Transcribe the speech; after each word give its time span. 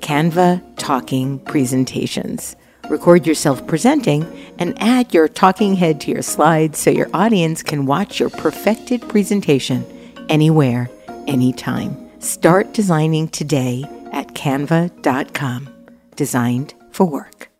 Canva 0.00 0.62
Talking 0.76 1.38
Presentations. 1.40 2.56
Record 2.88 3.26
yourself 3.26 3.66
presenting 3.66 4.26
and 4.58 4.80
add 4.80 5.12
your 5.12 5.28
talking 5.28 5.74
head 5.74 6.00
to 6.00 6.10
your 6.10 6.22
slides 6.22 6.78
so 6.78 6.90
your 6.90 7.10
audience 7.12 7.62
can 7.62 7.86
watch 7.86 8.18
your 8.18 8.30
perfected 8.30 9.06
presentation 9.08 9.84
anywhere, 10.28 10.88
anytime. 11.26 12.08
Start 12.20 12.72
designing 12.72 13.28
today 13.28 13.84
at 14.12 14.28
canva.com. 14.28 15.68
Designed 16.16 16.74
for 16.90 17.04
work. 17.06 17.50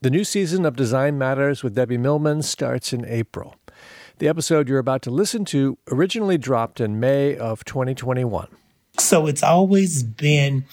The 0.00 0.10
new 0.10 0.24
season 0.24 0.66
of 0.66 0.74
Design 0.74 1.16
Matters 1.16 1.62
with 1.62 1.76
Debbie 1.76 1.96
Millman 1.96 2.42
starts 2.42 2.92
in 2.92 3.04
April. 3.04 3.54
The 4.18 4.28
episode 4.28 4.68
you're 4.68 4.80
about 4.80 5.02
to 5.02 5.10
listen 5.10 5.44
to 5.46 5.78
originally 5.90 6.38
dropped 6.38 6.80
in 6.80 6.98
May 6.98 7.36
of 7.36 7.64
2021. 7.64 8.48
So 8.98 9.26
it's 9.26 9.42
always 9.42 10.02
been 10.02 10.64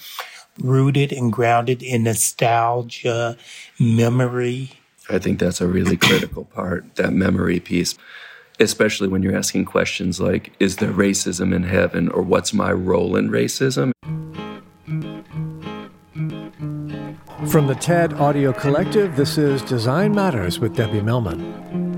rooted 0.60 1.12
and 1.12 1.32
grounded 1.32 1.82
in 1.82 2.04
nostalgia, 2.04 3.36
memory. 3.78 4.72
I 5.08 5.18
think 5.18 5.38
that's 5.40 5.60
a 5.60 5.66
really 5.66 5.96
critical 5.96 6.44
part, 6.44 6.94
that 6.96 7.12
memory 7.12 7.60
piece, 7.60 7.96
especially 8.60 9.08
when 9.08 9.22
you're 9.22 9.36
asking 9.36 9.64
questions 9.64 10.20
like, 10.20 10.52
is 10.60 10.76
there 10.76 10.92
racism 10.92 11.54
in 11.54 11.64
heaven 11.64 12.08
or 12.10 12.22
what's 12.22 12.52
my 12.52 12.72
role 12.72 13.16
in 13.16 13.30
racism? 13.30 13.92
From 17.50 17.66
the 17.66 17.74
TED 17.74 18.12
Audio 18.14 18.52
Collective, 18.52 19.16
this 19.16 19.38
is 19.38 19.62
Design 19.62 20.14
Matters 20.14 20.60
with 20.60 20.76
Debbie 20.76 21.00
Millman. 21.00 21.89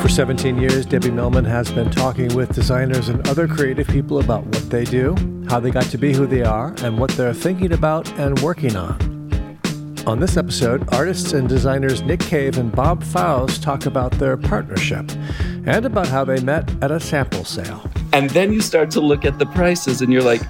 For 0.00 0.08
17 0.08 0.58
years, 0.58 0.86
Debbie 0.86 1.10
Millman 1.10 1.44
has 1.44 1.70
been 1.72 1.90
talking 1.90 2.34
with 2.34 2.54
designers 2.54 3.08
and 3.08 3.26
other 3.28 3.48
creative 3.48 3.88
people 3.88 4.20
about 4.20 4.44
what 4.44 4.70
they 4.70 4.84
do, 4.84 5.14
how 5.48 5.60
they 5.60 5.70
got 5.70 5.84
to 5.86 5.98
be 5.98 6.14
who 6.14 6.26
they 6.26 6.42
are, 6.42 6.74
and 6.82 6.98
what 6.98 7.10
they're 7.10 7.34
thinking 7.34 7.72
about 7.72 8.10
and 8.18 8.38
working 8.38 8.76
on. 8.76 9.58
On 10.06 10.20
this 10.20 10.36
episode, 10.36 10.88
artists 10.94 11.32
and 11.32 11.48
designers 11.48 12.00
Nick 12.02 12.20
Cave 12.20 12.58
and 12.58 12.72
Bob 12.72 13.02
Faust 13.02 13.62
talk 13.62 13.86
about 13.86 14.12
their 14.12 14.36
partnership 14.36 15.10
and 15.66 15.84
about 15.84 16.08
how 16.08 16.24
they 16.24 16.40
met 16.40 16.70
at 16.82 16.90
a 16.90 17.00
sample 17.00 17.44
sale. 17.44 17.90
And 18.12 18.30
then 18.30 18.52
you 18.52 18.60
start 18.60 18.90
to 18.92 19.00
look 19.00 19.24
at 19.24 19.38
the 19.38 19.46
prices 19.46 20.00
and 20.00 20.12
you're 20.12 20.22
like, 20.22 20.42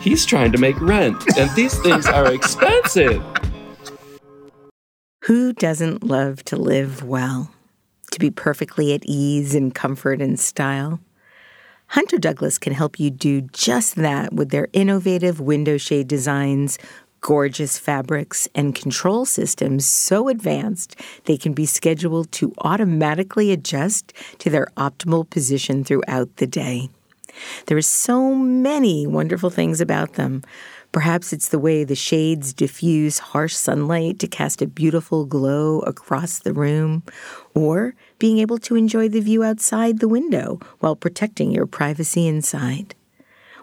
he's 0.00 0.26
trying 0.26 0.52
to 0.52 0.58
make 0.58 0.78
rent, 0.80 1.16
and 1.38 1.48
these 1.56 1.78
things 1.78 2.06
are 2.06 2.32
expensive. 2.32 3.22
Who 5.24 5.52
doesn't 5.52 6.02
love 6.04 6.44
to 6.44 6.56
live 6.56 7.02
well? 7.02 7.55
To 8.16 8.20
be 8.20 8.30
perfectly 8.30 8.94
at 8.94 9.04
ease 9.04 9.54
in 9.54 9.70
comfort 9.70 10.20
and 10.20 10.40
style. 10.40 10.98
Hunter 11.88 12.18
Douglas 12.18 12.58
can 12.58 12.72
help 12.72 12.98
you 12.98 13.10
do 13.10 13.42
just 13.42 13.94
that 13.96 14.32
with 14.32 14.50
their 14.50 14.68
innovative 14.72 15.38
window 15.38 15.76
shade 15.76 16.08
designs, 16.08 16.78
gorgeous 17.20 17.78
fabrics, 17.78 18.48
and 18.54 18.74
control 18.74 19.24
systems 19.24 19.86
so 19.86 20.28
advanced 20.28 20.96
they 21.24 21.36
can 21.36 21.52
be 21.52 21.66
scheduled 21.66 22.32
to 22.32 22.54
automatically 22.58 23.52
adjust 23.52 24.12
to 24.38 24.48
their 24.48 24.66
optimal 24.76 25.28
position 25.28 25.84
throughout 25.84 26.34
the 26.36 26.46
day. 26.46 26.88
There 27.66 27.76
are 27.76 27.82
so 27.82 28.34
many 28.34 29.06
wonderful 29.06 29.50
things 29.50 29.80
about 29.80 30.14
them. 30.14 30.42
Perhaps 30.92 31.32
it's 31.32 31.50
the 31.50 31.58
way 31.58 31.84
the 31.84 31.94
shades 31.94 32.54
diffuse 32.54 33.18
harsh 33.18 33.54
sunlight 33.54 34.18
to 34.20 34.26
cast 34.26 34.62
a 34.62 34.66
beautiful 34.66 35.26
glow 35.26 35.80
across 35.80 36.38
the 36.38 36.54
room, 36.54 37.02
or 37.54 37.94
being 38.18 38.38
able 38.38 38.58
to 38.58 38.76
enjoy 38.76 39.08
the 39.08 39.20
view 39.20 39.44
outside 39.44 39.98
the 39.98 40.08
window 40.08 40.58
while 40.80 40.96
protecting 40.96 41.50
your 41.50 41.66
privacy 41.66 42.26
inside. 42.26 42.94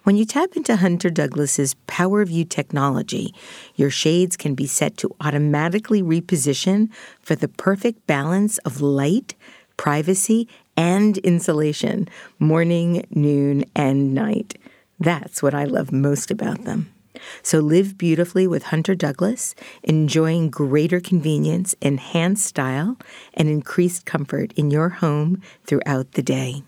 When 0.03 0.17
you 0.17 0.25
tap 0.25 0.57
into 0.57 0.75
Hunter 0.75 1.09
Douglas's 1.09 1.75
PowerView 1.87 2.49
technology, 2.49 3.33
your 3.75 3.89
shades 3.89 4.35
can 4.35 4.53
be 4.53 4.67
set 4.67 4.97
to 4.97 5.15
automatically 5.21 6.03
reposition 6.03 6.89
for 7.21 7.35
the 7.35 7.47
perfect 7.47 8.05
balance 8.05 8.57
of 8.59 8.81
light, 8.81 9.33
privacy, 9.77 10.49
and 10.75 11.17
insulation, 11.19 12.09
morning, 12.37 13.05
noon, 13.11 13.63
and 13.75 14.13
night. 14.13 14.55
That's 14.99 15.41
what 15.41 15.53
I 15.53 15.63
love 15.63 15.91
most 15.91 16.31
about 16.31 16.65
them. 16.65 16.92
So 17.41 17.59
live 17.59 17.97
beautifully 17.97 18.47
with 18.47 18.63
Hunter 18.63 18.95
Douglas, 18.95 19.55
enjoying 19.83 20.49
greater 20.49 20.99
convenience, 20.99 21.75
enhanced 21.81 22.45
style, 22.45 22.97
and 23.33 23.49
increased 23.49 24.05
comfort 24.05 24.53
in 24.53 24.71
your 24.71 24.89
home 24.89 25.41
throughout 25.65 26.13
the 26.13 26.23
day. 26.23 26.63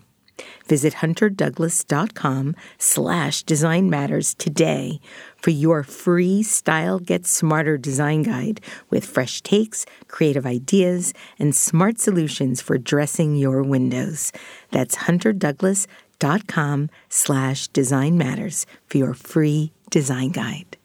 Visit 0.66 0.94
hunterdouglas.com 0.94 2.56
slash 2.78 3.42
design 3.42 3.88
matters 3.88 4.34
today 4.34 5.00
for 5.36 5.50
your 5.50 5.82
free 5.82 6.42
Style 6.42 6.98
Get 6.98 7.26
Smarter 7.26 7.78
design 7.78 8.22
guide 8.22 8.60
with 8.90 9.04
fresh 9.04 9.40
takes, 9.42 9.86
creative 10.08 10.44
ideas, 10.44 11.14
and 11.38 11.54
smart 11.54 12.00
solutions 12.00 12.60
for 12.60 12.78
dressing 12.78 13.36
your 13.36 13.62
windows. 13.62 14.32
That's 14.70 14.96
hunterdouglas.com 14.96 16.90
slash 17.08 17.68
design 17.68 18.18
matters 18.18 18.66
for 18.86 18.98
your 18.98 19.14
free 19.14 19.72
design 19.90 20.30
guide. 20.30 20.76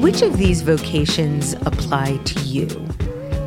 Which 0.00 0.22
of 0.22 0.38
these 0.38 0.62
vocations 0.62 1.54
apply 1.66 2.18
to 2.18 2.40
you? 2.40 2.66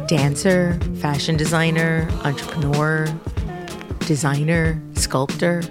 Dancer, 0.07 0.79
fashion 0.99 1.37
designer, 1.37 2.07
entrepreneur, 2.23 3.07
designer, 4.01 4.81
sculptor? 4.93 5.63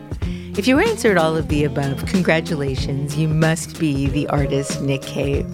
If 0.57 0.67
you 0.67 0.79
answered 0.79 1.19
all 1.19 1.37
of 1.37 1.49
the 1.49 1.65
above, 1.65 2.07
congratulations, 2.07 3.17
you 3.17 3.29
must 3.29 3.79
be 3.79 4.07
the 4.09 4.27
artist 4.29 4.83
Nick 4.83 5.03
Cave. 5.03 5.47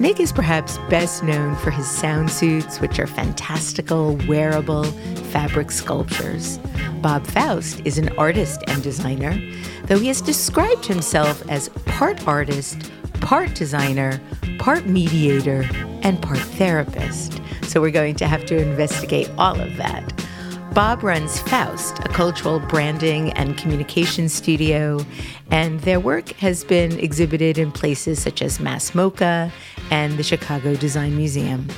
Nick 0.00 0.18
is 0.18 0.32
perhaps 0.32 0.78
best 0.90 1.22
known 1.22 1.54
for 1.56 1.70
his 1.70 1.88
sound 1.88 2.28
suits, 2.28 2.80
which 2.80 2.98
are 2.98 3.06
fantastical, 3.06 4.16
wearable 4.26 4.84
fabric 5.30 5.70
sculptures. 5.70 6.58
Bob 7.00 7.24
Faust 7.28 7.80
is 7.84 7.96
an 7.96 8.08
artist 8.18 8.64
and 8.66 8.82
designer, 8.82 9.40
though 9.84 9.98
he 9.98 10.08
has 10.08 10.20
described 10.20 10.84
himself 10.84 11.48
as 11.48 11.68
part 11.86 12.26
artist, 12.26 12.90
part 13.20 13.54
designer, 13.54 14.20
part 14.58 14.84
mediator, 14.86 15.68
and 16.02 16.20
part 16.20 16.38
therapist. 16.38 17.40
So 17.62 17.80
we're 17.80 17.92
going 17.92 18.16
to 18.16 18.26
have 18.26 18.44
to 18.46 18.56
investigate 18.56 19.30
all 19.38 19.60
of 19.60 19.76
that. 19.76 20.12
Bob 20.74 21.04
runs 21.04 21.38
Faust, 21.38 22.00
a 22.00 22.08
cultural 22.08 22.58
branding 22.58 23.32
and 23.34 23.56
communication 23.56 24.28
studio, 24.28 24.98
and 25.52 25.78
their 25.80 26.00
work 26.00 26.30
has 26.30 26.64
been 26.64 26.98
exhibited 26.98 27.58
in 27.58 27.70
places 27.70 28.20
such 28.20 28.42
as 28.42 28.58
MASS 28.58 28.90
MoCA 28.90 29.52
and 29.90 30.16
the 30.16 30.22
Chicago 30.22 30.74
Design 30.76 31.16
Museum. 31.16 31.68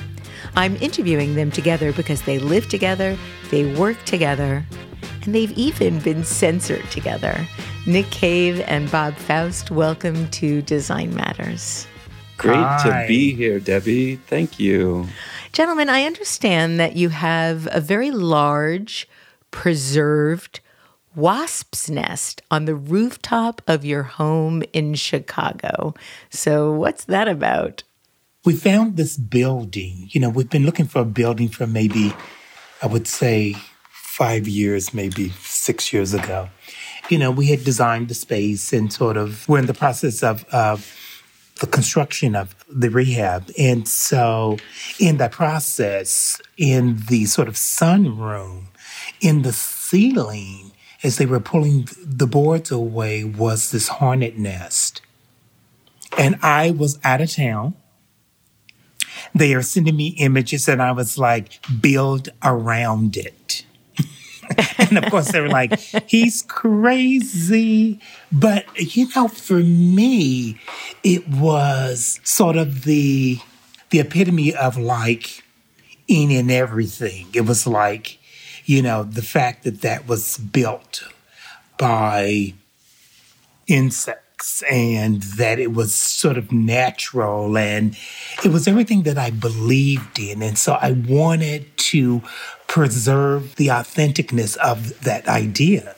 I'm 0.55 0.77
interviewing 0.77 1.35
them 1.35 1.51
together 1.51 1.93
because 1.93 2.23
they 2.23 2.39
live 2.39 2.69
together, 2.69 3.17
they 3.51 3.75
work 3.75 4.03
together, 4.05 4.65
and 5.23 5.35
they've 5.35 5.57
even 5.59 5.99
been 6.01 6.25
censored 6.25 6.91
together. 6.91 7.47
Nick 7.87 8.11
Cave 8.11 8.61
and 8.67 8.91
Bob 8.91 9.15
Faust, 9.15 9.71
welcome 9.71 10.29
to 10.31 10.63
Design 10.63 11.15
Matters. 11.15 11.87
Great 12.39 12.57
Hi. 12.57 13.03
to 13.03 13.09
be 13.09 13.35
here, 13.35 13.59
Debbie. 13.61 14.17
Thank 14.17 14.59
you. 14.61 15.07
Gentlemen, 15.53 15.89
I 15.89 16.05
understand 16.05 16.79
that 16.79 16.97
you 16.97 17.09
have 17.09 17.69
a 17.73 17.81
very 17.81 18.11
large, 18.11 19.09
preserved 19.51 20.61
wasp's 21.15 21.89
nest 21.89 22.43
on 22.51 22.67
the 22.67 22.75
rooftop 22.75 23.63
of 23.67 23.85
your 23.85 24.03
home 24.03 24.63
in 24.73 24.95
Chicago. 24.95 25.95
So, 26.31 26.71
what's 26.73 27.05
that 27.05 27.27
about? 27.27 27.83
We 28.47 28.55
found 28.55 28.97
this 28.97 29.17
building. 29.17 30.09
You 30.13 30.21
know, 30.21 30.31
we've 30.31 30.49
been 30.49 30.65
looking 30.65 30.87
for 30.87 31.01
a 31.01 31.05
building 31.05 31.49
for 31.49 31.67
maybe, 31.67 32.15
I 32.81 32.87
would 32.87 33.09
say, 33.09 33.57
five 33.91 34.47
years, 34.47 34.95
maybe 34.95 35.31
six 35.41 35.93
years 35.93 36.15
ago. 36.15 36.49
You 37.11 37.19
know, 37.19 37.33
we 37.33 37.47
had 37.47 37.65
designed 37.65 38.07
the 38.07 38.15
space 38.15 38.73
and 38.73 38.93
sort 38.93 39.17
of 39.17 39.49
we're 39.49 39.59
in 39.59 39.67
the 39.67 39.75
process 39.75 40.23
of, 40.23 40.45
of 40.53 40.95
the 41.61 41.67
construction 41.67 42.37
of 42.37 42.55
the 42.71 42.89
rehab. 42.89 43.51
And 43.59 43.89
so, 43.89 44.59
in 45.01 45.17
that 45.17 45.33
process, 45.33 46.41
in 46.57 46.99
the 47.09 47.25
sort 47.25 47.49
of 47.49 47.55
sunroom, 47.55 48.67
in 49.21 49.43
the 49.43 49.53
ceiling, 49.53 50.71
as 51.03 51.17
they 51.17 51.27
were 51.27 51.41
pulling 51.41 51.89
the 52.01 52.29
boards 52.29 52.71
away, 52.71 53.25
was 53.25 53.73
this 53.73 53.89
hornet 53.89 54.39
nest. 54.39 55.03
And 56.17 56.39
I 56.43 56.71
was 56.71 57.01
out 57.03 57.21
of 57.21 57.33
town. 57.33 57.75
They 59.35 59.55
are 59.55 59.63
sending 59.63 59.97
me 59.97 60.09
images, 60.19 60.69
and 60.69 60.83
I 60.83 60.93
was 60.93 61.19
like, 61.19 61.61
build 61.81 62.31
around 62.43 63.17
it. 63.17 63.65
and 64.79 64.99
of 64.99 65.11
course, 65.11 65.33
they 65.33 65.41
were 65.41 65.49
like, 65.49 65.79
he's 66.07 66.43
crazy. 66.43 68.01
But, 68.31 68.67
you 68.77 69.09
know, 69.15 69.29
for 69.29 69.59
me, 69.59 70.61
it 71.03 71.29
was 71.29 72.21
sort 72.23 72.57
of 72.57 72.85
the, 72.85 73.39
the 73.91 74.01
epitome 74.01 74.55
of 74.55 74.77
like 74.77 75.43
any 76.09 76.37
and 76.37 76.51
everything. 76.51 77.27
It 77.35 77.43
was 77.43 77.67
like, 77.67 78.19
you 78.65 78.83
know, 78.83 79.03
the 79.03 79.23
fact 79.23 79.65
that 79.65 79.81
that 79.83 80.07
was 80.07 80.39
built 80.39 81.05
by 81.79 82.55
insects 83.67 84.26
and 84.71 85.23
that 85.23 85.59
it 85.59 85.73
was 85.73 85.95
sort 85.95 86.37
of 86.37 86.53
natural 86.53 87.57
and 87.57 87.97
it 88.45 88.49
was 88.51 88.69
everything 88.69 89.03
that 89.05 89.17
I 89.17 89.31
believed 89.31 90.19
in. 90.19 90.43
And 90.43 90.59
so 90.59 90.75
I 90.75 90.93
wanted 90.93 91.77
to 91.79 92.23
preserve 92.67 93.57
the 93.57 93.69
authenticness 93.69 94.57
of 94.59 95.01
that 95.01 95.27
idea. 95.29 95.95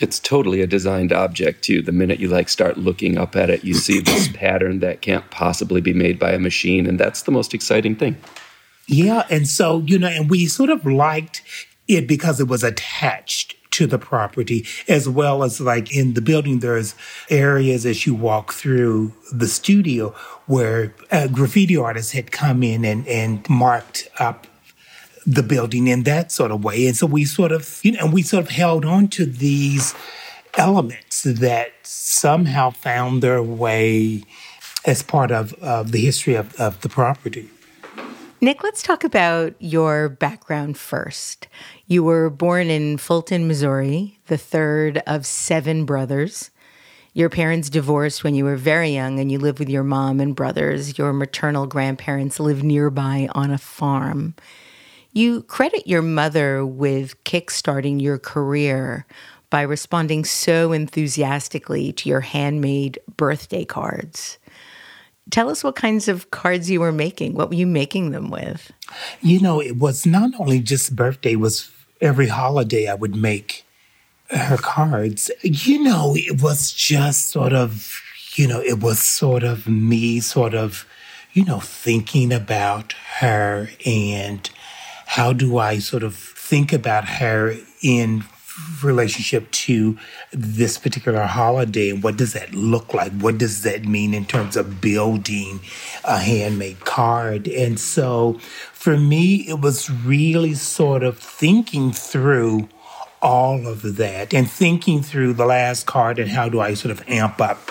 It's 0.00 0.18
totally 0.18 0.62
a 0.62 0.66
designed 0.66 1.12
object 1.12 1.62
too. 1.62 1.82
The 1.82 1.92
minute 1.92 2.18
you 2.18 2.28
like 2.28 2.48
start 2.48 2.78
looking 2.78 3.18
up 3.18 3.36
at 3.36 3.50
it, 3.50 3.64
you 3.64 3.74
see 3.74 4.00
this 4.00 4.28
pattern 4.34 4.80
that 4.80 5.02
can't 5.02 5.30
possibly 5.30 5.80
be 5.80 5.92
made 5.92 6.18
by 6.18 6.32
a 6.32 6.38
machine, 6.38 6.86
and 6.86 6.98
that's 6.98 7.22
the 7.22 7.30
most 7.30 7.52
exciting 7.52 7.94
thing. 7.94 8.16
Yeah. 8.86 9.26
And 9.30 9.46
so, 9.46 9.80
you 9.80 9.98
know, 9.98 10.08
and 10.08 10.30
we 10.30 10.46
sort 10.46 10.70
of 10.70 10.86
liked 10.86 11.42
it 11.86 12.08
because 12.08 12.40
it 12.40 12.48
was 12.48 12.64
attached 12.64 13.54
to 13.72 13.86
the 13.86 13.98
property, 13.98 14.66
as 14.88 15.08
well 15.08 15.42
as 15.42 15.60
like 15.60 15.94
in 15.94 16.14
the 16.14 16.20
building, 16.20 16.60
there's 16.60 16.94
areas 17.28 17.86
as 17.86 18.06
you 18.06 18.14
walk 18.14 18.52
through 18.52 19.12
the 19.32 19.48
studio 19.48 20.10
where 20.46 20.94
uh, 21.10 21.28
graffiti 21.28 21.76
artists 21.76 22.12
had 22.12 22.32
come 22.32 22.62
in 22.62 22.84
and, 22.84 23.06
and 23.06 23.48
marked 23.48 24.08
up 24.18 24.46
the 25.26 25.42
building 25.42 25.86
in 25.86 26.02
that 26.04 26.32
sort 26.32 26.50
of 26.50 26.64
way. 26.64 26.86
And 26.86 26.96
so 26.96 27.06
we 27.06 27.24
sort 27.24 27.52
of, 27.52 27.80
you 27.82 27.92
know, 27.92 28.00
and 28.00 28.12
we 28.12 28.22
sort 28.22 28.44
of 28.44 28.50
held 28.50 28.84
on 28.84 29.08
to 29.08 29.26
these 29.26 29.94
elements 30.54 31.22
that 31.22 31.72
somehow 31.82 32.70
found 32.70 33.22
their 33.22 33.42
way 33.42 34.24
as 34.84 35.02
part 35.02 35.30
of, 35.30 35.52
of 35.54 35.92
the 35.92 36.00
history 36.00 36.34
of, 36.34 36.58
of 36.58 36.80
the 36.80 36.88
property. 36.88 37.48
Nick, 38.42 38.62
let's 38.62 38.82
talk 38.82 39.04
about 39.04 39.54
your 39.58 40.08
background 40.08 40.78
first. 40.78 41.46
You 41.86 42.02
were 42.02 42.30
born 42.30 42.68
in 42.70 42.96
Fulton, 42.96 43.46
Missouri, 43.46 44.18
the 44.28 44.38
third 44.38 45.02
of 45.06 45.26
seven 45.26 45.84
brothers. 45.84 46.50
Your 47.12 47.28
parents 47.28 47.68
divorced 47.68 48.24
when 48.24 48.34
you 48.34 48.46
were 48.46 48.56
very 48.56 48.92
young 48.92 49.20
and 49.20 49.30
you 49.30 49.38
lived 49.38 49.58
with 49.58 49.68
your 49.68 49.84
mom 49.84 50.20
and 50.20 50.34
brothers. 50.34 50.96
Your 50.96 51.12
maternal 51.12 51.66
grandparents 51.66 52.40
lived 52.40 52.64
nearby 52.64 53.28
on 53.32 53.50
a 53.50 53.58
farm. 53.58 54.34
You 55.12 55.42
credit 55.42 55.86
your 55.86 56.00
mother 56.00 56.64
with 56.64 57.22
kickstarting 57.24 58.00
your 58.00 58.18
career 58.18 59.04
by 59.50 59.60
responding 59.62 60.24
so 60.24 60.72
enthusiastically 60.72 61.92
to 61.92 62.08
your 62.08 62.20
handmade 62.20 63.00
birthday 63.18 63.66
cards. 63.66 64.38
Tell 65.30 65.50
us 65.50 65.62
what 65.62 65.76
kinds 65.76 66.08
of 66.08 66.30
cards 66.30 66.70
you 66.70 66.80
were 66.80 66.92
making. 66.92 67.34
What 67.34 67.50
were 67.50 67.54
you 67.54 67.66
making 67.66 68.10
them 68.10 68.30
with? 68.30 68.72
You 69.20 69.40
know, 69.40 69.60
it 69.60 69.76
was 69.76 70.06
not 70.06 70.32
only 70.38 70.60
just 70.60 70.96
birthday, 70.96 71.36
was 71.36 71.70
every 72.00 72.28
holiday 72.28 72.88
I 72.88 72.94
would 72.94 73.14
make 73.14 73.64
her 74.30 74.56
cards. 74.56 75.30
You 75.42 75.82
know, 75.82 76.14
it 76.16 76.42
was 76.42 76.72
just 76.72 77.28
sort 77.28 77.52
of, 77.52 78.00
you 78.34 78.48
know, 78.48 78.60
it 78.60 78.80
was 78.80 78.98
sort 79.00 79.42
of 79.42 79.68
me 79.68 80.20
sort 80.20 80.54
of, 80.54 80.86
you 81.32 81.44
know, 81.44 81.60
thinking 81.60 82.32
about 82.32 82.94
her 83.18 83.70
and 83.84 84.48
how 85.06 85.32
do 85.32 85.58
I 85.58 85.78
sort 85.78 86.02
of 86.02 86.14
think 86.16 86.72
about 86.72 87.04
her 87.04 87.54
in 87.82 88.24
relationship 88.82 89.50
to 89.50 89.98
this 90.32 90.78
particular 90.78 91.22
holiday 91.22 91.90
and 91.90 92.02
what 92.02 92.16
does 92.16 92.32
that 92.32 92.54
look 92.54 92.92
like? 92.94 93.12
What 93.12 93.38
does 93.38 93.62
that 93.62 93.84
mean 93.84 94.14
in 94.14 94.24
terms 94.24 94.56
of 94.56 94.80
building 94.80 95.60
a 96.04 96.18
handmade 96.18 96.80
card? 96.80 97.46
And 97.48 97.78
so 97.78 98.34
for 98.72 98.96
me 98.96 99.48
it 99.48 99.60
was 99.60 99.90
really 99.90 100.54
sort 100.54 101.02
of 101.02 101.18
thinking 101.18 101.92
through 101.92 102.68
all 103.22 103.66
of 103.66 103.96
that 103.96 104.32
and 104.32 104.50
thinking 104.50 105.02
through 105.02 105.34
the 105.34 105.44
last 105.44 105.86
card 105.86 106.18
and 106.18 106.30
how 106.30 106.48
do 106.48 106.58
i 106.58 106.72
sort 106.72 106.90
of 106.90 107.06
amp 107.06 107.38
up 107.38 107.70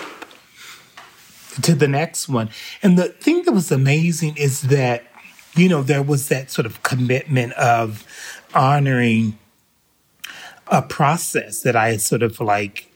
to 1.62 1.74
the 1.74 1.88
next 1.88 2.28
one. 2.28 2.48
And 2.82 2.96
the 2.96 3.08
thing 3.08 3.42
that 3.42 3.52
was 3.52 3.72
amazing 3.72 4.36
is 4.36 4.62
that 4.62 5.04
you 5.56 5.68
know 5.68 5.82
there 5.82 6.02
was 6.02 6.28
that 6.28 6.50
sort 6.50 6.66
of 6.66 6.82
commitment 6.82 7.52
of 7.54 8.06
honoring 8.54 9.38
a 10.70 10.82
process 10.82 11.62
that 11.62 11.76
I 11.76 11.90
had 11.90 12.00
sort 12.00 12.22
of 12.22 12.40
like 12.40 12.86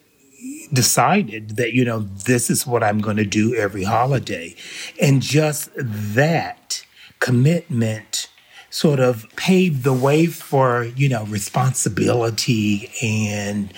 decided 0.72 1.56
that, 1.56 1.72
you 1.72 1.84
know, 1.84 2.00
this 2.00 2.48
is 2.50 2.66
what 2.66 2.82
I'm 2.82 3.00
going 3.00 3.16
to 3.16 3.24
do 3.24 3.54
every 3.54 3.84
holiday. 3.84 4.54
And 5.00 5.20
just 5.20 5.70
that 5.74 6.84
commitment 7.20 8.28
sort 8.70 9.00
of 9.00 9.26
paved 9.36 9.84
the 9.84 9.92
way 9.92 10.26
for, 10.26 10.84
you 10.96 11.08
know, 11.08 11.24
responsibility 11.26 12.90
and 13.02 13.72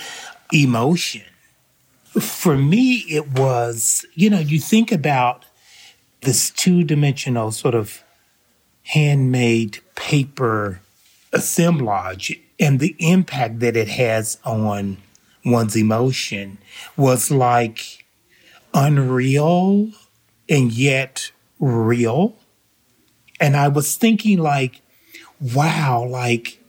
emotion. 0.53 1.23
For 2.21 2.57
me, 2.57 3.05
it 3.11 3.33
was, 3.33 4.07
you 4.15 4.31
know, 4.31 4.38
you 4.38 4.59
think 4.59 4.91
about 4.91 5.45
this 6.23 6.50
two 6.50 6.83
dimensional 6.83 7.53
sort 7.53 7.75
of 7.75 8.03
handmade 8.85 9.79
paper 9.97 10.81
assemblage 11.33 12.41
and 12.59 12.81
the 12.81 12.97
impact 12.99 13.61
that 13.61 13.77
it 13.77 13.89
has 13.89 14.39
on 14.45 14.99
one's 15.45 15.77
emotion 15.77 16.59
was 16.97 17.31
like 17.31 18.05
unreal 18.75 19.91
and 20.49 20.73
yet 20.73 21.31
real. 21.59 22.37
And 23.41 23.57
I 23.57 23.69
was 23.69 23.97
thinking 23.97 24.39
like, 24.39 24.81
wow, 25.41 26.05
like 26.05 26.63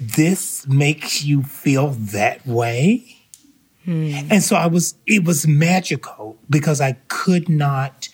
this 0.00 0.66
makes 0.66 1.24
you 1.24 1.42
feel 1.42 1.90
that 1.90 2.46
way. 2.46 3.16
Hmm. 3.84 4.12
And 4.30 4.42
so 4.42 4.56
I 4.56 4.66
was, 4.66 4.94
it 5.06 5.24
was 5.24 5.46
magical 5.46 6.38
because 6.48 6.80
I 6.80 6.92
could 7.08 7.48
not 7.48 8.08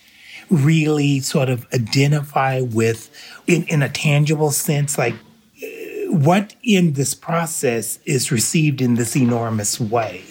really 0.49 1.21
sort 1.21 1.49
of 1.49 1.65
identify 1.73 2.59
with 2.61 3.09
in, 3.47 3.63
in 3.65 3.81
a 3.81 3.89
tangible 3.89 4.51
sense, 4.51 4.97
like 4.97 5.15
what 6.11 6.55
in 6.61 6.93
this 6.93 7.13
process 7.13 7.99
is 8.05 8.31
received 8.31 8.81
in 8.81 8.95
this 8.95 9.15
enormous 9.15 9.79
way. 9.79 10.23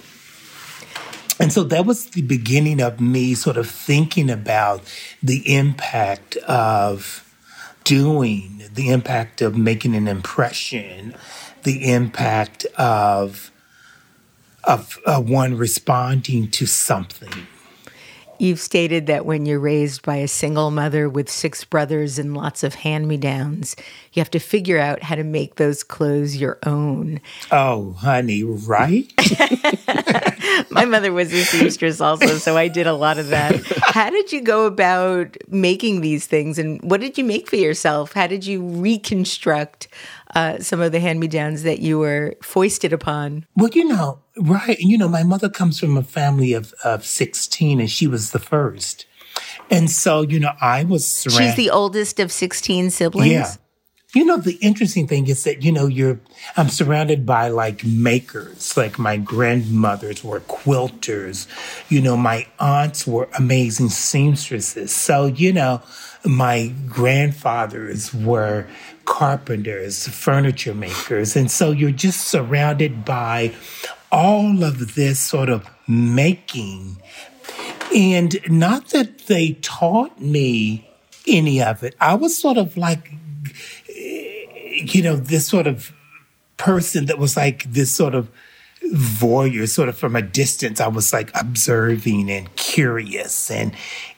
And 1.40 1.50
so 1.50 1.64
that 1.64 1.86
was 1.86 2.10
the 2.10 2.20
beginning 2.20 2.82
of 2.82 3.00
me 3.00 3.34
sort 3.34 3.56
of 3.56 3.68
thinking 3.68 4.28
about 4.28 4.82
the 5.22 5.56
impact 5.56 6.36
of 6.36 7.26
doing, 7.84 8.62
the 8.74 8.90
impact 8.90 9.40
of 9.40 9.56
making 9.56 9.94
an 9.94 10.06
impression, 10.06 11.14
the 11.62 11.92
impact 11.92 12.66
of 12.76 13.50
of 14.64 14.98
uh, 15.06 15.18
one 15.18 15.56
responding 15.56 16.50
to 16.50 16.66
something. 16.66 17.46
You've 18.40 18.58
stated 18.58 19.06
that 19.06 19.26
when 19.26 19.44
you're 19.44 19.60
raised 19.60 20.00
by 20.00 20.16
a 20.16 20.26
single 20.26 20.70
mother 20.70 21.10
with 21.10 21.28
six 21.28 21.62
brothers 21.62 22.18
and 22.18 22.34
lots 22.34 22.62
of 22.62 22.74
hand 22.76 23.06
me 23.06 23.18
downs, 23.18 23.76
you 24.14 24.20
have 24.20 24.30
to 24.30 24.38
figure 24.38 24.78
out 24.78 25.02
how 25.02 25.14
to 25.14 25.24
make 25.24 25.56
those 25.56 25.82
clothes 25.82 26.38
your 26.38 26.58
own. 26.64 27.20
Oh, 27.50 27.92
honey, 27.98 28.42
right? 28.42 29.12
My 30.70 30.84
mother 30.84 31.12
was 31.12 31.32
a 31.32 31.44
seamstress 31.44 32.00
also, 32.00 32.38
so 32.38 32.56
I 32.56 32.68
did 32.68 32.86
a 32.86 32.94
lot 32.94 33.18
of 33.18 33.28
that. 33.28 33.56
How 33.82 34.10
did 34.10 34.32
you 34.32 34.40
go 34.40 34.66
about 34.66 35.36
making 35.48 36.00
these 36.00 36.26
things 36.26 36.58
and 36.58 36.80
what 36.82 37.00
did 37.00 37.18
you 37.18 37.24
make 37.24 37.48
for 37.48 37.56
yourself? 37.56 38.12
How 38.12 38.26
did 38.26 38.46
you 38.46 38.62
reconstruct 38.62 39.88
uh, 40.34 40.58
some 40.60 40.80
of 40.80 40.92
the 40.92 41.00
hand 41.00 41.20
me 41.20 41.28
downs 41.28 41.62
that 41.64 41.80
you 41.80 41.98
were 41.98 42.34
foisted 42.42 42.92
upon? 42.92 43.46
Well, 43.56 43.70
you 43.72 43.84
know, 43.84 44.20
Right. 44.40 44.78
And 44.78 44.90
you 44.90 44.96
know, 44.96 45.08
my 45.08 45.22
mother 45.22 45.48
comes 45.48 45.78
from 45.78 45.96
a 45.96 46.02
family 46.02 46.54
of, 46.54 46.72
of 46.84 47.04
16 47.04 47.80
and 47.80 47.90
she 47.90 48.06
was 48.06 48.30
the 48.30 48.38
first. 48.38 49.06
And 49.70 49.90
so, 49.90 50.22
you 50.22 50.40
know, 50.40 50.52
I 50.60 50.84
was 50.84 51.06
surrounded. 51.06 51.46
She's 51.46 51.56
the 51.56 51.70
oldest 51.70 52.18
of 52.18 52.32
16 52.32 52.90
siblings? 52.90 53.30
Yeah. 53.30 53.54
You 54.12 54.24
know, 54.24 54.38
the 54.38 54.54
interesting 54.54 55.06
thing 55.06 55.28
is 55.28 55.44
that, 55.44 55.62
you 55.62 55.70
know, 55.70 55.86
you're, 55.86 56.18
I'm 56.56 56.68
surrounded 56.68 57.24
by 57.24 57.48
like 57.48 57.84
makers. 57.84 58.76
Like 58.76 58.98
my 58.98 59.16
grandmothers 59.16 60.24
were 60.24 60.40
quilters. 60.40 61.46
You 61.88 62.00
know, 62.00 62.16
my 62.16 62.48
aunts 62.58 63.06
were 63.06 63.28
amazing 63.38 63.90
seamstresses. 63.90 64.90
So, 64.90 65.26
you 65.26 65.52
know, 65.52 65.82
my 66.24 66.74
grandfathers 66.88 68.12
were 68.12 68.66
carpenters, 69.04 70.08
furniture 70.08 70.74
makers. 70.74 71.36
And 71.36 71.48
so 71.48 71.70
you're 71.70 71.92
just 71.92 72.22
surrounded 72.22 73.04
by 73.04 73.54
all 74.10 74.64
of 74.64 74.96
this 74.96 75.20
sort 75.20 75.48
of 75.48 75.68
making. 75.86 76.96
And 77.94 78.38
not 78.48 78.88
that 78.88 79.26
they 79.26 79.52
taught 79.62 80.20
me 80.20 80.88
any 81.28 81.62
of 81.62 81.84
it. 81.84 81.94
I 82.00 82.14
was 82.14 82.36
sort 82.36 82.58
of 82.58 82.76
like, 82.76 83.12
you 84.82 85.02
know, 85.02 85.16
this 85.16 85.46
sort 85.46 85.66
of 85.66 85.92
person 86.56 87.06
that 87.06 87.18
was 87.18 87.36
like 87.36 87.64
this 87.64 87.90
sort 87.90 88.14
of 88.14 88.28
voyeur, 88.92 89.68
sort 89.68 89.88
of 89.88 89.98
from 89.98 90.16
a 90.16 90.22
distance. 90.22 90.80
I 90.80 90.88
was 90.88 91.12
like 91.12 91.30
observing 91.38 92.30
and 92.30 92.54
curious 92.56 93.50
and 93.50 93.72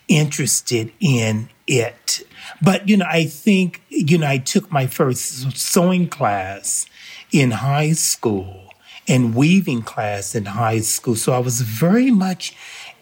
interested 0.09 0.92
in 1.00 1.49
it. 1.66 2.23
But, 2.61 2.88
you 2.88 2.97
know, 2.97 3.07
I 3.09 3.26
think, 3.26 3.83
you 3.88 4.19
know, 4.19 4.26
I 4.26 4.38
took 4.38 4.71
my 4.71 4.87
first 4.87 5.57
sewing 5.57 6.09
class 6.09 6.87
in 7.31 7.50
high 7.50 7.92
school 7.92 8.71
and 9.09 9.35
weaving 9.35 9.83
class 9.83 10.35
in 10.35 10.45
high 10.45 10.81
school. 10.81 11.16
So 11.16 11.33
I 11.33 11.38
was 11.38 11.61
very 11.61 12.11
much 12.11 12.57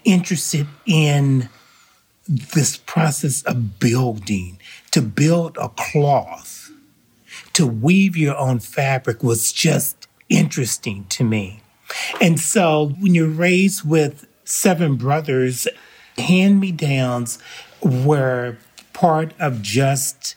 interested 0.05 0.67
in 0.87 1.49
this 2.27 2.77
process 2.77 3.43
of 3.43 3.79
building. 3.79 4.59
To 4.93 5.03
build 5.03 5.57
a 5.57 5.69
cloth, 5.69 6.60
to 7.55 7.67
weave 7.67 8.17
your 8.17 8.37
own 8.37 8.61
fabric 8.61 9.23
was 9.23 9.53
just 9.53 10.09
interesting 10.29 11.05
to 11.11 11.25
me. 11.25 11.63
And 12.21 12.39
so 12.39 12.95
when 13.01 13.15
you're 13.15 13.29
raised 13.29 13.89
with 13.89 14.27
seven 14.45 14.97
brothers, 14.97 15.67
hand 16.17 16.61
me 16.61 16.73
downs 16.73 17.39
were 17.83 18.57
part 18.93 19.33
of 19.41 19.63
just 19.63 20.37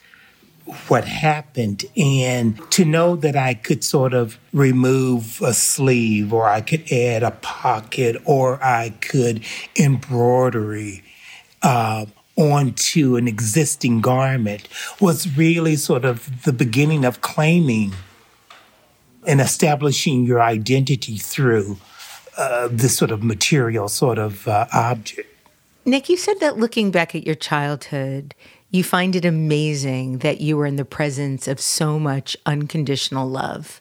what 0.88 1.04
happened 1.04 1.84
and 1.94 2.58
to 2.70 2.84
know 2.86 3.16
that 3.16 3.36
I 3.36 3.52
could 3.54 3.84
sort 3.84 4.14
of 4.14 4.38
remove 4.52 5.42
a 5.42 5.52
sleeve 5.52 6.32
or 6.32 6.48
I 6.48 6.62
could 6.62 6.90
add 6.90 7.22
a 7.22 7.32
pocket 7.32 8.16
or 8.24 8.62
I 8.64 8.94
could 9.00 9.44
embroidery 9.78 11.04
uh, 11.62 12.06
onto 12.36 13.16
an 13.16 13.28
existing 13.28 14.00
garment 14.00 14.68
was 15.00 15.36
really 15.36 15.76
sort 15.76 16.04
of 16.04 16.42
the 16.44 16.52
beginning 16.52 17.04
of 17.04 17.20
claiming 17.20 17.92
and 19.26 19.40
establishing 19.40 20.24
your 20.24 20.42
identity 20.42 21.16
through 21.16 21.78
uh, 22.36 22.68
this 22.70 22.96
sort 22.96 23.10
of 23.10 23.22
material 23.22 23.88
sort 23.88 24.18
of 24.18 24.46
uh, 24.48 24.66
object. 24.72 25.28
Nick, 25.84 26.08
you 26.08 26.16
said 26.16 26.40
that 26.40 26.56
looking 26.56 26.90
back 26.90 27.14
at 27.14 27.24
your 27.24 27.34
childhood, 27.34 28.34
you 28.70 28.82
find 28.82 29.14
it 29.14 29.24
amazing 29.24 30.18
that 30.18 30.40
you 30.40 30.56
were 30.56 30.66
in 30.66 30.76
the 30.76 30.84
presence 30.84 31.46
of 31.46 31.60
so 31.60 31.98
much 31.98 32.36
unconditional 32.46 33.28
love. 33.28 33.80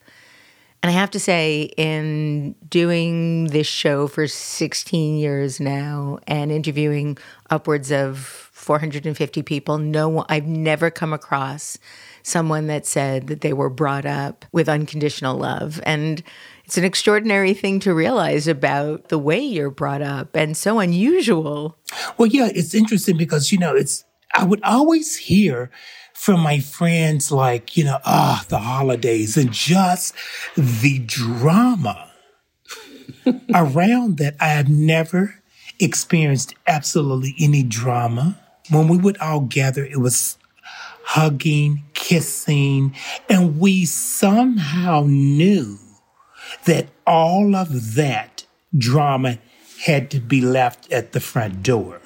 And 0.83 0.89
I 0.89 0.93
have 0.93 1.11
to 1.11 1.19
say, 1.19 1.71
in 1.77 2.55
doing 2.67 3.47
this 3.47 3.67
show 3.67 4.07
for 4.07 4.27
16 4.27 5.17
years 5.17 5.61
now 5.61 6.19
and 6.27 6.51
interviewing 6.51 7.17
upwards 7.49 7.89
of 7.89 8.42
450 8.63 9.43
people, 9.43 9.77
no, 9.77 10.25
I've 10.29 10.47
never 10.47 10.89
come 10.89 11.13
across 11.13 11.77
someone 12.23 12.67
that 12.67 12.85
said 12.85 13.27
that 13.27 13.41
they 13.41 13.53
were 13.53 13.69
brought 13.69 14.05
up 14.05 14.45
with 14.51 14.69
unconditional 14.69 15.37
love. 15.37 15.81
And 15.85 16.23
it's 16.65 16.77
an 16.77 16.85
extraordinary 16.85 17.53
thing 17.53 17.79
to 17.81 17.93
realize 17.93 18.47
about 18.47 19.09
the 19.09 19.19
way 19.19 19.39
you're 19.39 19.69
brought 19.69 20.01
up 20.01 20.35
and 20.35 20.55
so 20.55 20.79
unusual. 20.79 21.77
Well, 22.17 22.27
yeah, 22.27 22.49
it's 22.53 22.73
interesting 22.73 23.17
because, 23.17 23.51
you 23.51 23.57
know, 23.57 23.75
it's 23.75 24.05
I 24.33 24.45
would 24.45 24.63
always 24.63 25.17
hear 25.17 25.69
from 26.13 26.39
my 26.39 26.59
friends 26.59 27.31
like, 27.31 27.75
you 27.77 27.83
know, 27.83 27.99
ah, 28.05 28.41
oh, 28.41 28.45
the 28.47 28.59
holidays 28.59 29.37
and 29.37 29.51
just 29.51 30.15
the 30.55 30.99
drama 30.99 32.09
around 33.53 34.17
that. 34.17 34.35
I 34.39 34.49
have 34.49 34.69
never 34.69 35.43
experienced 35.79 36.55
absolutely 36.65 37.35
any 37.39 37.63
drama. 37.63 38.39
When 38.69 38.87
we 38.87 38.97
would 38.97 39.17
all 39.17 39.41
gather, 39.41 39.83
it 39.83 39.99
was 39.99 40.37
hugging, 41.03 41.83
kissing, 41.93 42.95
and 43.29 43.59
we 43.59 43.85
somehow 43.85 45.03
knew 45.05 45.77
that 46.65 46.87
all 47.05 47.55
of 47.55 47.95
that 47.95 48.45
drama 48.77 49.37
had 49.85 50.09
to 50.11 50.19
be 50.19 50.39
left 50.41 50.91
at 50.91 51.11
the 51.11 51.19
front 51.19 51.61
door. 51.61 52.01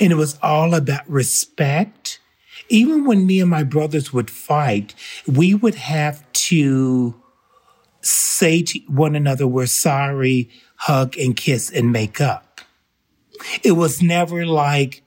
And 0.00 0.12
it 0.12 0.16
was 0.16 0.38
all 0.42 0.74
about 0.74 1.08
respect. 1.08 2.20
Even 2.68 3.04
when 3.04 3.26
me 3.26 3.40
and 3.40 3.50
my 3.50 3.64
brothers 3.64 4.12
would 4.12 4.30
fight, 4.30 4.94
we 5.26 5.54
would 5.54 5.74
have 5.74 6.30
to 6.32 7.20
say 8.00 8.62
to 8.62 8.78
one 8.86 9.16
another, 9.16 9.46
we're 9.46 9.66
sorry, 9.66 10.48
hug 10.76 11.18
and 11.18 11.36
kiss 11.36 11.70
and 11.70 11.90
make 11.92 12.20
up. 12.20 12.60
It 13.62 13.72
was 13.72 14.00
never 14.00 14.46
like, 14.46 15.02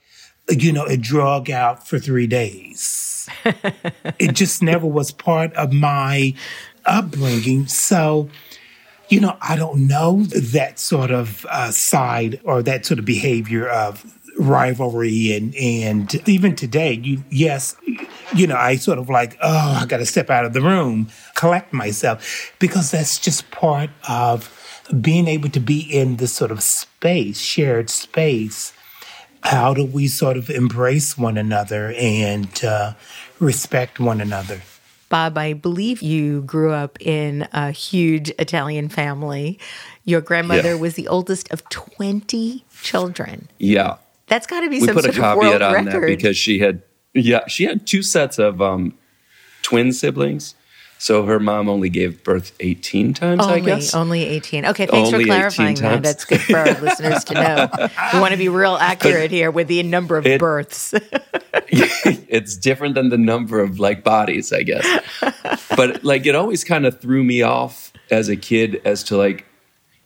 you 0.49 0.71
know, 0.71 0.85
a 0.85 0.97
drug 0.97 1.49
out 1.49 1.87
for 1.87 1.99
three 1.99 2.27
days. 2.27 3.29
it 4.19 4.33
just 4.33 4.61
never 4.61 4.87
was 4.87 5.11
part 5.11 5.53
of 5.53 5.73
my 5.73 6.33
upbringing. 6.85 7.67
So, 7.67 8.29
you 9.09 9.19
know, 9.19 9.37
I 9.41 9.55
don't 9.55 9.87
know 9.87 10.23
that 10.23 10.79
sort 10.79 11.11
of 11.11 11.45
uh, 11.49 11.71
side 11.71 12.39
or 12.43 12.63
that 12.63 12.85
sort 12.85 12.99
of 12.99 13.05
behavior 13.05 13.67
of 13.67 14.05
rivalry 14.39 15.33
and 15.33 15.55
and 15.55 16.29
even 16.29 16.55
today 16.55 16.93
you 16.93 17.23
yes 17.31 17.75
you 18.35 18.45
know 18.45 18.55
i 18.55 18.75
sort 18.75 18.99
of 18.99 19.09
like 19.09 19.35
oh 19.41 19.79
i 19.81 19.85
got 19.87 19.97
to 19.97 20.05
step 20.05 20.29
out 20.29 20.45
of 20.45 20.53
the 20.53 20.61
room 20.61 21.09
collect 21.33 21.73
myself 21.73 22.53
because 22.59 22.91
that's 22.91 23.17
just 23.17 23.49
part 23.49 23.89
of 24.07 24.53
being 25.01 25.27
able 25.27 25.49
to 25.49 25.59
be 25.59 25.79
in 25.79 26.17
this 26.17 26.33
sort 26.33 26.51
of 26.51 26.61
space 26.61 27.39
shared 27.39 27.89
space 27.89 28.73
how 29.43 29.73
do 29.73 29.85
we 29.85 30.07
sort 30.07 30.37
of 30.37 30.49
embrace 30.49 31.17
one 31.17 31.37
another 31.37 31.93
and 31.97 32.63
uh, 32.63 32.93
respect 33.39 33.99
one 33.99 34.21
another 34.21 34.61
Bob, 35.09 35.37
I 35.37 35.53
believe 35.53 36.01
you 36.01 36.41
grew 36.41 36.71
up 36.71 36.97
in 36.99 37.47
a 37.53 37.71
huge 37.71 38.29
Italian 38.39 38.89
family. 38.89 39.57
Your 40.03 40.21
grandmother 40.21 40.69
yeah. 40.69 40.81
was 40.81 40.95
the 40.95 41.07
oldest 41.07 41.51
of 41.51 41.67
20 41.69 42.65
children. 42.81 43.47
Yeah. 43.57 43.97
That's 44.27 44.45
got 44.45 44.61
to 44.61 44.69
be 44.69 44.81
we 44.81 44.85
some 44.85 44.95
put 44.95 45.05
sort 45.05 45.17
a 45.17 45.21
caveat 45.21 45.61
on 45.61 45.73
record. 45.73 46.03
that 46.03 46.07
because 46.07 46.37
she 46.37 46.59
had 46.59 46.81
yeah 47.13 47.47
she 47.47 47.63
had 47.63 47.87
two 47.87 48.03
sets 48.03 48.37
of 48.37 48.61
um, 48.61 48.93
twin 49.61 49.93
siblings. 49.93 50.55
So 50.99 51.25
her 51.25 51.39
mom 51.39 51.69
only 51.69 51.89
gave 51.89 52.23
birth 52.23 52.53
18 52.59 53.13
times, 53.13 53.43
only, 53.43 53.53
I 53.53 53.59
guess. 53.59 53.93
Only 53.93 54.23
18. 54.23 54.65
Okay, 54.65 54.87
thanks 54.87 55.13
only 55.13 55.25
for 55.25 55.27
clarifying 55.27 55.75
that. 55.75 56.01
That's 56.01 56.25
good 56.25 56.41
for 56.41 56.57
our 56.57 56.73
listeners 56.81 57.23
to 57.25 57.33
know. 57.35 57.69
We 58.13 58.19
want 58.19 58.31
to 58.31 58.37
be 58.37 58.49
real 58.49 58.75
accurate 58.75 59.29
here 59.29 59.51
with 59.51 59.67
the 59.67 59.83
number 59.83 60.17
of 60.17 60.25
it, 60.25 60.39
births. 60.39 60.93
it's 61.53 62.57
different 62.57 62.95
than 62.95 63.09
the 63.09 63.17
number 63.17 63.59
of 63.59 63.79
like 63.79 64.03
bodies, 64.03 64.51
I 64.51 64.63
guess. 64.63 64.85
But 65.75 66.03
like 66.03 66.25
it 66.25 66.35
always 66.35 66.63
kind 66.63 66.85
of 66.85 66.99
threw 66.99 67.23
me 67.23 67.41
off 67.41 67.93
as 68.09 68.29
a 68.29 68.35
kid 68.35 68.81
as 68.85 69.03
to 69.03 69.17
like 69.17 69.45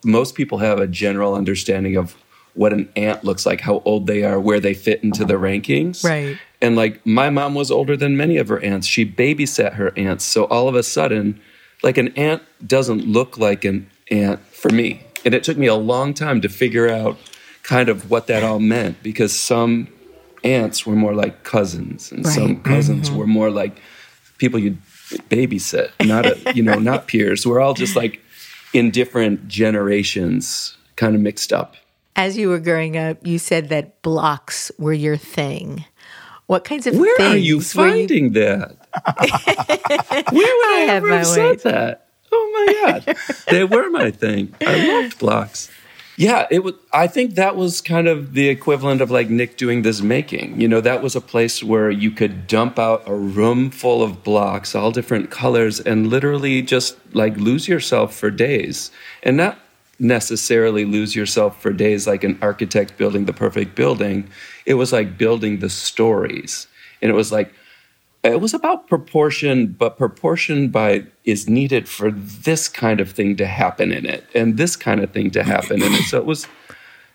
most 0.04 0.34
people 0.34 0.58
have 0.58 0.78
a 0.78 0.86
general 0.86 1.34
understanding 1.34 1.96
of 1.96 2.16
what 2.54 2.72
an 2.72 2.90
aunt 2.96 3.24
looks 3.24 3.46
like, 3.46 3.60
how 3.60 3.82
old 3.84 4.06
they 4.06 4.24
are, 4.24 4.38
where 4.38 4.60
they 4.60 4.74
fit 4.74 5.02
into 5.02 5.24
the 5.24 5.34
rankings. 5.34 6.04
Right. 6.04 6.38
And 6.62 6.76
like 6.76 7.04
my 7.04 7.28
mom 7.28 7.54
was 7.54 7.70
older 7.70 7.96
than 7.96 8.16
many 8.16 8.38
of 8.38 8.48
her 8.48 8.60
aunts. 8.60 8.86
She 8.86 9.04
babysat 9.04 9.74
her 9.74 9.92
aunts. 9.98 10.24
So 10.24 10.44
all 10.44 10.68
of 10.68 10.74
a 10.74 10.82
sudden, 10.82 11.38
like 11.82 11.98
an 11.98 12.08
aunt 12.16 12.42
doesn't 12.66 13.04
look 13.06 13.36
like 13.36 13.64
an 13.66 13.90
aunt 14.10 14.40
for 14.46 14.70
me. 14.70 15.02
And 15.24 15.34
it 15.34 15.44
took 15.44 15.58
me 15.58 15.66
a 15.66 15.74
long 15.74 16.14
time 16.14 16.40
to 16.40 16.48
figure 16.48 16.88
out 16.88 17.18
kind 17.64 17.88
of 17.88 18.10
what 18.10 18.26
that 18.28 18.42
all 18.42 18.58
meant 18.60 19.02
because 19.02 19.38
some 19.38 19.88
aunts 20.44 20.86
were 20.86 20.94
more 20.96 21.14
like 21.14 21.42
cousins 21.44 22.10
and 22.12 22.24
Right. 22.24 22.34
some 22.34 22.62
cousins 22.62 23.08
Mm-hmm. 23.10 23.18
were 23.18 23.26
more 23.26 23.50
like 23.50 23.76
people 24.38 24.58
you 24.58 24.78
babysit, 25.30 25.90
not 26.04 26.26
a, 26.26 26.54
you 26.54 26.62
know, 26.62 26.78
not 26.78 27.06
peers. 27.06 27.46
We're 27.46 27.60
all 27.60 27.74
just 27.74 27.94
like 27.96 28.20
in 28.72 28.90
different 28.90 29.46
generations 29.48 30.76
kind 30.96 31.14
of 31.14 31.20
mixed 31.20 31.52
up. 31.52 31.76
As 32.16 32.36
you 32.36 32.48
were 32.48 32.58
growing 32.58 32.96
up, 32.96 33.18
you 33.26 33.38
said 33.38 33.68
that 33.70 34.02
blocks 34.02 34.70
were 34.78 34.92
your 34.92 35.16
thing. 35.16 35.84
What 36.52 36.64
kinds 36.64 36.86
of 36.86 36.98
Where 36.98 37.16
things 37.16 37.34
are 37.34 37.38
you 37.38 37.62
finding 37.62 38.34
that? 38.34 38.76
Where 40.30 40.34
would 40.34 40.66
I, 40.66 40.80
I 40.80 40.84
have 40.86 41.02
ever 41.02 41.16
have 41.16 41.26
said 41.26 41.60
that? 41.60 42.08
Oh 42.30 42.66
my 42.66 43.04
god, 43.06 43.16
they 43.48 43.64
were 43.64 43.88
my 43.88 44.10
thing. 44.10 44.54
I 44.60 44.86
loved 44.86 45.18
blocks. 45.18 45.70
Yeah, 46.18 46.46
it 46.50 46.62
was. 46.62 46.74
I 46.92 47.06
think 47.06 47.36
that 47.36 47.56
was 47.56 47.80
kind 47.80 48.06
of 48.06 48.34
the 48.34 48.50
equivalent 48.50 49.00
of 49.00 49.10
like 49.10 49.30
Nick 49.30 49.56
doing 49.56 49.80
this 49.80 50.02
making. 50.02 50.60
You 50.60 50.68
know, 50.68 50.82
that 50.82 51.02
was 51.02 51.16
a 51.16 51.22
place 51.22 51.64
where 51.64 51.90
you 51.90 52.10
could 52.10 52.46
dump 52.46 52.78
out 52.78 53.02
a 53.06 53.14
room 53.14 53.70
full 53.70 54.02
of 54.02 54.22
blocks, 54.22 54.74
all 54.74 54.90
different 54.90 55.30
colors, 55.30 55.80
and 55.80 56.08
literally 56.08 56.60
just 56.60 56.98
like 57.14 57.34
lose 57.38 57.66
yourself 57.66 58.14
for 58.14 58.30
days, 58.30 58.90
and 59.22 59.38
not 59.38 59.56
necessarily 59.98 60.84
lose 60.84 61.16
yourself 61.16 61.62
for 61.62 61.72
days 61.72 62.06
like 62.06 62.24
an 62.24 62.38
architect 62.42 62.98
building 62.98 63.24
the 63.24 63.32
perfect 63.32 63.74
building. 63.74 64.28
It 64.66 64.74
was 64.74 64.92
like 64.92 65.18
building 65.18 65.58
the 65.58 65.68
stories, 65.68 66.66
and 67.00 67.10
it 67.10 67.14
was 67.14 67.32
like 67.32 67.52
it 68.22 68.40
was 68.40 68.54
about 68.54 68.86
proportion, 68.86 69.66
but 69.66 69.98
proportion 69.98 70.68
by 70.68 71.04
is 71.24 71.48
needed 71.48 71.88
for 71.88 72.10
this 72.12 72.68
kind 72.68 73.00
of 73.00 73.10
thing 73.10 73.36
to 73.36 73.46
happen 73.46 73.92
in 73.92 74.06
it 74.06 74.24
and 74.34 74.56
this 74.56 74.76
kind 74.76 75.02
of 75.02 75.10
thing 75.10 75.30
to 75.32 75.42
happen 75.42 75.82
in 75.82 75.92
it. 75.92 76.02
So 76.02 76.18
it 76.18 76.24
was 76.24 76.46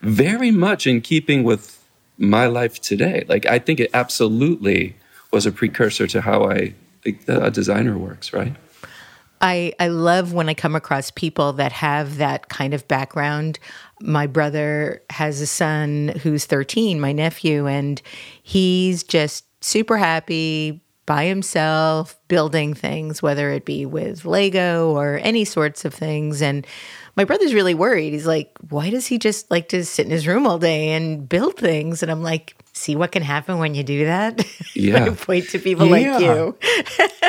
very 0.02 0.52
much 0.52 0.86
in 0.86 1.00
keeping 1.02 1.44
with 1.44 1.82
my 2.18 2.48
life 2.48 2.82
today. 2.82 3.24
Like 3.30 3.46
I 3.46 3.60
think 3.60 3.80
it 3.80 3.90
absolutely 3.94 4.98
was 5.32 5.46
a 5.46 5.52
precursor 5.52 6.08
to 6.08 6.22
how 6.22 6.50
I 6.50 6.74
a 7.28 7.52
designer 7.52 7.98
works, 7.98 8.34
right? 8.34 8.54
I, 9.40 9.74
I 9.80 9.88
love 9.88 10.34
when 10.34 10.50
I 10.50 10.54
come 10.54 10.76
across 10.76 11.12
people 11.12 11.54
that 11.54 11.72
have 11.72 12.18
that 12.18 12.50
kind 12.50 12.74
of 12.74 12.88
background. 12.88 13.60
My 14.02 14.28
brother 14.28 15.02
has 15.10 15.42
a 15.42 15.48
son 15.48 16.14
who's 16.22 16.46
13, 16.46 17.00
my 17.00 17.12
nephew, 17.12 17.68
and 17.68 18.02
he's 18.44 19.04
just 19.04 19.46
super 19.64 19.98
happy 19.98 20.82
by 21.08 21.26
himself 21.26 22.20
building 22.28 22.74
things, 22.74 23.22
whether 23.22 23.50
it 23.52 23.64
be 23.66 23.86
with 23.86 24.26
Lego 24.26 24.92
or 24.92 25.20
any 25.24 25.46
sorts 25.46 25.86
of 25.86 25.94
things. 25.94 26.42
And 26.42 26.68
my 27.16 27.24
brother's 27.24 27.54
really 27.54 27.74
worried. 27.74 28.12
He's 28.12 28.28
like, 28.28 28.52
why 28.70 28.90
does 28.90 29.08
he 29.08 29.18
just 29.18 29.50
like 29.50 29.70
to 29.70 29.86
sit 29.86 30.06
in 30.06 30.12
his 30.12 30.28
room 30.28 30.46
all 30.46 30.60
day 30.60 30.90
and 30.92 31.28
build 31.28 31.56
things? 31.56 32.04
And 32.04 32.12
I'm 32.12 32.22
like, 32.22 32.56
see 32.74 32.96
what 32.98 33.14
can 33.14 33.24
happen 33.24 33.58
when 33.58 33.74
you 33.74 33.84
do 33.84 34.06
that? 34.06 34.46
Yeah. 34.76 35.06
I 35.06 35.10
point 35.10 35.50
to 35.50 35.60
people 35.60 35.88
like 35.88 36.06
you. 36.22 36.56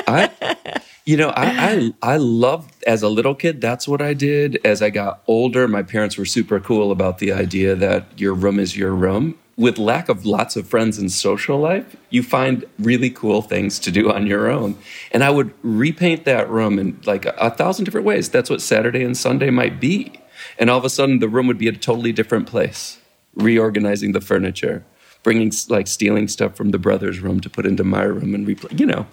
I, 0.07 0.81
you 1.09 1.17
know, 1.17 1.31
I, 1.31 1.93
I 2.03 2.13
I 2.15 2.17
loved 2.19 2.85
as 2.87 3.03
a 3.03 3.09
little 3.09 3.35
kid. 3.35 3.63
That's 3.63 3.89
what 3.89 4.03
I 4.03 4.13
did. 4.13 4.61
As 4.63 4.83
I 4.83 4.91
got 4.91 5.23
older, 5.27 5.67
my 5.67 5.83
parents 5.83 6.19
were 6.19 6.27
super 6.27 6.61
cool 6.61 6.93
about 6.93 7.17
the 7.17 7.33
idea 7.33 7.75
that 7.77 8.05
your 8.21 8.35
room 8.35 8.61
is 8.61 8.77
your 8.77 8.95
room. 8.95 9.39
With 9.57 9.79
lack 9.79 10.11
of 10.11 10.27
lots 10.27 10.55
of 10.55 10.69
friends 10.69 10.99
and 10.99 11.11
social 11.11 11.59
life, 11.59 11.97
you 12.11 12.23
find 12.23 12.67
really 12.79 13.09
cool 13.09 13.41
things 13.41 13.79
to 13.79 13.91
do 13.91 14.13
on 14.13 14.27
your 14.27 14.51
own. 14.51 14.77
And 15.11 15.25
I 15.25 15.31
would 15.31 15.55
repaint 15.63 16.27
that 16.27 16.51
room 16.51 16.79
in 16.79 17.01
like 17.07 17.25
a, 17.25 17.35
a 17.39 17.51
thousand 17.53 17.87
different 17.87 18.05
ways. 18.05 18.29
That's 18.29 18.51
what 18.51 18.61
Saturday 18.61 19.03
and 19.03 19.17
Sunday 19.17 19.49
might 19.49 19.81
be. 19.81 20.21
And 20.59 20.69
all 20.69 20.77
of 20.77 20.85
a 20.85 20.91
sudden, 20.91 21.21
the 21.21 21.29
room 21.31 21.47
would 21.47 21.57
be 21.57 21.69
a 21.69 21.73
totally 21.73 22.13
different 22.13 22.47
place. 22.47 22.99
Reorganizing 23.35 24.13
the 24.13 24.21
furniture, 24.21 24.85
bringing 25.23 25.53
like 25.71 25.87
stealing 25.87 26.29
stuff 26.29 26.55
from 26.55 26.71
the 26.71 26.79
brother's 26.79 27.21
room 27.21 27.41
to 27.41 27.49
put 27.49 27.65
into 27.65 27.83
my 27.83 28.03
room 28.03 28.35
and 28.35 28.47
replay. 28.47 28.79
You 28.79 28.85
know, 28.85 29.07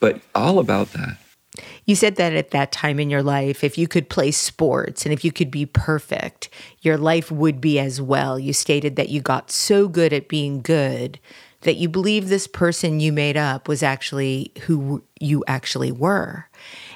but 0.00 0.20
all 0.34 0.58
about 0.58 0.92
that. 0.92 1.18
You 1.84 1.94
said 1.94 2.16
that 2.16 2.32
at 2.32 2.50
that 2.50 2.72
time 2.72 2.98
in 2.98 3.10
your 3.10 3.22
life, 3.22 3.62
if 3.62 3.78
you 3.78 3.86
could 3.86 4.08
play 4.08 4.30
sports 4.30 5.04
and 5.04 5.12
if 5.12 5.24
you 5.24 5.30
could 5.30 5.50
be 5.50 5.66
perfect, 5.66 6.48
your 6.80 6.96
life 6.96 7.30
would 7.30 7.60
be 7.60 7.78
as 7.78 8.00
well. 8.00 8.38
You 8.38 8.52
stated 8.52 8.96
that 8.96 9.10
you 9.10 9.20
got 9.20 9.50
so 9.50 9.86
good 9.86 10.12
at 10.12 10.28
being 10.28 10.62
good 10.62 11.20
that 11.64 11.76
you 11.76 11.88
believe 11.88 12.28
this 12.28 12.46
person 12.46 13.00
you 13.00 13.12
made 13.12 13.36
up 13.36 13.68
was 13.68 13.82
actually 13.82 14.52
who 14.62 15.02
you 15.18 15.42
actually 15.46 15.92
were. 15.92 16.48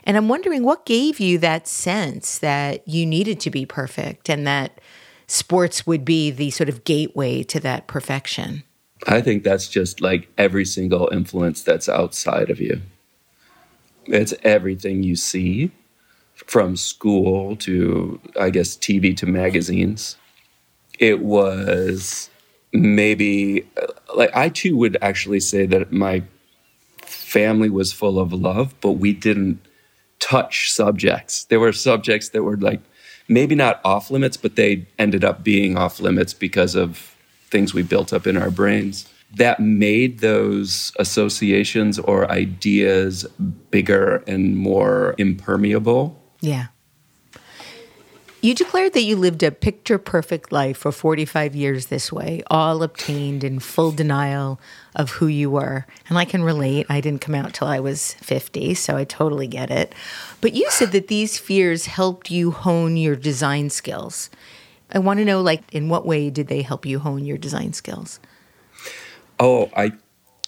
And 0.04 0.16
I'm 0.16 0.28
wondering 0.28 0.62
what 0.62 0.86
gave 0.86 1.20
you 1.20 1.38
that 1.38 1.66
sense 1.66 2.38
that 2.38 2.86
you 2.86 3.04
needed 3.04 3.40
to 3.40 3.50
be 3.50 3.66
perfect 3.66 4.28
and 4.28 4.46
that 4.46 4.80
sports 5.26 5.86
would 5.86 6.04
be 6.04 6.30
the 6.30 6.50
sort 6.50 6.68
of 6.68 6.84
gateway 6.84 7.42
to 7.44 7.60
that 7.60 7.86
perfection. 7.86 8.62
I 9.06 9.20
think 9.20 9.44
that's 9.44 9.68
just 9.68 10.00
like 10.00 10.28
every 10.36 10.64
single 10.64 11.08
influence 11.12 11.62
that's 11.62 11.88
outside 11.88 12.50
of 12.50 12.60
you. 12.60 12.80
It's 14.06 14.34
everything 14.42 15.02
you 15.02 15.16
see 15.16 15.70
from 16.34 16.76
school 16.76 17.56
to, 17.56 18.20
I 18.38 18.50
guess, 18.50 18.76
TV 18.76 19.16
to 19.18 19.26
magazines. 19.26 20.16
It 20.98 21.20
was 21.20 22.30
maybe 22.72 23.68
uh, 23.80 23.86
like 24.14 24.34
I 24.34 24.48
too 24.48 24.76
would 24.76 24.96
actually 25.00 25.40
say 25.40 25.66
that 25.66 25.92
my 25.92 26.22
family 27.02 27.70
was 27.70 27.92
full 27.92 28.18
of 28.18 28.32
love, 28.32 28.74
but 28.80 28.92
we 28.92 29.12
didn't 29.12 29.60
touch 30.18 30.72
subjects. 30.72 31.44
There 31.44 31.60
were 31.60 31.72
subjects 31.72 32.30
that 32.30 32.42
were 32.42 32.56
like 32.56 32.80
maybe 33.28 33.54
not 33.54 33.80
off 33.84 34.10
limits, 34.10 34.36
but 34.36 34.56
they 34.56 34.86
ended 34.98 35.24
up 35.24 35.44
being 35.44 35.76
off 35.76 36.00
limits 36.00 36.34
because 36.34 36.74
of 36.74 37.14
things 37.48 37.74
we 37.74 37.82
built 37.82 38.12
up 38.12 38.26
in 38.26 38.36
our 38.36 38.50
brains 38.50 39.08
that 39.36 39.60
made 39.60 40.20
those 40.20 40.92
associations 40.98 41.98
or 41.98 42.30
ideas 42.30 43.24
bigger 43.70 44.22
and 44.26 44.56
more 44.56 45.14
impermeable. 45.18 46.20
Yeah. 46.40 46.68
You 48.40 48.54
declared 48.54 48.92
that 48.92 49.02
you 49.02 49.16
lived 49.16 49.42
a 49.42 49.50
picture 49.50 49.98
perfect 49.98 50.52
life 50.52 50.78
for 50.78 50.92
45 50.92 51.56
years 51.56 51.86
this 51.86 52.12
way, 52.12 52.40
all 52.48 52.84
obtained 52.84 53.42
in 53.42 53.58
full 53.58 53.90
denial 53.90 54.60
of 54.94 55.10
who 55.10 55.26
you 55.26 55.50
were. 55.50 55.86
And 56.08 56.16
I 56.16 56.24
can 56.24 56.44
relate. 56.44 56.86
I 56.88 57.00
didn't 57.00 57.20
come 57.20 57.34
out 57.34 57.52
till 57.52 57.66
I 57.66 57.80
was 57.80 58.14
50, 58.14 58.74
so 58.74 58.96
I 58.96 59.02
totally 59.02 59.48
get 59.48 59.72
it. 59.72 59.92
But 60.40 60.54
you 60.54 60.70
said 60.70 60.92
that 60.92 61.08
these 61.08 61.36
fears 61.36 61.86
helped 61.86 62.30
you 62.30 62.52
hone 62.52 62.96
your 62.96 63.16
design 63.16 63.70
skills. 63.70 64.30
I 64.92 64.98
want 64.98 65.18
to 65.18 65.24
know 65.24 65.40
like 65.40 65.62
in 65.72 65.88
what 65.88 66.06
way 66.06 66.30
did 66.30 66.48
they 66.48 66.62
help 66.62 66.86
you 66.86 66.98
hone 66.98 67.24
your 67.24 67.38
design 67.38 67.72
skills? 67.72 68.20
Oh, 69.38 69.70
I 69.76 69.92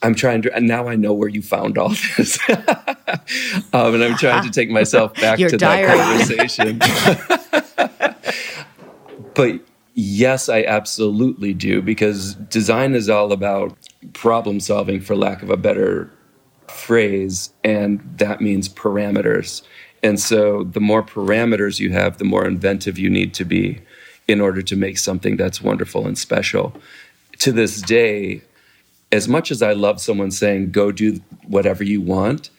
I'm 0.02 0.14
trying 0.14 0.42
to 0.42 0.54
and 0.54 0.66
now 0.66 0.88
I 0.88 0.96
know 0.96 1.12
where 1.12 1.28
you 1.28 1.42
found 1.42 1.76
all 1.76 1.90
this. 2.16 2.38
um, 2.48 3.94
and 3.94 4.02
I'm 4.02 4.16
trying 4.16 4.44
to 4.44 4.50
take 4.50 4.70
myself 4.70 5.14
back 5.14 5.38
to 5.38 5.56
diary. 5.56 5.98
that 5.98 6.18
conversation. 6.18 6.78
but 9.34 9.60
yes, 9.94 10.48
I 10.48 10.62
absolutely 10.62 11.52
do 11.52 11.82
because 11.82 12.34
design 12.34 12.94
is 12.94 13.10
all 13.10 13.32
about 13.32 13.76
problem 14.14 14.60
solving 14.60 15.00
for 15.00 15.14
lack 15.14 15.42
of 15.42 15.50
a 15.50 15.56
better 15.56 16.10
phrase 16.68 17.50
and 17.62 18.00
that 18.16 18.40
means 18.40 18.68
parameters. 18.68 19.62
And 20.02 20.18
so 20.18 20.64
the 20.64 20.80
more 20.80 21.02
parameters 21.02 21.78
you 21.78 21.92
have, 21.92 22.16
the 22.16 22.24
more 22.24 22.46
inventive 22.46 22.98
you 22.98 23.10
need 23.10 23.34
to 23.34 23.44
be 23.44 23.82
in 24.30 24.40
order 24.40 24.62
to 24.62 24.76
make 24.76 24.98
something 24.98 25.36
that's 25.36 25.60
wonderful 25.60 26.06
and 26.06 26.16
special. 26.16 26.72
To 27.38 27.52
this 27.52 27.82
day, 27.82 28.42
as 29.12 29.28
much 29.28 29.50
as 29.50 29.62
I 29.62 29.72
love 29.72 30.00
someone 30.00 30.30
saying, 30.30 30.70
go 30.70 30.92
do 30.92 31.20
whatever 31.46 31.82
you 31.82 32.00
want, 32.00 32.50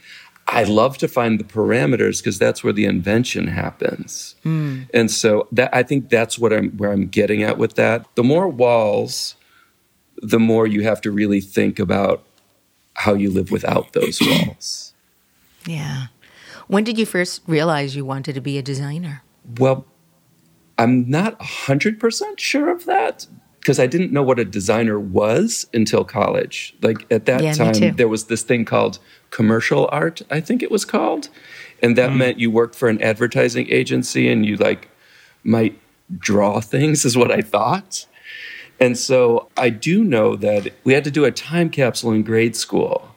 I 0.48 0.64
love 0.64 0.98
to 0.98 1.08
find 1.08 1.40
the 1.40 1.44
parameters 1.46 2.18
because 2.18 2.38
that's 2.38 2.64
where 2.64 2.74
the 2.74 2.86
invention 2.86 3.48
happens. 3.48 4.36
Hmm. 4.44 4.84
And 4.94 5.10
so 5.10 5.48
that 5.54 5.74
I 5.74 5.84
think 5.84 6.10
that's 6.10 6.38
what 6.38 6.52
I'm 6.52 6.72
where 6.72 6.92
I'm 6.92 7.08
getting 7.08 7.42
at 7.42 7.58
with 7.58 7.76
that. 7.76 8.06
The 8.16 8.24
more 8.24 8.50
walls, 8.50 9.36
the 10.18 10.40
more 10.40 10.68
you 10.68 10.84
have 10.84 11.00
to 11.02 11.12
really 11.12 11.40
think 11.40 11.80
about 11.80 12.24
how 12.96 13.14
you 13.14 13.30
live 13.32 13.50
without 13.50 13.94
those 13.94 14.20
walls. 14.46 14.94
Yeah. 15.66 16.08
When 16.68 16.84
did 16.84 16.98
you 16.98 17.06
first 17.06 17.42
realize 17.48 17.96
you 17.96 18.04
wanted 18.04 18.36
to 18.36 18.42
be 18.42 18.58
a 18.58 18.62
designer? 18.62 19.24
Well, 19.58 19.86
I'm 20.78 21.10
not 21.10 21.40
100% 21.40 22.40
sure 22.40 22.70
of 22.70 22.86
that 22.86 23.28
because 23.60 23.80
I 23.80 23.86
didn't 23.86 24.12
know 24.12 24.24
what 24.24 24.40
a 24.40 24.46
designer 24.46 25.00
was 25.00 25.68
until 25.74 26.04
college. 26.04 26.76
Like 26.82 27.06
at 27.12 27.26
that 27.28 27.44
Yeah, 27.44 27.54
time, 27.54 27.96
there 27.96 28.08
was 28.08 28.26
this 28.26 28.42
thing 28.42 28.66
called 28.66 28.98
commercial 29.30 29.88
art, 29.92 30.22
I 30.32 30.42
think 30.42 30.64
it 30.64 30.72
was 30.72 30.84
called. 30.84 31.30
And 31.82 31.98
that 31.98 32.12
hmm. 32.12 32.18
meant 32.18 32.40
you 32.40 32.50
worked 32.50 32.76
for 32.76 32.90
an 32.90 33.02
advertising 33.02 33.68
agency 33.70 34.28
and 34.28 34.46
you 34.46 34.58
like 34.58 34.90
might 35.44 35.80
draw 36.18 36.60
things, 36.60 37.06
is 37.06 37.16
what 37.16 37.32
I 37.32 37.42
thought. 37.42 38.08
And 38.80 38.98
so 38.98 39.48
I 39.58 39.70
do 39.70 40.04
know 40.04 40.36
that 40.36 40.74
we 40.84 40.94
had 40.94 41.04
to 41.04 41.12
do 41.12 41.24
a 41.24 41.32
time 41.32 41.70
capsule 41.70 42.12
in 42.12 42.24
grade 42.24 42.56
school. 42.56 43.08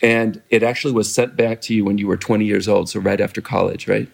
And 0.00 0.40
it 0.50 0.62
actually 0.62 0.92
was 0.92 1.12
sent 1.12 1.36
back 1.36 1.60
to 1.62 1.74
you 1.74 1.84
when 1.84 1.98
you 1.98 2.06
were 2.06 2.16
20 2.16 2.44
years 2.44 2.68
old, 2.68 2.88
so 2.88 3.00
right 3.00 3.20
after 3.20 3.40
college, 3.40 3.88
right? 3.88 4.08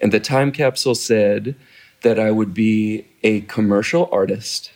And 0.00 0.12
the 0.12 0.20
time 0.20 0.52
capsule 0.52 0.94
said 0.94 1.54
that 2.02 2.18
I 2.18 2.30
would 2.30 2.54
be 2.54 3.06
a 3.22 3.40
commercial 3.42 4.08
artist 4.12 4.70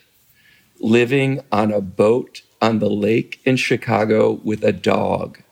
living 0.81 1.41
on 1.53 1.73
a 1.73 1.81
boat 1.81 2.43
on 2.61 2.79
the 2.79 2.91
lake 2.91 3.41
in 3.45 3.57
Chicago 3.57 4.33
with 4.45 4.65
a 4.65 4.73
dog. 4.73 5.43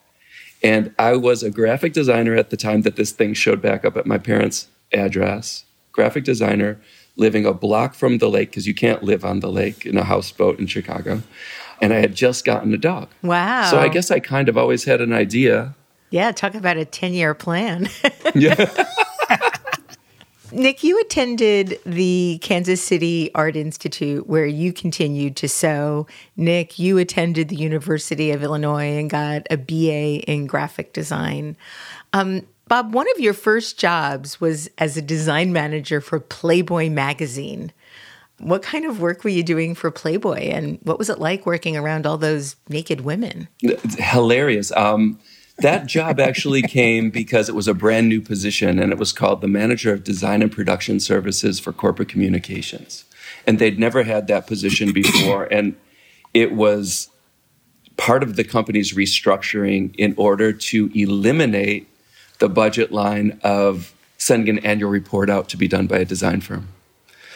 And 0.62 0.94
I 0.98 1.16
was 1.16 1.42
a 1.42 1.50
graphic 1.50 1.92
designer 1.92 2.34
at 2.34 2.50
the 2.50 2.56
time 2.56 2.82
that 2.82 2.96
this 2.96 3.12
thing 3.12 3.34
showed 3.34 3.62
back 3.62 3.84
up 3.84 3.96
at 3.96 4.06
my 4.06 4.18
parents' 4.18 4.68
address. 4.92 5.64
Graphic 5.92 6.24
designer 6.24 6.80
living 7.16 7.46
a 7.46 7.52
block 7.52 7.94
from 7.94 8.18
the 8.18 8.28
lake 8.28 8.50
because 8.50 8.66
you 8.66 8.74
can't 8.74 9.02
live 9.02 9.24
on 9.24 9.40
the 9.40 9.50
lake 9.50 9.86
in 9.86 9.96
a 9.96 10.04
houseboat 10.04 10.58
in 10.58 10.66
Chicago. 10.66 11.22
And 11.80 11.92
I 11.92 11.96
had 11.96 12.14
just 12.14 12.44
gotten 12.44 12.74
a 12.74 12.78
dog. 12.78 13.08
Wow. 13.22 13.70
So 13.70 13.78
I 13.78 13.88
guess 13.88 14.10
I 14.10 14.20
kind 14.20 14.48
of 14.48 14.58
always 14.58 14.84
had 14.84 15.00
an 15.00 15.12
idea. 15.12 15.74
Yeah, 16.10 16.32
talk 16.32 16.54
about 16.54 16.76
a 16.76 16.84
10 16.84 17.14
year 17.14 17.34
plan. 17.34 17.88
Yeah. 18.34 18.70
Nick, 20.52 20.82
you 20.82 21.00
attended 21.00 21.78
the 21.84 22.38
Kansas 22.42 22.82
City 22.82 23.30
Art 23.34 23.56
Institute 23.56 24.26
where 24.26 24.46
you 24.46 24.72
continued 24.72 25.36
to 25.36 25.48
sew. 25.48 26.06
Nick, 26.36 26.78
you 26.78 26.98
attended 26.98 27.48
the 27.48 27.56
University 27.56 28.30
of 28.30 28.42
Illinois 28.42 28.98
and 28.98 29.08
got 29.08 29.46
a 29.50 29.56
BA 29.56 30.28
in 30.28 30.46
graphic 30.46 30.92
design. 30.92 31.56
Um, 32.12 32.46
Bob, 32.70 32.94
one 32.94 33.10
of 33.10 33.20
your 33.20 33.34
first 33.34 33.78
jobs 33.78 34.40
was 34.40 34.70
as 34.78 34.96
a 34.96 35.02
design 35.02 35.52
manager 35.52 36.00
for 36.00 36.20
Playboy 36.20 36.88
magazine. 36.88 37.72
What 38.38 38.62
kind 38.62 38.86
of 38.86 39.00
work 39.00 39.24
were 39.24 39.30
you 39.30 39.42
doing 39.42 39.74
for 39.74 39.90
Playboy, 39.90 40.48
and 40.50 40.78
what 40.82 40.96
was 40.96 41.10
it 41.10 41.18
like 41.18 41.44
working 41.46 41.76
around 41.76 42.06
all 42.06 42.16
those 42.16 42.56
naked 42.68 43.02
women? 43.02 43.48
Hilarious. 43.98 44.70
Um, 44.76 45.18
that 45.60 45.86
job 45.86 46.20
actually 46.20 46.62
came 46.62 47.10
because 47.10 47.48
it 47.48 47.54
was 47.54 47.68
a 47.68 47.74
brand 47.74 48.08
new 48.08 48.20
position 48.20 48.78
and 48.78 48.92
it 48.92 48.98
was 48.98 49.12
called 49.12 49.40
the 49.40 49.48
manager 49.48 49.92
of 49.92 50.04
design 50.04 50.42
and 50.42 50.52
production 50.52 51.00
services 51.00 51.58
for 51.58 51.72
corporate 51.72 52.08
communications. 52.08 53.04
And 53.46 53.58
they'd 53.58 53.78
never 53.78 54.02
had 54.02 54.26
that 54.28 54.46
position 54.46 54.92
before. 54.92 55.44
And 55.44 55.76
it 56.34 56.52
was 56.52 57.10
part 57.96 58.22
of 58.22 58.36
the 58.36 58.44
company's 58.44 58.94
restructuring 58.94 59.94
in 59.96 60.14
order 60.16 60.52
to 60.52 60.90
eliminate 60.94 61.88
the 62.38 62.48
budget 62.48 62.90
line 62.92 63.38
of 63.42 63.94
sending 64.16 64.58
an 64.58 64.64
annual 64.64 64.90
report 64.90 65.30
out 65.30 65.48
to 65.50 65.56
be 65.56 65.68
done 65.68 65.86
by 65.86 65.98
a 65.98 66.04
design 66.04 66.40
firm. 66.40 66.68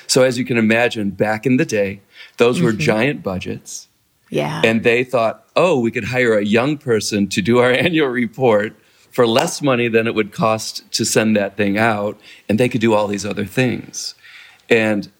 So, 0.06 0.22
as 0.22 0.38
you 0.38 0.44
can 0.44 0.58
imagine, 0.58 1.10
back 1.10 1.46
in 1.46 1.56
the 1.56 1.64
day, 1.64 2.00
those 2.36 2.60
were 2.60 2.72
mm-hmm. 2.72 2.80
giant 2.80 3.22
budgets. 3.22 3.88
Yeah. 4.30 4.62
And 4.64 4.82
they 4.82 5.04
thought, 5.04 5.46
oh, 5.56 5.78
we 5.78 5.90
could 5.90 6.04
hire 6.04 6.36
a 6.36 6.44
young 6.44 6.78
person 6.78 7.28
to 7.28 7.42
do 7.42 7.58
our 7.58 7.70
annual 7.86 8.08
report 8.08 8.74
for 9.10 9.26
less 9.26 9.62
money 9.62 9.88
than 9.88 10.06
it 10.06 10.14
would 10.14 10.32
cost 10.32 10.90
to 10.92 11.04
send 11.04 11.36
that 11.36 11.56
thing 11.56 11.78
out. 11.78 12.18
And 12.48 12.58
they 12.58 12.68
could 12.68 12.80
do 12.80 12.94
all 12.94 13.06
these 13.06 13.24
other 13.24 13.44
things. 13.44 14.14
And 14.68 15.10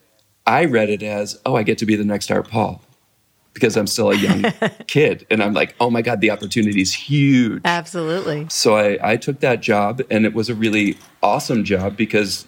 I 0.47 0.65
read 0.65 0.91
it 0.91 1.03
as, 1.03 1.41
oh, 1.47 1.55
I 1.55 1.63
get 1.63 1.79
to 1.79 1.87
be 1.87 1.97
the 1.97 2.05
next 2.05 2.31
Art 2.31 2.49
Paul 2.49 2.83
because 3.55 3.77
I'm 3.77 3.87
still 3.87 4.11
a 4.11 4.17
young 4.17 4.45
kid. 4.87 5.27
And 5.31 5.43
I'm 5.43 5.55
like, 5.55 5.75
oh 5.81 5.91
my 5.91 6.03
God, 6.03 6.21
the 6.21 6.31
opportunity 6.31 6.83
is 6.83 6.93
huge. 6.93 7.63
Absolutely. 7.65 8.47
So 8.51 8.77
I, 8.77 8.99
I 9.13 9.17
took 9.17 9.41
that 9.41 9.61
job, 9.61 10.03
and 10.11 10.27
it 10.27 10.35
was 10.35 10.51
a 10.51 10.55
really 10.55 10.99
awesome 11.23 11.65
job 11.65 11.97
because 11.97 12.47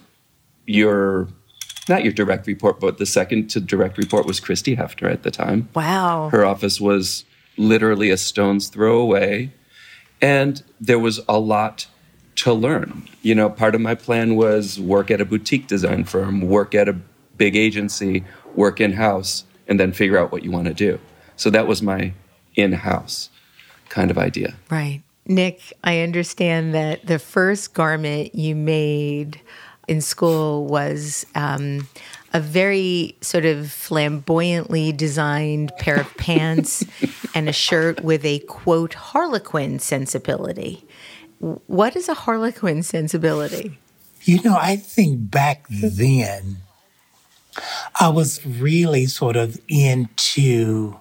your 0.65 1.29
not 1.89 2.03
your 2.03 2.13
direct 2.13 2.47
report, 2.47 2.79
but 2.79 2.97
the 2.97 3.05
second 3.05 3.49
to 3.51 3.59
direct 3.59 3.97
report 3.97 4.25
was 4.25 4.39
Christie 4.39 4.75
Hefner 4.75 5.11
at 5.11 5.23
the 5.23 5.31
time. 5.31 5.69
Wow. 5.73 6.29
Her 6.29 6.45
office 6.45 6.81
was 6.81 7.25
literally 7.57 8.09
a 8.09 8.17
stone's 8.17 8.67
throw 8.69 8.99
away, 8.99 9.51
and 10.21 10.63
there 10.79 10.99
was 10.99 11.19
a 11.27 11.39
lot 11.39 11.87
to 12.37 12.53
learn. 12.53 13.07
You 13.21 13.35
know, 13.35 13.49
part 13.49 13.75
of 13.75 13.81
my 13.81 13.95
plan 13.95 14.35
was 14.35 14.79
work 14.79 15.11
at 15.11 15.19
a 15.19 15.25
boutique 15.25 15.67
design 15.67 16.03
firm, 16.03 16.41
work 16.41 16.75
at 16.75 16.87
a 16.87 16.95
big 17.37 17.55
agency, 17.55 18.23
work 18.55 18.79
in 18.79 18.93
house, 18.93 19.43
and 19.67 19.79
then 19.79 19.91
figure 19.91 20.17
out 20.17 20.31
what 20.31 20.43
you 20.43 20.51
want 20.51 20.67
to 20.67 20.73
do. 20.73 20.99
So 21.35 21.49
that 21.49 21.67
was 21.67 21.81
my 21.81 22.13
in 22.55 22.73
house 22.73 23.29
kind 23.89 24.11
of 24.11 24.17
idea. 24.17 24.55
Right. 24.69 25.03
Nick, 25.25 25.61
I 25.83 25.99
understand 25.99 26.73
that 26.73 27.05
the 27.05 27.19
first 27.19 27.73
garment 27.73 28.33
you 28.33 28.55
made 28.55 29.41
in 29.87 30.01
school 30.01 30.65
was 30.65 31.25
um, 31.35 31.87
a 32.33 32.39
very 32.39 33.15
sort 33.21 33.45
of 33.45 33.71
flamboyantly 33.71 34.91
designed 34.91 35.71
pair 35.77 35.99
of 35.99 36.17
pants 36.17 36.85
and 37.35 37.47
a 37.47 37.53
shirt 37.53 38.01
with 38.03 38.25
a 38.25 38.39
quote 38.39 38.93
harlequin 38.93 39.79
sensibility. 39.79 40.85
What 41.39 41.95
is 41.95 42.09
a 42.09 42.13
harlequin 42.13 42.83
sensibility? 42.83 43.77
You 44.23 44.41
know, 44.41 44.57
I 44.59 44.75
think 44.75 45.31
back 45.31 45.67
then, 45.69 46.57
I 47.99 48.09
was 48.09 48.45
really 48.45 49.05
sort 49.05 49.35
of 49.35 49.59
into 49.67 50.97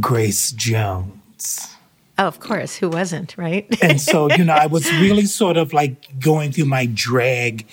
Grace 0.00 0.52
Jones. 0.52 1.76
Oh, 2.18 2.26
of 2.26 2.40
course. 2.40 2.76
Who 2.76 2.88
wasn't, 2.88 3.36
right? 3.36 3.66
And 3.82 4.00
so, 4.00 4.30
you 4.30 4.44
know, 4.44 4.54
I 4.54 4.66
was 4.66 4.90
really 5.00 5.26
sort 5.26 5.56
of 5.56 5.72
like 5.72 6.18
going 6.18 6.52
through 6.52 6.64
my 6.64 6.86
drag, 6.86 7.66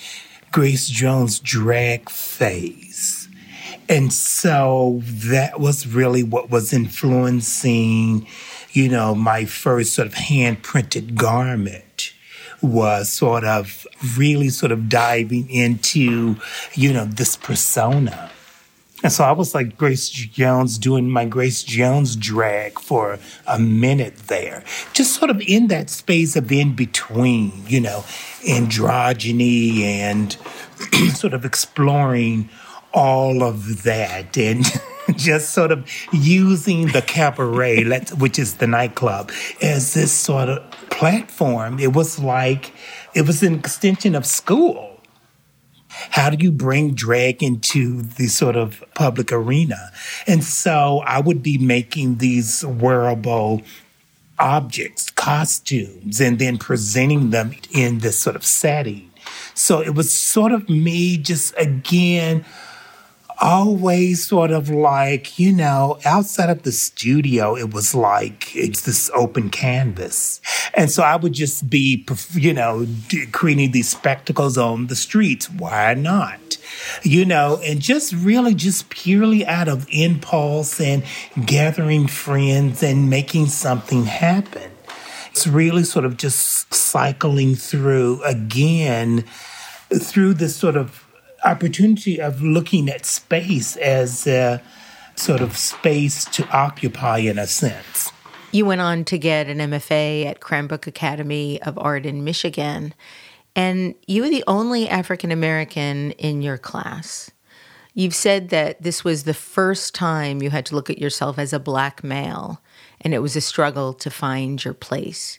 Grace 0.54 0.88
Jones 0.88 1.40
drag 1.40 2.08
phase. 2.08 3.28
And 3.88 4.12
so 4.12 5.00
that 5.02 5.58
was 5.58 5.84
really 5.84 6.22
what 6.22 6.48
was 6.48 6.72
influencing, 6.72 8.28
you 8.70 8.88
know, 8.88 9.16
my 9.16 9.46
first 9.46 9.94
sort 9.94 10.06
of 10.06 10.14
hand 10.14 10.62
printed 10.62 11.16
garment 11.16 12.12
was 12.62 13.10
sort 13.10 13.42
of 13.42 13.84
really 14.16 14.48
sort 14.48 14.70
of 14.70 14.88
diving 14.88 15.50
into, 15.50 16.36
you 16.74 16.92
know, 16.92 17.06
this 17.06 17.34
persona. 17.36 18.30
And 19.04 19.12
so 19.12 19.22
I 19.24 19.32
was 19.32 19.54
like 19.54 19.76
Grace 19.76 20.08
Jones 20.08 20.78
doing 20.78 21.10
my 21.10 21.26
Grace 21.26 21.62
Jones 21.62 22.16
drag 22.16 22.78
for 22.78 23.18
a 23.46 23.58
minute 23.58 24.16
there, 24.28 24.64
just 24.94 25.14
sort 25.14 25.30
of 25.30 25.42
in 25.42 25.66
that 25.66 25.90
space 25.90 26.36
of 26.36 26.50
in 26.50 26.74
between, 26.74 27.52
you 27.66 27.80
know, 27.80 28.04
androgyny 28.46 29.80
and 29.80 30.36
sort 31.14 31.34
of 31.34 31.44
exploring 31.44 32.48
all 32.92 33.42
of 33.42 33.82
that 33.82 34.36
and 34.38 34.64
just 35.16 35.50
sort 35.50 35.72
of 35.72 35.90
using 36.12 36.86
the 36.88 37.02
cabaret, 37.02 37.84
which 38.18 38.38
is 38.38 38.54
the 38.54 38.66
nightclub, 38.66 39.30
as 39.60 39.94
this 39.94 40.12
sort 40.12 40.48
of 40.48 40.70
platform. 40.90 41.78
It 41.78 41.92
was 41.92 42.18
like, 42.18 42.72
it 43.14 43.26
was 43.26 43.42
an 43.42 43.54
extension 43.54 44.14
of 44.14 44.24
school. 44.24 44.90
How 45.88 46.30
do 46.30 46.42
you 46.42 46.50
bring 46.50 46.94
drag 46.94 47.42
into 47.42 48.02
the 48.02 48.26
sort 48.26 48.56
of 48.56 48.82
public 48.94 49.32
arena? 49.32 49.92
And 50.26 50.42
so 50.42 51.02
I 51.06 51.20
would 51.20 51.42
be 51.42 51.56
making 51.58 52.16
these 52.16 52.64
wearable 52.64 53.62
objects, 54.38 55.10
costumes, 55.10 56.20
and 56.20 56.38
then 56.38 56.58
presenting 56.58 57.30
them 57.30 57.54
in 57.72 57.98
this 57.98 58.18
sort 58.18 58.36
of 58.36 58.44
setting. 58.44 59.10
So 59.54 59.80
it 59.80 59.94
was 59.94 60.12
sort 60.12 60.52
of 60.52 60.68
me 60.68 61.16
just 61.16 61.54
again 61.56 62.44
always 63.44 64.26
sort 64.26 64.50
of 64.50 64.70
like, 64.70 65.38
you 65.38 65.52
know, 65.52 65.98
outside 66.06 66.48
of 66.48 66.62
the 66.62 66.72
studio, 66.72 67.54
it 67.54 67.74
was 67.74 67.94
like 67.94 68.56
it's 68.56 68.80
this 68.80 69.10
open 69.14 69.50
canvas. 69.50 70.40
And 70.72 70.90
so 70.90 71.02
I 71.02 71.16
would 71.16 71.34
just 71.34 71.68
be, 71.68 72.06
you 72.32 72.54
know, 72.54 72.86
creating 73.32 73.72
these 73.72 73.90
spectacles 73.90 74.56
on 74.56 74.86
the 74.86 74.96
streets. 74.96 75.50
Why 75.50 75.92
not? 75.92 76.56
You 77.02 77.26
know, 77.26 77.60
and 77.62 77.80
just 77.80 78.14
really 78.14 78.54
just 78.54 78.88
purely 78.88 79.44
out 79.44 79.68
of 79.68 79.86
impulse 79.90 80.80
and 80.80 81.04
gathering 81.44 82.06
friends 82.06 82.82
and 82.82 83.10
making 83.10 83.46
something 83.46 84.04
happen. 84.04 84.70
It's 85.30 85.46
really 85.46 85.84
sort 85.84 86.06
of 86.06 86.16
just 86.16 86.72
cycling 86.72 87.56
through 87.56 88.22
again 88.22 89.24
through 89.92 90.34
this 90.34 90.56
sort 90.56 90.76
of 90.76 91.03
opportunity 91.44 92.20
of 92.20 92.42
looking 92.42 92.88
at 92.88 93.06
space 93.06 93.76
as 93.76 94.26
a 94.26 94.62
sort 95.16 95.40
of 95.40 95.56
space 95.56 96.24
to 96.24 96.48
occupy 96.48 97.18
in 97.18 97.38
a 97.38 97.46
sense. 97.46 98.12
You 98.52 98.66
went 98.66 98.80
on 98.80 99.04
to 99.06 99.18
get 99.18 99.48
an 99.48 99.58
MFA 99.58 100.26
at 100.26 100.40
Cranbrook 100.40 100.86
Academy 100.86 101.60
of 101.62 101.78
Art 101.78 102.06
in 102.06 102.24
Michigan, 102.24 102.94
and 103.56 103.94
you 104.06 104.22
were 104.22 104.28
the 104.28 104.44
only 104.46 104.88
African 104.88 105.30
American 105.30 106.12
in 106.12 106.42
your 106.42 106.58
class. 106.58 107.30
You've 107.94 108.14
said 108.14 108.48
that 108.48 108.82
this 108.82 109.04
was 109.04 109.22
the 109.22 109.34
first 109.34 109.94
time 109.94 110.42
you 110.42 110.50
had 110.50 110.66
to 110.66 110.74
look 110.74 110.90
at 110.90 110.98
yourself 110.98 111.38
as 111.38 111.52
a 111.52 111.60
black 111.60 112.02
male, 112.02 112.60
and 113.00 113.14
it 113.14 113.20
was 113.20 113.36
a 113.36 113.40
struggle 113.40 113.92
to 113.94 114.10
find 114.10 114.64
your 114.64 114.74
place. 114.74 115.38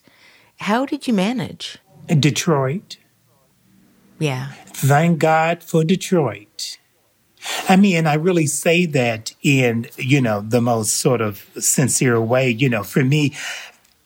How 0.59 0.85
did 0.85 1.07
you 1.07 1.13
manage? 1.13 1.77
In 2.07 2.21
Detroit. 2.21 2.97
Yeah. 4.19 4.51
Thank 4.67 5.19
God 5.19 5.63
for 5.63 5.83
Detroit. 5.83 6.77
I 7.69 7.75
mean, 7.75 8.07
I 8.07 8.15
really 8.15 8.47
say 8.47 8.85
that 8.87 9.33
in, 9.43 9.87
you 9.97 10.21
know, 10.21 10.41
the 10.41 10.61
most 10.61 10.95
sort 10.95 11.21
of 11.21 11.45
sincere 11.59 12.19
way. 12.21 12.49
You 12.49 12.69
know, 12.69 12.83
for 12.83 13.03
me, 13.03 13.33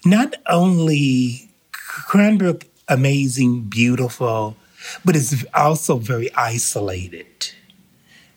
not 0.06 0.36
only 0.48 1.50
Cranbrook, 1.72 2.66
amazing, 2.88 3.64
beautiful, 3.70 4.58
but 5.06 5.16
it's 5.16 5.46
also 5.54 5.98
very 5.98 6.34
isolated. 6.34 7.28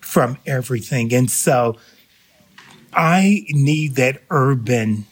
from 0.00 0.36
everything. 0.46 1.14
And 1.14 1.30
so 1.30 1.76
I 2.92 3.46
need 3.50 3.94
that 3.96 4.22
urban 4.28 5.06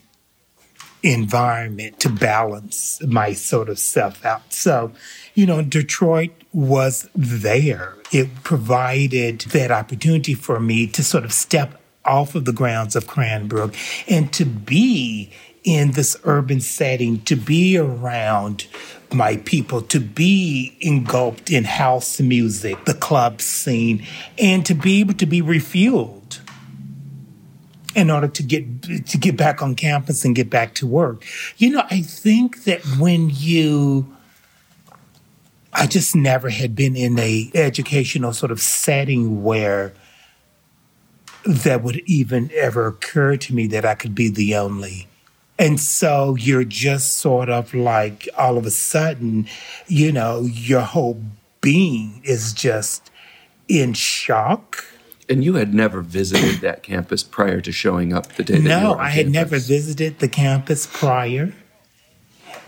environment 1.03 1.99
to 2.01 2.11
balance 2.11 3.01
my 3.07 3.33
sort 3.33 3.70
of 3.70 3.79
self 3.79 4.23
out. 4.27 4.53
So, 4.53 4.92
you 5.35 5.46
know, 5.46 5.62
Detroit 5.62 6.33
was 6.52 7.08
there. 7.14 7.96
It 8.12 8.42
provided 8.42 9.40
that 9.52 9.70
opportunity 9.70 10.34
for 10.34 10.58
me 10.58 10.86
to 10.88 11.04
sort 11.04 11.24
of 11.24 11.32
step 11.32 11.80
off 12.04 12.34
of 12.34 12.44
the 12.44 12.52
grounds 12.52 12.96
of 12.96 13.06
Cranbrook 13.06 13.74
and 14.08 14.32
to 14.32 14.44
be 14.44 15.30
in 15.62 15.92
this 15.92 16.16
urban 16.24 16.60
setting, 16.60 17.20
to 17.22 17.36
be 17.36 17.76
around 17.76 18.66
my 19.12 19.36
people, 19.38 19.82
to 19.82 20.00
be 20.00 20.76
engulfed 20.80 21.50
in 21.50 21.64
house 21.64 22.20
music, 22.20 22.84
the 22.84 22.94
club 22.94 23.40
scene, 23.40 24.04
and 24.38 24.64
to 24.66 24.74
be 24.74 25.00
able 25.00 25.14
to 25.14 25.26
be 25.26 25.42
refueled 25.42 26.40
in 27.94 28.08
order 28.08 28.28
to 28.28 28.42
get 28.42 28.82
to 28.82 29.18
get 29.18 29.36
back 29.36 29.62
on 29.62 29.74
campus 29.74 30.24
and 30.24 30.34
get 30.34 30.48
back 30.48 30.74
to 30.74 30.86
work. 30.86 31.24
You 31.56 31.70
know, 31.70 31.82
I 31.90 32.02
think 32.02 32.64
that 32.64 32.80
when 32.98 33.30
you 33.30 34.16
I 35.72 35.87
just 35.87 36.16
never 36.16 36.50
had 36.50 36.74
been 36.74 36.96
in 36.96 37.18
a 37.18 37.50
educational 37.54 38.33
sort 38.33 38.52
of 38.52 38.61
setting 38.61 39.42
where 39.42 39.92
that 41.46 41.83
would 41.83 42.02
even 42.06 42.50
ever 42.54 42.87
occur 42.88 43.37
to 43.37 43.54
me 43.54 43.66
that 43.68 43.85
I 43.85 43.94
could 43.94 44.14
be 44.14 44.28
the 44.28 44.56
only. 44.56 45.06
And 45.59 45.78
so 45.78 46.37
you're 46.37 46.64
just 46.64 47.18
sort 47.18 47.48
of 47.50 47.74
like 47.74 48.28
all 48.37 48.56
of 48.59 48.66
a 48.66 48.70
sudden, 48.70 49.46
you 49.87 50.11
know, 50.11 50.42
your 50.42 50.80
whole 50.80 51.22
being 51.61 52.20
is 52.24 52.52
just 52.52 53.11
in 53.68 53.92
shock 53.92 54.85
and 55.30 55.44
you 55.44 55.54
had 55.54 55.72
never 55.72 56.00
visited 56.00 56.61
that 56.61 56.83
campus 56.83 57.22
prior 57.22 57.61
to 57.61 57.70
showing 57.70 58.12
up 58.12 58.33
the 58.33 58.42
day 58.42 58.54
that 58.54 58.62
no, 58.62 58.80
you 58.80 58.88
were 58.96 59.00
I 59.00 59.09
had 59.11 59.26
campus. 59.26 59.33
never 59.33 59.59
visited 59.59 60.18
the 60.18 60.28
campus 60.28 60.88
prior. 60.92 61.54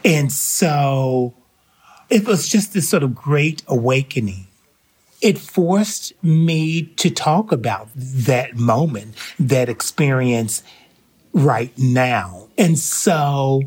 And 0.04 0.30
so 0.30 1.34
it 2.12 2.26
was 2.26 2.46
just 2.46 2.74
this 2.74 2.90
sort 2.90 3.02
of 3.02 3.14
great 3.14 3.62
awakening. 3.66 4.46
It 5.22 5.38
forced 5.38 6.12
me 6.22 6.82
to 6.82 7.08
talk 7.08 7.52
about 7.52 7.88
that 7.94 8.54
moment, 8.56 9.14
that 9.38 9.70
experience 9.70 10.62
right 11.32 11.72
now. 11.78 12.48
And 12.58 12.78
so 12.78 13.62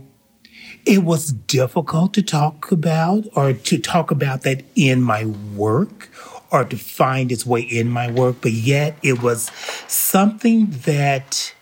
it 0.86 1.04
was 1.04 1.32
difficult 1.32 2.14
to 2.14 2.22
talk 2.22 2.72
about 2.72 3.26
or 3.34 3.54
to 3.54 3.80
talk 3.80 4.12
about 4.12 4.44
that 4.44 4.64
in 4.76 5.02
my 5.02 5.26
work 5.26 6.12
or 6.52 6.66
to 6.66 6.78
find 6.78 7.32
its 7.32 7.48
way 7.48 7.62
in 7.62 7.90
my 7.90 8.12
work, 8.12 8.38
but 8.42 8.52
yet 8.52 8.96
it 9.02 9.24
was 9.24 9.50
something 9.88 10.68
that 10.86 11.56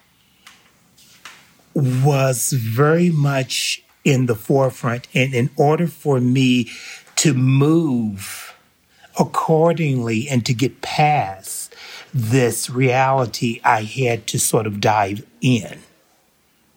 was 1.73 2.51
very 2.51 3.09
much 3.09 3.82
in 4.03 4.25
the 4.25 4.35
forefront. 4.35 5.07
And 5.13 5.33
in 5.33 5.49
order 5.55 5.87
for 5.87 6.19
me 6.19 6.69
to 7.17 7.33
move 7.33 8.55
accordingly 9.19 10.27
and 10.27 10.45
to 10.45 10.53
get 10.53 10.81
past 10.81 11.75
this 12.13 12.69
reality, 12.69 13.59
I 13.63 13.83
had 13.83 14.27
to 14.27 14.39
sort 14.39 14.67
of 14.67 14.81
dive 14.81 15.25
in. 15.41 15.79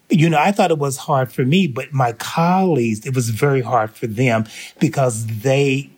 You 0.09 0.31
know, 0.31 0.39
I 0.39 0.53
thought 0.53 0.71
it 0.71 0.79
was 0.79 0.99
hard 0.99 1.33
for 1.33 1.45
me, 1.45 1.67
but 1.67 1.93
my 1.93 2.13
colleagues, 2.13 3.05
it 3.05 3.15
was 3.15 3.31
very 3.31 3.61
hard 3.61 3.91
for 3.91 4.07
them 4.07 4.47
because 4.79 5.27
they 5.27 5.91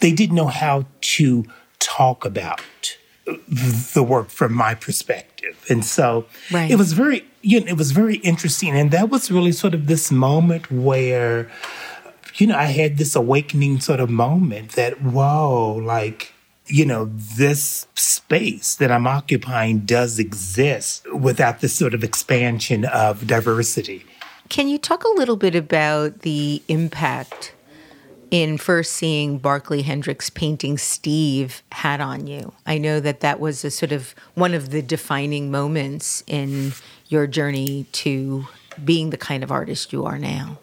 they 0.00 0.12
didn't 0.12 0.34
know 0.34 0.48
how 0.48 0.86
to 1.00 1.44
talk 1.78 2.24
about 2.24 2.60
the 3.24 4.02
work 4.02 4.28
from 4.28 4.52
my 4.52 4.74
perspective. 4.74 5.64
And 5.70 5.84
so 5.84 6.26
right. 6.52 6.70
it 6.70 6.76
was 6.76 6.92
very, 6.92 7.24
you 7.44 7.60
know, 7.60 7.66
it 7.66 7.76
was 7.76 7.92
very 7.92 8.16
interesting. 8.16 8.70
And 8.70 8.90
that 8.90 9.10
was 9.10 9.30
really 9.30 9.52
sort 9.52 9.74
of 9.74 9.86
this 9.86 10.10
moment 10.10 10.70
where, 10.70 11.50
you 12.36 12.46
know, 12.46 12.56
I 12.56 12.64
had 12.64 12.96
this 12.96 13.14
awakening 13.14 13.80
sort 13.80 14.00
of 14.00 14.08
moment 14.08 14.72
that, 14.72 15.02
whoa, 15.02 15.74
like, 15.74 16.32
you 16.66 16.86
know, 16.86 17.10
this 17.14 17.86
space 17.94 18.76
that 18.76 18.90
I'm 18.90 19.06
occupying 19.06 19.80
does 19.80 20.18
exist 20.18 21.06
without 21.12 21.60
this 21.60 21.74
sort 21.74 21.92
of 21.92 22.02
expansion 22.02 22.86
of 22.86 23.26
diversity. 23.26 24.06
Can 24.48 24.68
you 24.68 24.78
talk 24.78 25.04
a 25.04 25.08
little 25.08 25.36
bit 25.36 25.54
about 25.54 26.20
the 26.20 26.62
impact 26.68 27.54
in 28.30 28.56
first 28.56 28.92
seeing 28.92 29.36
Barkley 29.38 29.82
Hendricks 29.82 30.30
painting 30.30 30.78
Steve 30.78 31.62
had 31.72 32.00
on 32.00 32.26
you? 32.26 32.54
I 32.64 32.78
know 32.78 33.00
that 33.00 33.20
that 33.20 33.38
was 33.38 33.64
a 33.64 33.70
sort 33.70 33.92
of 33.92 34.14
one 34.34 34.54
of 34.54 34.70
the 34.70 34.80
defining 34.80 35.50
moments 35.50 36.24
in 36.26 36.72
your 37.14 37.28
journey 37.28 37.86
to 37.92 38.46
being 38.84 39.10
the 39.10 39.16
kind 39.16 39.44
of 39.44 39.52
artist 39.52 39.92
you 39.92 40.04
are 40.04 40.18
now? 40.18 40.58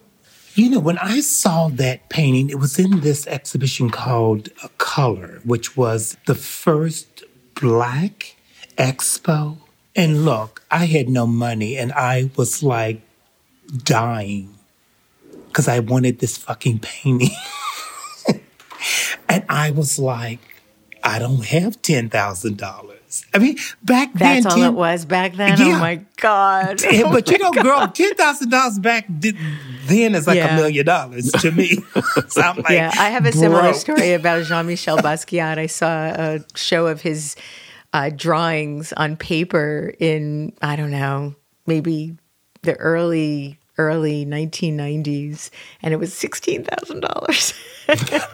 You 0.54 0.68
know, 0.68 0.80
when 0.80 0.98
I 0.98 1.20
saw 1.20 1.68
that 1.68 2.10
painting, 2.10 2.50
it 2.50 2.58
was 2.58 2.78
in 2.78 3.00
this 3.00 3.26
exhibition 3.26 3.88
called 3.88 4.50
Color, 4.76 5.40
which 5.44 5.78
was 5.78 6.18
the 6.26 6.34
first 6.34 7.24
Black 7.58 8.36
expo. 8.76 9.56
And 9.96 10.26
look, 10.26 10.62
I 10.70 10.84
had 10.84 11.08
no 11.08 11.26
money 11.26 11.78
and 11.78 11.90
I 11.92 12.30
was 12.36 12.62
like 12.62 13.00
dying 13.78 14.54
because 15.48 15.68
I 15.68 15.78
wanted 15.78 16.18
this 16.18 16.36
fucking 16.36 16.80
painting. 16.80 17.30
and 19.28 19.44
I 19.48 19.70
was 19.70 19.98
like, 19.98 20.40
I 21.02 21.18
don't 21.18 21.46
have 21.46 21.80
$10,000. 21.80 23.01
I 23.34 23.38
mean, 23.38 23.56
back 23.82 24.12
That's 24.12 24.18
then. 24.20 24.42
That's 24.42 24.54
all 24.54 24.60
10, 24.60 24.72
it 24.72 24.76
was 24.76 25.04
back 25.04 25.34
then. 25.34 25.60
Oh 25.60 25.64
yeah. 25.64 25.76
Oh 25.76 25.80
my 25.80 26.04
God. 26.16 26.82
But 27.12 27.30
you 27.30 27.38
know, 27.38 27.48
oh 27.48 27.52
God. 27.52 27.62
girl, 27.62 28.08
$10,000 28.10 28.82
back 28.82 29.06
then 29.08 30.14
is 30.14 30.26
like 30.26 30.38
a 30.38 30.54
million 30.54 30.86
dollars 30.86 31.30
to 31.32 31.50
me. 31.50 31.76
so 32.28 32.40
I'm 32.40 32.56
like, 32.56 32.70
yeah, 32.70 32.90
I 32.98 33.10
have 33.10 33.26
a 33.26 33.32
similar 33.32 33.74
story 33.74 34.12
about 34.14 34.44
Jean 34.44 34.66
Michel 34.66 34.98
Basquiat. 34.98 35.58
I 35.58 35.66
saw 35.66 35.88
a 35.88 36.40
show 36.54 36.86
of 36.86 37.02
his 37.02 37.36
uh, 37.92 38.10
drawings 38.14 38.92
on 38.94 39.16
paper 39.16 39.92
in, 39.98 40.52
I 40.62 40.76
don't 40.76 40.90
know, 40.90 41.34
maybe 41.66 42.16
the 42.62 42.76
early 42.76 43.58
early 43.78 44.26
1990s 44.26 45.50
and 45.82 45.94
it 45.94 45.96
was 45.96 46.12
$16,000. 46.12 47.58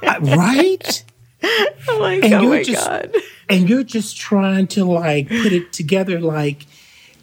Uh, 0.02 0.36
right? 0.36 1.04
I'm 1.88 2.01
like, 2.01 2.24
and 2.24 2.35
oh 2.35 2.48
my 2.48 2.62
just, 2.62 2.87
God. 2.87 3.14
And 3.48 3.68
you're 3.68 3.85
just 3.85 4.16
trying 4.16 4.66
to 4.68 4.85
like 4.85 5.29
put 5.29 5.53
it 5.53 5.72
together 5.72 6.20
like 6.20 6.66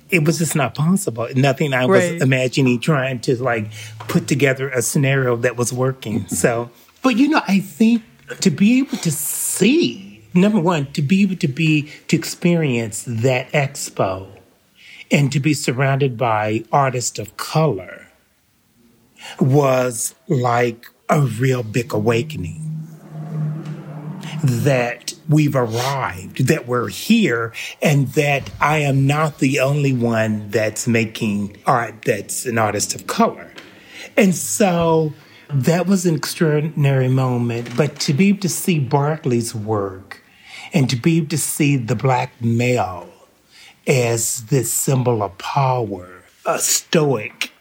it 0.10 0.24
was 0.24 0.38
just 0.38 0.56
not 0.56 0.76
possible. 0.76 1.28
Nothing 1.36 1.74
I 1.74 1.86
was 1.86 2.22
imagining 2.22 2.80
trying 2.80 3.20
to 3.22 3.42
like 3.42 3.72
put 4.00 4.28
together 4.28 4.70
a 4.70 4.82
scenario 4.82 5.36
that 5.38 5.58
was 5.58 5.74
working. 5.74 6.28
So, 6.28 6.70
but 7.02 7.18
you 7.18 7.28
know, 7.28 7.42
I 7.48 7.60
think 7.60 8.04
to 8.42 8.50
be 8.50 8.80
able 8.80 8.98
to 8.98 9.12
see, 9.12 10.24
number 10.34 10.60
one, 10.60 10.92
to 10.94 11.02
be 11.02 11.22
able 11.24 11.36
to 11.38 11.48
be, 11.48 11.92
to 12.08 12.16
experience 12.16 13.04
that 13.08 13.52
expo 13.52 14.28
and 15.12 15.32
to 15.32 15.40
be 15.40 15.54
surrounded 15.54 16.18
by 16.18 16.64
artists 16.72 17.20
of 17.20 17.36
color 17.38 18.08
was 19.40 20.16
like 20.28 20.88
a 21.10 21.22
real 21.22 21.64
big 21.64 21.94
awakening 21.94 22.65
that 24.44 25.14
we've 25.30 25.56
arrived, 25.56 26.48
that 26.48 26.68
we're 26.68 26.90
here, 26.90 27.54
and 27.82 28.08
that 28.10 28.50
I 28.60 28.80
am 28.80 29.08
not 29.08 29.40
the 29.40 29.60
only 29.60 29.94
one 29.94 30.50
that's 30.50 30.88
making 30.88 31.58
art 31.66 32.04
that's 32.04 32.46
an 32.46 32.58
artist 32.58 32.96
of 32.96 33.08
color. 33.08 33.52
And 34.18 34.34
so 34.36 35.14
that 35.50 35.88
was 35.88 36.06
an 36.06 36.16
extraordinary 36.16 37.08
moment. 37.08 37.76
But 37.76 38.00
to 38.02 38.14
be 38.14 38.30
able 38.30 38.40
to 38.42 38.50
see 38.50 38.80
Barkley's 38.80 39.54
work 39.54 40.22
and 40.74 40.90
to 40.90 40.96
be 40.96 41.18
able 41.18 41.30
to 41.30 41.38
see 41.38 41.78
the 41.78 41.96
black 41.96 42.42
male 42.42 43.10
as 43.88 44.46
this 44.46 44.72
symbol 44.72 45.22
of 45.22 45.38
power, 45.38 46.24
a 46.46 46.60
stoic, 46.60 47.52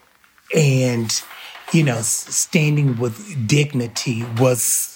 and 0.55 1.23
you 1.73 1.83
know, 1.83 2.01
standing 2.03 2.97
with 2.99 3.49
dignity 3.49 4.25
was 4.39 4.93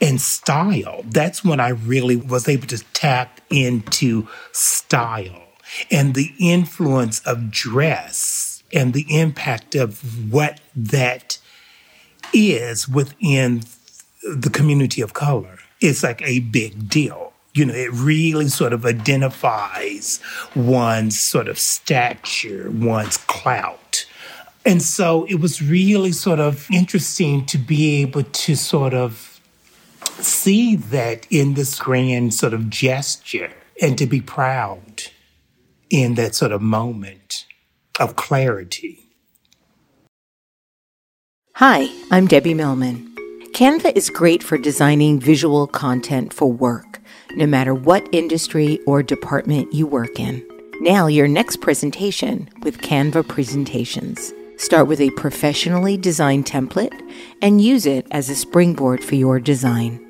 in 0.00 0.18
style. 0.18 1.04
That's 1.06 1.44
when 1.44 1.60
I 1.60 1.68
really 1.68 2.16
was 2.16 2.48
able 2.48 2.66
to 2.68 2.78
tap 2.92 3.40
into 3.50 4.26
style 4.52 5.42
and 5.90 6.14
the 6.14 6.32
influence 6.40 7.20
of 7.20 7.50
dress 7.50 8.62
and 8.72 8.94
the 8.94 9.06
impact 9.08 9.74
of 9.74 10.32
what 10.32 10.60
that 10.74 11.38
is 12.32 12.88
within 12.88 13.62
the 14.22 14.50
community 14.50 15.02
of 15.02 15.12
color. 15.12 15.58
It's 15.80 16.02
like 16.02 16.22
a 16.22 16.40
big 16.40 16.88
deal. 16.88 17.32
You 17.52 17.64
know, 17.66 17.74
it 17.74 17.90
really 17.92 18.48
sort 18.48 18.72
of 18.72 18.86
identifies 18.86 20.20
one's 20.54 21.18
sort 21.18 21.48
of 21.48 21.58
stature, 21.58 22.70
one's 22.70 23.16
clout. 23.16 24.06
And 24.64 24.82
so 24.82 25.24
it 25.24 25.36
was 25.36 25.60
really 25.62 26.12
sort 26.12 26.38
of 26.38 26.66
interesting 26.70 27.44
to 27.46 27.58
be 27.58 28.02
able 28.02 28.22
to 28.22 28.54
sort 28.54 28.94
of 28.94 29.29
see 30.24 30.76
that 30.76 31.26
in 31.30 31.54
this 31.54 31.78
grand 31.78 32.34
sort 32.34 32.54
of 32.54 32.70
gesture 32.70 33.50
and 33.80 33.96
to 33.98 34.06
be 34.06 34.20
proud 34.20 35.02
in 35.88 36.14
that 36.14 36.34
sort 36.34 36.52
of 36.52 36.62
moment 36.62 37.46
of 37.98 38.16
clarity. 38.16 39.00
Hi, 41.56 41.88
I'm 42.10 42.26
Debbie 42.26 42.54
Millman. 42.54 43.14
Canva 43.52 43.94
is 43.94 44.08
great 44.08 44.42
for 44.42 44.56
designing 44.56 45.20
visual 45.20 45.66
content 45.66 46.32
for 46.32 46.50
work, 46.50 47.00
no 47.32 47.46
matter 47.46 47.74
what 47.74 48.08
industry 48.12 48.78
or 48.86 49.02
department 49.02 49.72
you 49.74 49.86
work 49.86 50.18
in. 50.18 50.46
Now, 50.80 51.08
your 51.08 51.28
next 51.28 51.60
presentation 51.60 52.48
with 52.62 52.78
Canva 52.78 53.28
Presentations. 53.28 54.32
Start 54.56 54.86
with 54.86 55.00
a 55.00 55.10
professionally 55.10 55.96
designed 55.96 56.46
template 56.46 56.98
and 57.42 57.60
use 57.60 57.84
it 57.84 58.06
as 58.10 58.30
a 58.30 58.34
springboard 58.34 59.04
for 59.04 59.14
your 59.14 59.40
design. 59.40 60.09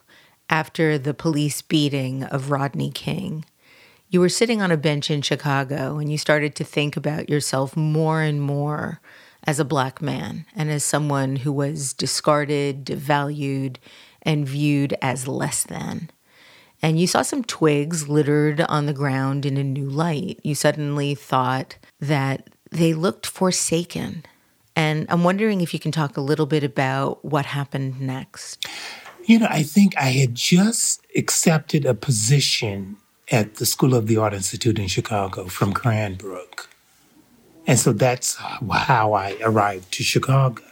after 0.51 0.97
the 0.97 1.13
police 1.13 1.61
beating 1.61 2.23
of 2.25 2.51
Rodney 2.51 2.91
King, 2.91 3.45
you 4.09 4.19
were 4.19 4.29
sitting 4.29 4.61
on 4.61 4.69
a 4.69 4.77
bench 4.77 5.09
in 5.09 5.21
Chicago 5.21 5.97
and 5.97 6.11
you 6.11 6.17
started 6.17 6.53
to 6.55 6.65
think 6.65 6.97
about 6.97 7.29
yourself 7.29 7.77
more 7.77 8.21
and 8.21 8.41
more 8.41 8.99
as 9.47 9.57
a 9.57 9.65
black 9.65 10.01
man 10.01 10.45
and 10.53 10.69
as 10.69 10.83
someone 10.83 11.37
who 11.37 11.51
was 11.53 11.93
discarded, 11.93 12.85
devalued, 12.85 13.77
and 14.21 14.47
viewed 14.47 14.95
as 15.01 15.27
less 15.27 15.63
than. 15.63 16.11
And 16.81 16.99
you 16.99 17.07
saw 17.07 17.21
some 17.21 17.43
twigs 17.43 18.09
littered 18.09 18.61
on 18.61 18.85
the 18.85 18.93
ground 18.93 19.45
in 19.45 19.55
a 19.55 19.63
new 19.63 19.89
light. 19.89 20.39
You 20.43 20.55
suddenly 20.55 21.15
thought 21.15 21.77
that 21.99 22.49
they 22.71 22.93
looked 22.93 23.25
forsaken. 23.25 24.25
And 24.75 25.05
I'm 25.09 25.23
wondering 25.23 25.61
if 25.61 25.73
you 25.73 25.79
can 25.79 25.91
talk 25.91 26.17
a 26.17 26.21
little 26.21 26.45
bit 26.45 26.63
about 26.63 27.23
what 27.23 27.45
happened 27.45 28.01
next. 28.01 28.67
You 29.25 29.39
know, 29.39 29.47
I 29.49 29.63
think 29.63 29.95
I 29.97 30.09
had 30.11 30.35
just 30.35 31.05
accepted 31.15 31.85
a 31.85 31.93
position 31.93 32.97
at 33.31 33.55
the 33.55 33.65
School 33.65 33.93
of 33.95 34.07
the 34.07 34.17
Art 34.17 34.33
Institute 34.33 34.79
in 34.79 34.87
Chicago 34.87 35.45
from 35.45 35.73
Cranbrook. 35.73 36.67
And 37.67 37.79
so 37.79 37.93
that's 37.93 38.35
how 38.35 39.13
I 39.13 39.37
arrived 39.41 39.93
to 39.93 40.03
Chicago. 40.03 40.63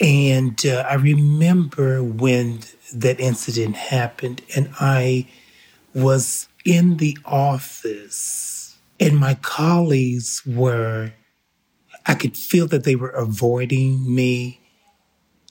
And 0.00 0.60
uh, 0.66 0.84
I 0.88 0.94
remember 0.94 2.02
when 2.02 2.60
that 2.92 3.20
incident 3.20 3.76
happened, 3.76 4.42
and 4.56 4.70
I 4.80 5.28
was 5.94 6.48
in 6.64 6.96
the 6.96 7.16
office, 7.24 8.76
and 8.98 9.18
my 9.18 9.34
colleagues 9.34 10.42
were, 10.44 11.12
I 12.06 12.14
could 12.14 12.36
feel 12.36 12.66
that 12.68 12.84
they 12.84 12.96
were 12.96 13.10
avoiding 13.10 14.12
me. 14.12 14.59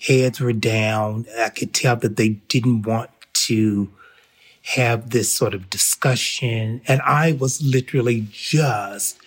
Heads 0.05 0.39
were 0.39 0.53
down. 0.53 1.25
I 1.37 1.49
could 1.49 1.73
tell 1.73 1.95
that 1.97 2.15
they 2.15 2.29
didn't 2.29 2.83
want 2.83 3.09
to 3.47 3.91
have 4.63 5.09
this 5.09 5.31
sort 5.31 5.53
of 5.53 5.69
discussion. 5.69 6.81
And 6.87 7.01
I 7.01 7.33
was 7.33 7.61
literally 7.61 8.27
just 8.31 9.17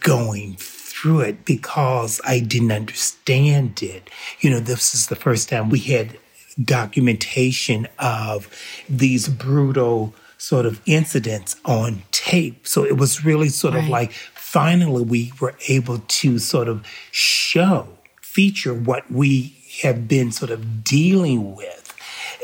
going 0.00 0.56
through 0.58 1.20
it 1.20 1.44
because 1.44 2.20
I 2.24 2.40
didn't 2.40 2.72
understand 2.72 3.82
it. 3.82 4.08
You 4.40 4.50
know, 4.50 4.60
this 4.60 4.94
is 4.94 5.08
the 5.08 5.16
first 5.16 5.48
time 5.48 5.68
we 5.68 5.80
had 5.80 6.18
documentation 6.62 7.88
of 7.98 8.48
these 8.88 9.28
brutal 9.28 10.14
sort 10.38 10.66
of 10.66 10.80
incidents 10.86 11.56
on 11.64 12.02
tape. 12.10 12.66
So 12.66 12.84
it 12.84 12.96
was 12.96 13.24
really 13.24 13.48
sort 13.48 13.74
right. 13.74 13.84
of 13.84 13.88
like 13.88 14.12
finally 14.12 15.04
we 15.04 15.32
were 15.40 15.54
able 15.68 15.98
to 15.98 16.38
sort 16.38 16.68
of 16.68 16.84
show, 17.10 17.88
feature 18.20 18.74
what 18.74 19.10
we 19.10 19.56
have 19.82 20.08
been 20.08 20.32
sort 20.32 20.50
of 20.50 20.84
dealing 20.84 21.54
with. 21.54 21.94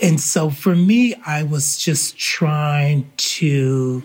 And 0.01 0.21
so 0.21 0.51
for 0.51 0.77
me, 0.77 1.15
I 1.27 1.43
was 1.43 1.77
just 1.77 2.17
trying 2.19 3.11
to 3.17 4.03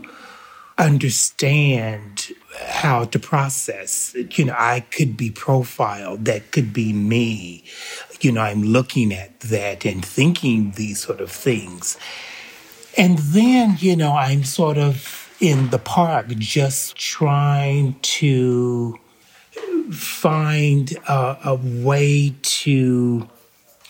understand 0.78 2.32
how 2.60 3.06
to 3.06 3.20
process. 3.20 4.16
You 4.16 4.46
know, 4.46 4.56
I 4.58 4.82
could 4.82 5.16
be 5.16 5.30
profiled, 5.30 6.26
that 6.26 6.52
could 6.52 6.74
be 6.74 6.94
me. 6.94 7.64
You 8.22 8.32
know, 8.32 8.42
I'm 8.42 8.64
looking 8.64 9.14
at 9.14 9.40
that 9.42 9.86
and 9.86 10.04
thinking 10.04 10.72
these 10.72 11.02
sort 11.02 11.22
of 11.22 11.32
things. 11.32 11.98
And 12.98 13.18
then, 13.18 13.78
you 13.80 13.96
know, 13.96 14.14
I'm 14.14 14.44
sort 14.44 14.78
of 14.78 15.30
in 15.40 15.70
the 15.70 15.80
park 15.80 16.28
just 16.38 16.96
trying 16.96 18.00
to 18.02 18.98
find 19.92 20.94
a, 21.08 21.38
a 21.46 21.56
way 21.56 22.36
to 22.42 23.30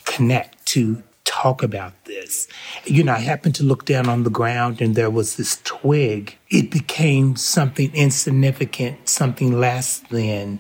connect, 0.06 0.66
to 0.68 1.04
talk 1.24 1.64
about 1.64 1.94
this. 2.06 2.48
You 2.86 3.04
know, 3.04 3.14
I 3.14 3.20
happened 3.20 3.56
to 3.56 3.64
look 3.64 3.86
down 3.86 4.08
on 4.08 4.24
the 4.24 4.30
ground 4.30 4.82
and 4.82 4.96
there 4.96 5.10
was 5.10 5.36
this 5.36 5.60
twig. 5.64 6.38
It 6.50 6.70
became 6.70 7.36
something 7.36 7.94
insignificant, 7.94 9.08
something 9.10 9.60
less 9.60 10.00
than 10.00 10.60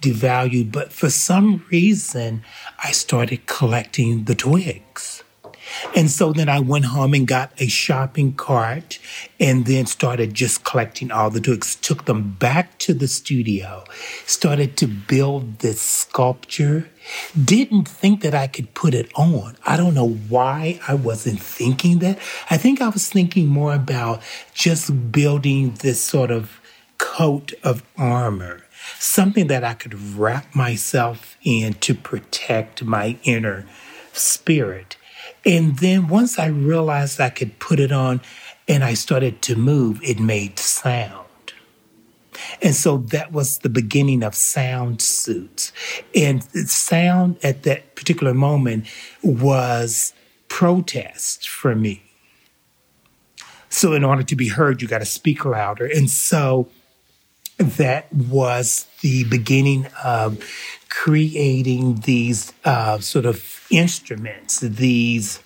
devalued. 0.00 0.70
But 0.70 0.92
for 0.92 1.10
some 1.10 1.64
reason, 1.70 2.44
I 2.82 2.92
started 2.92 3.46
collecting 3.46 4.24
the 4.24 4.34
twigs. 4.34 5.23
And 5.94 6.10
so 6.10 6.32
then 6.32 6.48
I 6.48 6.60
went 6.60 6.86
home 6.86 7.14
and 7.14 7.26
got 7.26 7.52
a 7.58 7.66
shopping 7.66 8.34
cart 8.34 8.98
and 9.38 9.66
then 9.66 9.86
started 9.86 10.34
just 10.34 10.64
collecting 10.64 11.10
all 11.10 11.30
the 11.30 11.40
twigs, 11.40 11.76
took 11.76 12.04
them 12.04 12.32
back 12.32 12.78
to 12.78 12.94
the 12.94 13.08
studio, 13.08 13.84
started 14.26 14.76
to 14.78 14.86
build 14.86 15.60
this 15.60 15.80
sculpture. 15.80 16.90
Didn't 17.42 17.86
think 17.86 18.22
that 18.22 18.34
I 18.34 18.46
could 18.46 18.72
put 18.74 18.94
it 18.94 19.10
on. 19.14 19.56
I 19.66 19.76
don't 19.76 19.94
know 19.94 20.08
why 20.08 20.80
I 20.88 20.94
wasn't 20.94 21.40
thinking 21.40 21.98
that. 21.98 22.18
I 22.50 22.56
think 22.56 22.80
I 22.80 22.88
was 22.88 23.08
thinking 23.08 23.46
more 23.46 23.74
about 23.74 24.22
just 24.54 25.12
building 25.12 25.74
this 25.80 26.00
sort 26.00 26.30
of 26.30 26.60
coat 26.98 27.52
of 27.62 27.82
armor 27.98 28.64
something 28.98 29.46
that 29.48 29.64
I 29.64 29.74
could 29.74 29.94
wrap 29.94 30.54
myself 30.54 31.36
in 31.42 31.74
to 31.74 31.94
protect 31.94 32.84
my 32.84 33.18
inner 33.24 33.66
spirit. 34.12 34.96
And 35.46 35.78
then 35.78 36.08
once 36.08 36.38
I 36.38 36.46
realized 36.46 37.20
I 37.20 37.30
could 37.30 37.58
put 37.58 37.80
it 37.80 37.92
on 37.92 38.20
and 38.66 38.82
I 38.82 38.94
started 38.94 39.42
to 39.42 39.56
move, 39.56 40.00
it 40.02 40.18
made 40.18 40.58
sound. 40.58 41.20
And 42.62 42.74
so 42.74 42.98
that 42.98 43.32
was 43.32 43.58
the 43.58 43.68
beginning 43.68 44.22
of 44.22 44.34
sound 44.34 45.00
suits. 45.02 45.72
And 46.14 46.42
sound 46.68 47.38
at 47.42 47.62
that 47.64 47.94
particular 47.94 48.34
moment 48.34 48.86
was 49.22 50.12
protest 50.48 51.48
for 51.48 51.74
me. 51.74 52.02
So 53.68 53.92
in 53.92 54.04
order 54.04 54.22
to 54.22 54.36
be 54.36 54.48
heard, 54.48 54.80
you 54.80 54.88
got 54.88 54.98
to 54.98 55.04
speak 55.04 55.44
louder. 55.44 55.86
And 55.86 56.08
so 56.08 56.68
that 57.58 58.12
was 58.12 58.86
the 59.00 59.24
beginning 59.24 59.86
of 60.04 60.42
creating 60.88 61.96
these 62.00 62.52
uh, 62.64 62.98
sort 62.98 63.26
of 63.26 63.63
instruments, 63.76 64.60
these 64.60 65.40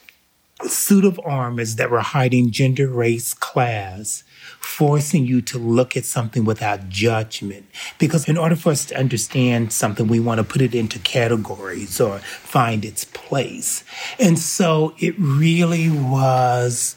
suit 0.63 1.05
of 1.05 1.21
armors 1.25 1.77
that 1.77 1.91
were 1.91 2.01
hiding 2.01 2.51
gender, 2.51 2.89
race, 2.89 3.33
class, 3.33 4.25
forcing 4.61 5.25
you 5.25 5.41
to 5.41 5.59
look 5.59 5.97
at 5.97 6.05
something 6.05 6.45
without 6.45 6.89
judgment. 6.89 7.67
Because 7.99 8.29
in 8.29 8.37
order 8.37 8.57
for 8.57 8.73
us 8.73 8.85
to 8.87 8.99
understand 8.99 9.73
something, 9.73 10.09
we 10.09 10.21
want 10.21 10.39
to 10.39 10.45
put 10.45 10.61
it 10.61 10.75
into 10.75 10.99
categories 10.99 12.01
or 12.01 12.19
find 12.19 12.85
its 12.85 13.05
place. 13.05 13.85
And 14.19 14.39
so 14.39 14.95
it 14.99 15.15
really 15.19 15.91
was 15.91 16.97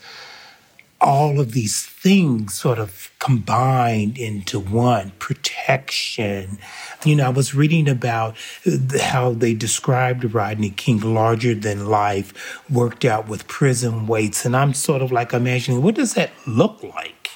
all 1.01 1.39
of 1.39 1.53
these 1.53 1.83
things 1.83 2.53
sort 2.53 2.77
of 2.77 3.11
combined 3.19 4.17
into 4.17 4.59
one 4.59 5.11
protection. 5.17 6.59
You 7.03 7.15
know, 7.15 7.25
I 7.25 7.29
was 7.29 7.55
reading 7.55 7.89
about 7.89 8.37
how 9.01 9.31
they 9.31 9.55
described 9.55 10.33
Rodney 10.33 10.69
King 10.69 10.99
larger 10.99 11.55
than 11.55 11.87
life, 11.87 12.63
worked 12.69 13.03
out 13.03 13.27
with 13.27 13.47
prison 13.47 14.05
weights. 14.05 14.45
And 14.45 14.55
I'm 14.55 14.75
sort 14.75 15.01
of 15.01 15.11
like 15.11 15.33
imagining, 15.33 15.81
what 15.81 15.95
does 15.95 16.13
that 16.13 16.31
look 16.45 16.83
like? 16.83 17.29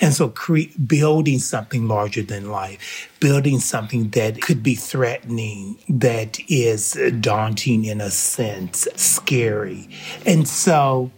And 0.00 0.14
so 0.14 0.30
cre- 0.30 0.72
building 0.86 1.38
something 1.38 1.86
larger 1.86 2.22
than 2.22 2.50
life, 2.50 3.10
building 3.20 3.60
something 3.60 4.10
that 4.10 4.40
could 4.40 4.62
be 4.62 4.74
threatening, 4.74 5.76
that 5.88 6.38
is 6.48 6.98
daunting 7.20 7.84
in 7.84 8.00
a 8.00 8.10
sense, 8.10 8.88
scary. 8.96 9.88
And 10.24 10.48
so 10.48 11.12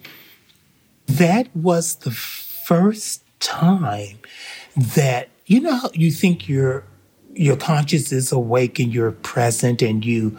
that 1.06 1.54
was 1.56 1.96
the 1.96 2.10
first 2.10 3.22
time 3.40 4.18
that 4.76 5.28
you 5.46 5.60
know 5.60 5.90
you 5.94 6.10
think 6.10 6.48
your 6.48 6.84
your 7.34 7.56
conscious 7.56 8.12
is 8.12 8.32
awake 8.32 8.78
and 8.78 8.92
you're 8.92 9.12
present 9.12 9.82
and 9.82 10.04
you 10.04 10.36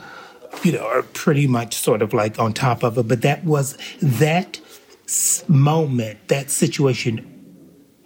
you 0.64 0.72
know 0.72 0.86
are 0.86 1.04
pretty 1.04 1.48
much 1.48 1.76
sort 1.76 2.02
of 2.02 2.14
like 2.14 2.40
on 2.40 2.54
top 2.54 2.84
of 2.84 2.98
it 2.98 3.08
but 3.08 3.22
that 3.22 3.44
was 3.44 3.78
that 4.02 4.60
moment 5.48 6.28
that 6.28 6.50
situation 6.50 7.34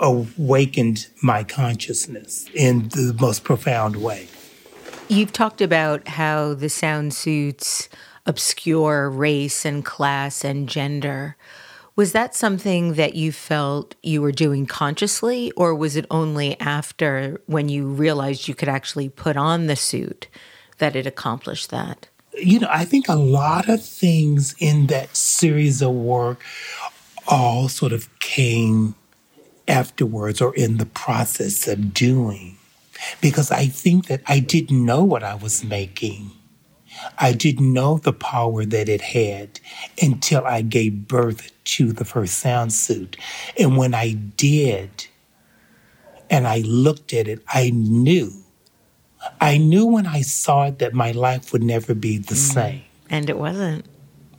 awakened 0.01 1.07
my 1.22 1.43
consciousness 1.43 2.49
in 2.53 2.89
the 2.89 3.16
most 3.22 3.43
profound 3.43 3.97
way. 3.97 4.28
You've 5.07 5.32
talked 5.32 5.62
about 5.62 6.07
how 6.07 6.55
the 6.55 6.70
sound 6.70 7.14
suits 7.14 7.88
obscure 8.26 9.09
race 9.09 9.66
and 9.66 9.86
class 9.86 10.43
and 10.43 10.68
gender 10.68 11.38
was 12.02 12.14
that 12.14 12.34
something 12.34 12.95
that 12.95 13.14
you 13.14 13.32
felt 13.32 13.93
you 14.02 14.24
were 14.24 14.32
doing 14.32 14.66
consciously, 14.66 15.52
or 15.52 15.76
was 15.76 15.95
it 15.95 16.08
only 16.10 16.60
after 16.60 17.39
when 17.45 17.70
you 17.70 17.86
realized 17.86 18.47
you 18.47 18.56
could 18.56 18.68
actually 18.68 19.08
put 19.08 19.38
on 19.38 19.68
the 19.68 19.76
suit 19.76 20.28
that 20.80 20.95
it 20.95 21.06
accomplished 21.06 21.70
that? 21.70 22.10
You 22.34 22.58
know, 22.58 22.70
I 22.72 22.86
think 22.86 23.08
a 23.08 23.14
lot 23.14 23.70
of 23.70 23.86
things 23.86 24.56
in 24.58 24.88
that 24.88 25.16
series 25.16 25.84
of 25.84 25.91
work 25.91 26.41
all 27.28 27.70
sort 27.70 27.93
of 27.93 28.10
came 28.20 28.95
afterwards 29.68 30.41
or 30.41 30.56
in 30.56 30.78
the 30.78 30.88
process 30.88 31.68
of 31.68 31.93
doing. 31.93 32.58
Because 33.22 33.52
I 33.52 33.68
think 33.68 34.08
that 34.08 34.24
I 34.26 34.39
didn't 34.39 34.84
know 34.84 35.04
what 35.04 35.22
I 35.22 35.36
was 35.36 35.64
making. 35.64 36.32
I 37.18 37.34
didn't 37.34 37.74
know 37.74 37.97
the 37.97 38.14
power 38.14 38.66
that 38.66 38.89
it 38.89 39.02
had 39.02 39.60
until 40.02 40.45
I 40.45 40.62
gave 40.62 41.08
birth 41.08 41.52
to 41.64 41.91
the 41.91 42.06
first 42.06 42.39
sound 42.39 42.74
suit. 42.74 43.18
And 43.58 43.78
when 43.78 43.93
I 43.93 44.14
did, 44.14 45.08
and 46.30 46.47
I 46.47 46.60
looked 46.60 47.14
at 47.14 47.28
it, 47.28 47.43
I 47.47 47.72
knew. 47.72 48.32
I 49.39 49.58
knew 49.58 49.86
when 49.86 50.08
I 50.08 50.22
saw 50.22 50.68
it 50.68 50.80
that 50.80 50.93
my 50.93 51.12
life 51.12 51.54
would 51.54 51.64
never 51.64 51.93
be 51.93 52.18
the 52.18 52.36
mm. 52.36 52.54
same. 52.54 52.82
And 53.10 53.30
it 53.30 53.38
wasn't. 53.38 53.86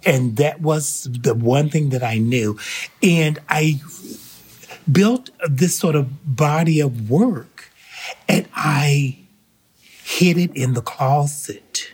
And 0.05 0.37
that 0.37 0.61
was 0.61 1.05
the 1.05 1.35
one 1.35 1.69
thing 1.69 1.91
that 1.91 2.03
I 2.03 2.19
knew. 2.19 2.59
And 3.03 3.39
I 3.49 3.81
built 4.91 5.31
this 5.49 5.79
sort 5.79 5.95
of 5.95 6.37
body 6.37 6.81
of 6.81 7.09
work 7.09 7.71
and 8.29 8.49
I 8.55 9.19
hid 10.03 10.39
it 10.39 10.57
in 10.57 10.75
the 10.75 10.83
closet. 10.83 11.92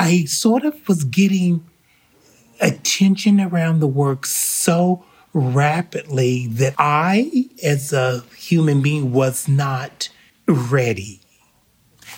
I 0.00 0.24
sort 0.24 0.64
of 0.64 0.88
was 0.88 1.04
getting 1.04 1.62
attention 2.58 3.38
around 3.38 3.80
the 3.80 3.86
work 3.86 4.24
so 4.24 5.04
rapidly 5.34 6.46
that 6.46 6.74
I, 6.78 7.50
as 7.62 7.92
a 7.92 8.24
human 8.34 8.80
being, 8.80 9.12
was 9.12 9.46
not 9.46 10.08
ready. 10.48 11.20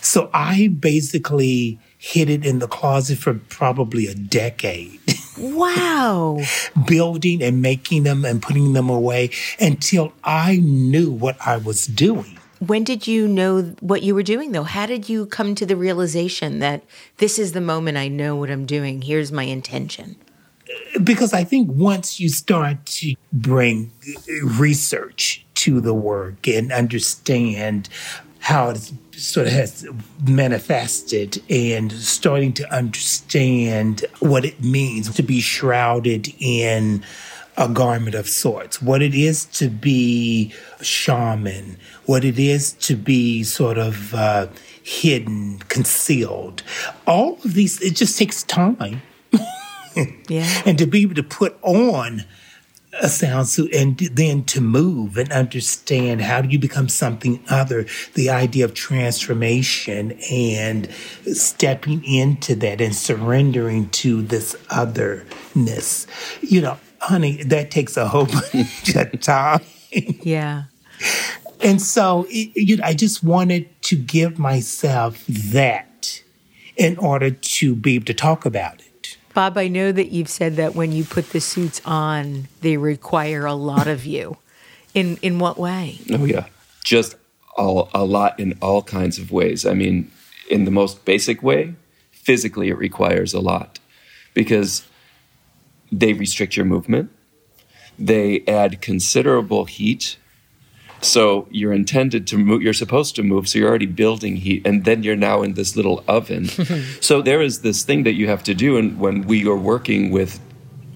So 0.00 0.30
I 0.32 0.68
basically 0.68 1.80
hid 1.98 2.30
it 2.30 2.46
in 2.46 2.60
the 2.60 2.68
closet 2.68 3.18
for 3.18 3.34
probably 3.34 4.06
a 4.06 4.14
decade. 4.14 5.00
Wow. 5.38 6.42
Building 6.86 7.42
and 7.42 7.62
making 7.62 8.02
them 8.02 8.26
and 8.26 8.42
putting 8.42 8.74
them 8.74 8.90
away 8.90 9.30
until 9.58 10.12
I 10.22 10.58
knew 10.58 11.10
what 11.10 11.38
I 11.44 11.56
was 11.56 11.86
doing. 11.86 12.38
When 12.64 12.84
did 12.84 13.08
you 13.08 13.26
know 13.26 13.74
what 13.80 14.04
you 14.04 14.14
were 14.14 14.22
doing, 14.22 14.52
though? 14.52 14.62
How 14.62 14.86
did 14.86 15.08
you 15.08 15.26
come 15.26 15.56
to 15.56 15.66
the 15.66 15.74
realization 15.74 16.60
that 16.60 16.84
this 17.16 17.36
is 17.36 17.54
the 17.54 17.60
moment 17.60 17.98
I 17.98 18.06
know 18.06 18.36
what 18.36 18.50
I'm 18.50 18.66
doing? 18.66 19.02
Here's 19.02 19.32
my 19.32 19.42
intention? 19.42 20.14
Because 21.02 21.32
I 21.32 21.42
think 21.42 21.68
once 21.72 22.20
you 22.20 22.28
start 22.28 22.86
to 22.86 23.16
bring 23.32 23.90
research 24.44 25.44
to 25.54 25.80
the 25.80 25.92
work 25.92 26.46
and 26.46 26.70
understand 26.70 27.88
how 28.38 28.70
it 28.70 28.92
sort 29.16 29.48
of 29.48 29.52
has 29.52 29.84
manifested 30.24 31.42
and 31.50 31.90
starting 31.90 32.52
to 32.52 32.72
understand 32.72 34.04
what 34.20 34.44
it 34.44 34.62
means 34.62 35.12
to 35.16 35.24
be 35.24 35.40
shrouded 35.40 36.32
in 36.38 37.02
a 37.56 37.68
garment 37.68 38.14
of 38.14 38.28
sorts, 38.28 38.80
what 38.80 39.02
it 39.02 39.14
is 39.14 39.44
to 39.44 39.68
be 39.68 40.52
shaman, 40.80 41.76
what 42.06 42.24
it 42.24 42.38
is 42.38 42.72
to 42.74 42.96
be 42.96 43.42
sort 43.42 43.78
of 43.78 44.14
uh, 44.14 44.46
hidden, 44.82 45.58
concealed. 45.68 46.62
All 47.06 47.34
of 47.44 47.54
these, 47.54 47.80
it 47.82 47.94
just 47.94 48.18
takes 48.18 48.42
time. 48.42 49.02
yeah. 50.28 50.62
And 50.64 50.78
to 50.78 50.86
be 50.86 51.02
able 51.02 51.14
to 51.14 51.22
put 51.22 51.56
on 51.62 52.24
a 53.00 53.08
sound 53.08 53.48
suit 53.48 53.72
and 53.74 53.96
then 53.98 54.44
to 54.44 54.60
move 54.60 55.16
and 55.16 55.32
understand 55.32 56.20
how 56.20 56.42
do 56.42 56.48
you 56.48 56.58
become 56.58 56.88
something 56.88 57.42
other 57.48 57.86
the 58.14 58.28
idea 58.28 58.64
of 58.64 58.74
transformation 58.74 60.12
and 60.30 60.90
stepping 61.32 62.04
into 62.04 62.54
that 62.54 62.82
and 62.82 62.94
surrendering 62.94 63.88
to 63.88 64.20
this 64.20 64.54
otherness 64.68 66.06
you 66.42 66.60
know 66.60 66.78
honey, 67.02 67.42
that 67.42 67.70
takes 67.70 67.96
a 67.96 68.08
whole 68.08 68.26
bunch 68.52 68.94
of 68.94 69.20
time. 69.20 69.60
yeah. 69.90 70.64
And 71.60 71.80
so 71.80 72.26
it, 72.28 72.50
you 72.54 72.76
know, 72.76 72.84
I 72.84 72.94
just 72.94 73.22
wanted 73.22 73.68
to 73.82 73.96
give 73.96 74.38
myself 74.38 75.24
that 75.26 76.22
in 76.76 76.96
order 76.98 77.30
to 77.30 77.74
be 77.74 77.96
able 77.96 78.06
to 78.06 78.14
talk 78.14 78.44
about 78.44 78.80
it. 78.80 79.16
Bob, 79.34 79.56
I 79.56 79.68
know 79.68 79.92
that 79.92 80.10
you've 80.10 80.28
said 80.28 80.56
that 80.56 80.74
when 80.74 80.92
you 80.92 81.04
put 81.04 81.30
the 81.30 81.40
suits 81.40 81.80
on, 81.84 82.48
they 82.60 82.76
require 82.76 83.46
a 83.46 83.54
lot 83.54 83.86
of 83.86 84.04
you. 84.04 84.38
In 84.94 85.16
in 85.22 85.38
what 85.38 85.58
way? 85.58 86.00
Oh 86.10 86.26
yeah, 86.26 86.46
just 86.84 87.16
all, 87.56 87.88
a 87.94 88.04
lot 88.04 88.38
in 88.38 88.58
all 88.60 88.82
kinds 88.82 89.18
of 89.18 89.32
ways. 89.32 89.64
I 89.64 89.72
mean, 89.72 90.10
in 90.50 90.66
the 90.66 90.70
most 90.70 91.06
basic 91.06 91.42
way, 91.42 91.74
physically 92.10 92.68
it 92.68 92.76
requires 92.76 93.32
a 93.32 93.40
lot 93.40 93.78
because 94.34 94.86
they 95.92 96.14
restrict 96.14 96.56
your 96.56 96.64
movement. 96.64 97.10
They 97.98 98.42
add 98.48 98.80
considerable 98.80 99.66
heat. 99.66 100.16
So 101.02 101.46
you're 101.50 101.72
intended 101.72 102.26
to 102.28 102.38
move, 102.38 102.62
you're 102.62 102.72
supposed 102.72 103.16
to 103.16 103.22
move, 103.22 103.48
so 103.48 103.58
you're 103.58 103.68
already 103.68 103.86
building 103.86 104.36
heat, 104.36 104.66
and 104.66 104.84
then 104.84 105.02
you're 105.02 105.16
now 105.16 105.42
in 105.42 105.54
this 105.54 105.76
little 105.76 106.02
oven. 106.08 106.46
so 107.00 107.20
there 107.20 107.42
is 107.42 107.60
this 107.60 107.82
thing 107.82 108.04
that 108.04 108.14
you 108.14 108.28
have 108.28 108.42
to 108.44 108.54
do, 108.54 108.76
and 108.76 108.98
when 108.98 109.26
we 109.26 109.46
are 109.46 109.56
working 109.56 110.10
with 110.10 110.40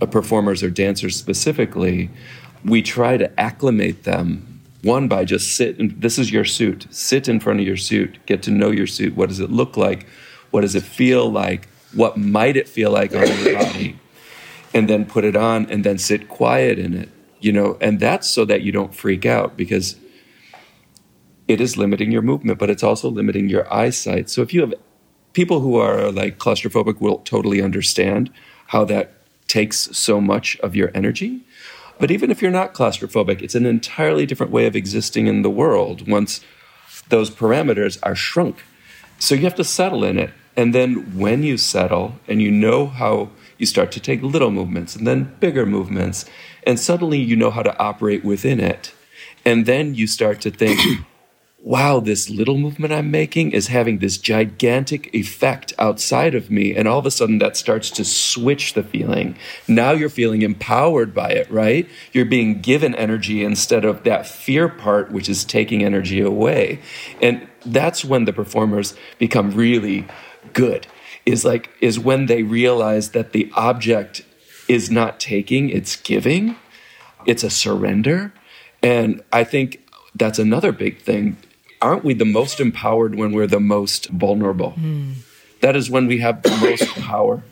uh, 0.01 0.07
performers 0.07 0.62
or 0.62 0.70
dancers 0.70 1.16
specifically, 1.16 2.09
we 2.64 2.82
try 2.82 3.16
to 3.16 3.38
acclimate 3.38 4.05
them. 4.05 4.62
One 4.82 5.09
by 5.09 5.24
just 5.24 5.57
sit 5.57 5.78
and 5.80 6.01
this 6.01 6.18
is 6.18 6.30
your 6.30 6.44
suit. 6.44 6.86
Sit 6.90 7.28
in 7.28 7.40
front 7.40 7.59
of 7.59 7.66
your 7.66 7.76
suit. 7.76 8.24
Get 8.26 8.42
to 8.44 8.53
know 8.53 8.70
your 8.70 8.86
suit. 8.86 9.16
What 9.16 9.28
does 9.28 9.40
it 9.40 9.51
look 9.51 9.76
like? 9.76 10.07
What 10.53 10.61
does 10.61 10.76
it 10.76 10.84
feel 10.84 11.28
like? 11.28 11.68
What 11.92 12.16
might 12.16 12.57
it 12.57 12.68
feel 12.68 12.92
like 12.92 13.12
on 13.12 13.26
your 13.26 13.55
body 13.55 13.99
and 14.77 14.89
then 14.89 15.05
put 15.05 15.24
it 15.24 15.37
on 15.37 15.70
and 15.70 15.85
then 15.85 15.99
sit 15.99 16.29
quiet 16.29 16.79
in 16.79 16.95
it 16.95 17.09
you 17.41 17.53
know 17.53 17.77
and 17.81 18.01
that's 18.01 18.29
so 18.29 18.45
that 18.45 18.62
you 18.62 18.72
don't 18.72 18.95
freak 18.95 19.24
out 19.27 19.57
because 19.57 19.97
it 21.49 21.61
is 21.61 21.77
limiting 21.77 22.11
your 22.11 22.22
movement 22.22 22.59
but 22.59 22.70
it's 22.70 22.83
also 22.83 23.09
limiting 23.09 23.49
your 23.49 23.72
eyesight. 23.72 24.29
So 24.31 24.43
if 24.43 24.53
you 24.53 24.61
have 24.62 24.74
people 25.33 25.61
who 25.61 25.77
are 25.77 26.11
like 26.11 26.39
claustrophobic 26.39 27.01
will 27.01 27.18
totally 27.18 27.62
understand 27.62 28.31
how 28.68 28.85
that 28.87 29.12
takes 29.47 29.97
so 29.97 30.20
much 30.20 30.59
of 30.61 30.74
your 30.74 30.91
energy. 30.95 31.43
But 31.99 32.11
even 32.11 32.31
if 32.31 32.43
you're 32.43 32.51
not 32.51 32.74
claustrophobic 32.74 33.43
it's 33.43 33.55
an 33.55 33.66
entirely 33.66 34.27
different 34.27 34.53
way 34.53 34.66
of 34.66 34.77
existing 34.77 35.27
in 35.27 35.43
the 35.43 35.51
world 35.51 36.09
once 36.09 36.41
those 37.09 37.31
parameters 37.31 37.99
are 38.03 38.16
shrunk. 38.16 38.64
So 39.18 39.35
you 39.35 39.43
have 39.43 39.55
to 39.55 39.64
settle 39.64 40.05
in 40.05 40.18
it. 40.18 40.31
And 40.57 40.74
then 40.74 41.16
when 41.16 41.43
you 41.43 41.59
settle 41.59 42.16
and 42.27 42.43
you 42.43 42.51
know 42.51 42.87
how 42.87 43.31
you 43.59 43.67
start 43.67 43.93
to 43.93 44.01
take 44.01 44.23
little 44.23 44.51
movements 44.51 44.97
and 44.97 45.07
then 45.07 45.35
bigger 45.41 45.67
movements, 45.67 46.25
and 46.67 46.79
suddenly 46.79 47.19
you 47.19 47.37
know 47.37 47.51
how 47.51 47.63
to 47.63 47.79
operate 47.79 48.25
within 48.25 48.61
it. 48.61 48.93
And 49.45 49.65
then 49.65 49.95
you 49.95 50.07
start 50.07 50.41
to 50.43 50.51
think, 50.51 50.81
wow, 51.67 52.01
this 52.01 52.29
little 52.29 52.59
movement 52.59 52.93
I'm 52.93 53.11
making 53.11 53.53
is 53.53 53.69
having 53.69 53.99
this 53.99 54.19
gigantic 54.19 55.13
effect 55.15 55.73
outside 55.79 56.35
of 56.35 56.51
me. 56.51 56.75
And 56.75 56.87
all 56.87 56.99
of 56.99 57.07
a 57.07 57.11
sudden 57.11 57.39
that 57.39 57.57
starts 57.57 57.91
to 57.93 58.05
switch 58.05 58.75
the 58.75 58.83
feeling. 58.83 59.37
Now 59.67 59.93
you're 59.93 60.09
feeling 60.09 60.43
empowered 60.43 61.15
by 61.15 61.31
it, 61.31 61.51
right? 61.51 61.89
You're 62.13 62.25
being 62.25 62.61
given 62.61 62.95
energy 62.95 63.43
instead 63.43 63.85
of 63.85 64.05
that 64.05 64.27
fear 64.27 64.69
part, 64.69 65.11
which 65.11 65.29
is 65.29 65.45
taking 65.45 65.83
energy 65.83 66.21
away. 66.21 66.81
And 67.23 67.49
that's 67.65 68.05
when 68.05 68.27
the 68.27 68.33
performers 68.33 68.95
become 69.19 69.51
really 69.53 70.07
good 70.53 70.87
is 71.27 71.45
like 71.45 71.70
is 71.81 71.99
when 71.99 72.27
they 72.27 72.43
realize 72.43 73.11
that 73.11 73.33
the 73.33 73.51
object 73.55 74.22
is 74.68 74.91
not 74.91 75.20
taking 75.20 75.68
it's 75.68 75.97
giving. 75.97 76.57
It's 77.27 77.43
a 77.43 77.51
surrender. 77.51 78.33
And 78.83 79.22
i 79.33 79.45
think 79.45 79.83
that's 80.14 80.39
another 80.39 80.72
big 80.72 81.01
thing. 81.01 81.37
Aren't 81.83 82.05
we 82.05 82.14
the 82.14 82.24
most 82.24 82.59
empowered 82.61 83.16
when 83.16 83.33
we're 83.33 83.47
the 83.47 83.61
most 83.61 84.09
vulnerable? 84.09 84.74
Mm. 84.79 85.16
that 85.61 85.77
is 85.77 85.91
when 85.91 86.07
we 86.07 86.18
have 86.18 86.43
the 86.43 86.57
most 86.57 86.89
power. 87.12 87.43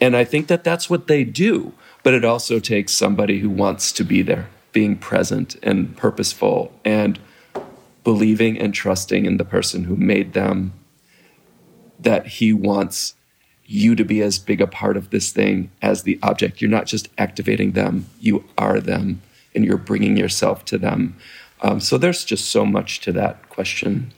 And 0.00 0.16
i 0.16 0.24
think 0.24 0.48
that 0.48 0.64
that's 0.64 0.90
what 0.90 1.06
they 1.06 1.24
do. 1.24 1.72
But 2.02 2.14
it 2.14 2.24
also 2.24 2.58
takes 2.58 2.92
somebody 2.92 3.38
who 3.38 3.48
wants 3.48 3.92
to 3.92 4.04
be 4.04 4.22
there 4.22 4.48
being 4.72 4.96
present 4.96 5.56
and 5.62 5.96
purposeful 5.96 6.72
and 6.84 7.18
believing 8.04 8.58
and 8.58 8.74
trusting 8.74 9.26
in 9.26 9.36
the 9.36 9.44
person 9.44 9.84
who 9.84 9.96
made 9.96 10.32
them, 10.32 10.72
that 12.02 12.26
he 12.26 12.52
wants 12.52 13.14
you 13.64 13.94
to 13.94 14.04
be 14.04 14.20
as 14.20 14.38
big 14.38 14.60
a 14.60 14.66
part 14.66 14.96
of 14.96 15.10
this 15.10 15.30
thing 15.30 15.70
as 15.80 16.02
the 16.02 16.18
object. 16.22 16.60
You're 16.60 16.70
not 16.70 16.86
just 16.86 17.08
activating 17.16 17.72
them, 17.72 18.06
you 18.20 18.44
are 18.58 18.80
them, 18.80 19.22
and 19.54 19.64
you're 19.64 19.76
bringing 19.76 20.16
yourself 20.16 20.64
to 20.66 20.78
them. 20.78 21.16
Um, 21.62 21.80
so 21.80 21.96
there's 21.96 22.24
just 22.24 22.50
so 22.50 22.66
much 22.66 23.00
to 23.00 23.12
that 23.12 23.48
question. 23.48 24.12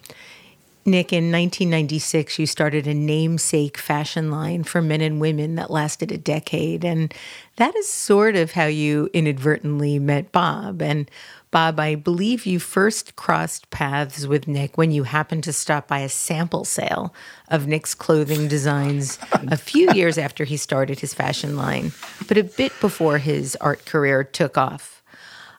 Nick, 0.87 1.15
in 1.15 1.33
1996, 1.33 2.39
you 2.39 2.47
started 2.47 2.87
a 2.87 2.93
namesake 2.93 3.79
fashion 3.79 4.31
line 4.31 4.65
for 4.65 4.83
men 4.83 5.01
and 5.01 5.19
women 5.19 5.55
that 5.55 5.71
lasted 5.71 6.13
a 6.13 6.19
decade. 6.19 6.85
And 6.85 7.13
that 7.57 7.75
is 7.75 7.89
sort 7.89 8.37
of 8.37 8.53
how 8.53 8.67
you 8.67 9.09
inadvertently 9.15 9.99
met 9.99 10.31
Bob. 10.31 10.83
And 10.83 11.11
Bob, 11.51 11.81
I 11.81 11.95
believe 11.95 12.45
you 12.45 12.59
first 12.59 13.17
crossed 13.17 13.71
paths 13.71 14.27
with 14.27 14.47
Nick 14.47 14.77
when 14.77 14.91
you 14.91 15.05
happened 15.05 15.45
to 15.45 15.55
stop 15.55 15.89
by 15.89 16.01
a 16.01 16.09
sample 16.09 16.67
sale 16.67 17.15
of 17.49 17.67
Nick's 17.67 17.95
clothing 17.95 18.47
designs 18.47 19.19
a 19.33 19.57
few 19.57 19.91
years 19.93 20.19
after 20.19 20.45
he 20.45 20.59
started 20.59 21.01
his 21.01 21.15
fashion 21.15 21.57
line, 21.57 21.93
but 22.29 22.37
a 22.37 22.45
bit 22.45 22.73
before 22.81 23.19
his 23.19 23.57
art 23.57 23.87
career 23.87 24.23
took 24.23 24.59
off. 24.59 25.03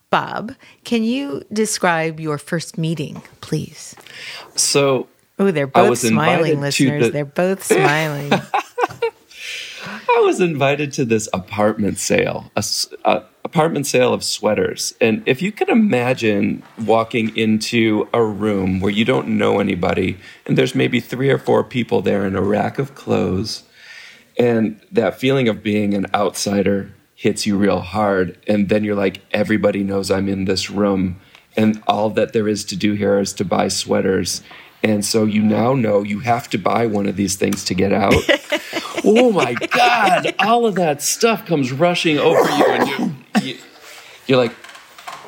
Bob, 0.10 0.54
can 0.84 1.04
you 1.04 1.44
describe 1.52 2.20
your 2.20 2.38
first 2.38 2.78
meeting, 2.78 3.22
please? 3.42 3.96
So, 4.56 5.08
Oh, 5.38 5.52
they're 5.52 5.68
both 5.68 6.00
smiling, 6.00 6.62
listeners. 6.62 7.06
The- 7.06 7.10
they're 7.12 7.26
both 7.26 7.64
smiling. 7.64 8.32
I 10.16 10.20
was 10.22 10.40
invited 10.40 10.94
to 10.94 11.06
this 11.06 11.28
apartment 11.34 12.00
sale, 12.00 12.52
a, 12.56 12.64
a, 13.04 13.24
apartment 13.44 13.86
sale 13.86 14.14
of 14.14 14.24
sweaters. 14.24 14.96
And 15.02 15.22
if 15.26 15.42
you 15.42 15.52
can 15.52 15.70
imagine 15.70 16.64
walking 16.84 17.36
into 17.36 18.08
a 18.14 18.24
room 18.24 18.80
where 18.80 18.92
you 18.92 19.04
don't 19.06 19.28
know 19.28 19.60
anybody, 19.60 20.18
and 20.46 20.58
there's 20.58 20.74
maybe 20.74 21.00
three 21.00 21.30
or 21.30 21.38
four 21.38 21.64
people 21.64 22.02
there 22.02 22.26
in 22.26 22.36
a 22.36 22.42
rack 22.42 22.80
of 22.80 22.96
clothes, 22.96 23.64
and 24.40 24.80
that 24.92 25.20
feeling 25.20 25.48
of 25.48 25.62
being 25.62 25.94
an 25.94 26.08
outsider 26.14 26.92
hits 27.16 27.46
you 27.46 27.58
real 27.58 27.80
hard. 27.80 28.38
And 28.48 28.70
then 28.70 28.84
you're 28.84 28.96
like, 28.96 29.22
everybody 29.32 29.84
knows 29.84 30.12
I'm 30.12 30.28
in 30.28 30.46
this 30.46 30.70
room. 30.70 31.20
And 31.58 31.82
all 31.88 32.10
that 32.12 32.34
there 32.34 32.48
is 32.48 32.66
to 32.66 32.76
do 32.76 32.94
here 32.94 33.20
is 33.20 33.32
to 33.34 33.46
buy 33.46 33.70
sweaters 33.70 34.42
and 34.86 35.04
so 35.04 35.26
you 35.26 35.42
now 35.42 35.74
know 35.74 36.04
you 36.04 36.20
have 36.20 36.48
to 36.52 36.60
buy 36.60 36.86
one 36.86 37.08
of 37.08 37.16
these 37.16 37.36
things 37.36 37.64
to 37.66 37.74
get 37.74 37.92
out. 37.92 38.14
oh 39.04 39.32
my 39.32 39.54
God, 39.54 40.36
all 40.40 40.68
of 40.68 40.76
that 40.76 41.02
stuff 41.02 41.46
comes 41.46 41.72
rushing 41.72 42.20
over 42.20 42.50
you, 42.52 42.66
and 42.68 42.88
you, 42.88 43.16
you, 43.42 43.58
you're 44.28 44.38
like, 44.38 44.54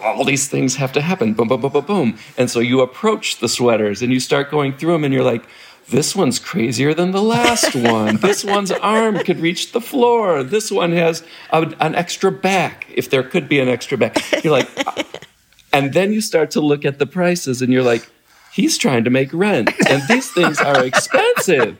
all 0.03 0.24
these 0.24 0.47
things 0.47 0.76
have 0.76 0.93
to 0.93 1.01
happen. 1.01 1.34
Boom, 1.34 1.47
boom, 1.47 1.62
boom, 1.62 1.72
boom, 1.72 1.86
boom. 1.86 2.18
And 2.38 2.51
so 2.51 2.60
you 2.60 2.82
approach 2.82 3.39
the 3.39 3.49
sweaters 3.49 4.03
and 4.03 4.14
you 4.14 4.20
start 4.20 4.51
going 4.51 4.78
through 4.78 4.93
them, 4.93 5.03
and 5.03 5.12
you're 5.12 5.24
like, 5.24 5.43
this 5.89 6.16
one's 6.16 6.38
crazier 6.38 6.93
than 6.93 7.12
the 7.12 7.22
last 7.22 7.74
one. 7.93 8.18
this 8.18 8.43
one's 8.43 8.72
arm 8.72 9.18
could 9.20 9.39
reach 9.39 9.72
the 9.72 9.82
floor. 9.82 10.43
This 10.43 10.70
one 10.70 10.91
has 10.91 11.24
a, 11.49 11.74
an 11.80 11.95
extra 11.95 12.32
back, 12.32 12.86
if 12.93 13.10
there 13.10 13.24
could 13.24 13.49
be 13.49 13.60
an 13.60 13.70
extra 13.70 13.97
back. 13.97 14.43
You're 14.43 14.53
like, 14.53 14.70
and 15.74 15.93
then 15.93 16.14
you 16.14 16.22
start 16.22 16.51
to 16.51 16.62
look 16.62 16.86
at 16.86 16.99
the 16.99 17.08
prices, 17.08 17.64
and 17.64 17.74
you're 17.74 17.82
like, 17.84 18.08
he's 18.58 18.76
trying 18.78 19.03
to 19.03 19.10
make 19.12 19.32
rent 19.34 19.70
and 19.88 20.01
these 20.10 20.32
things 20.32 20.60
are 20.60 20.84
expensive. 20.84 21.78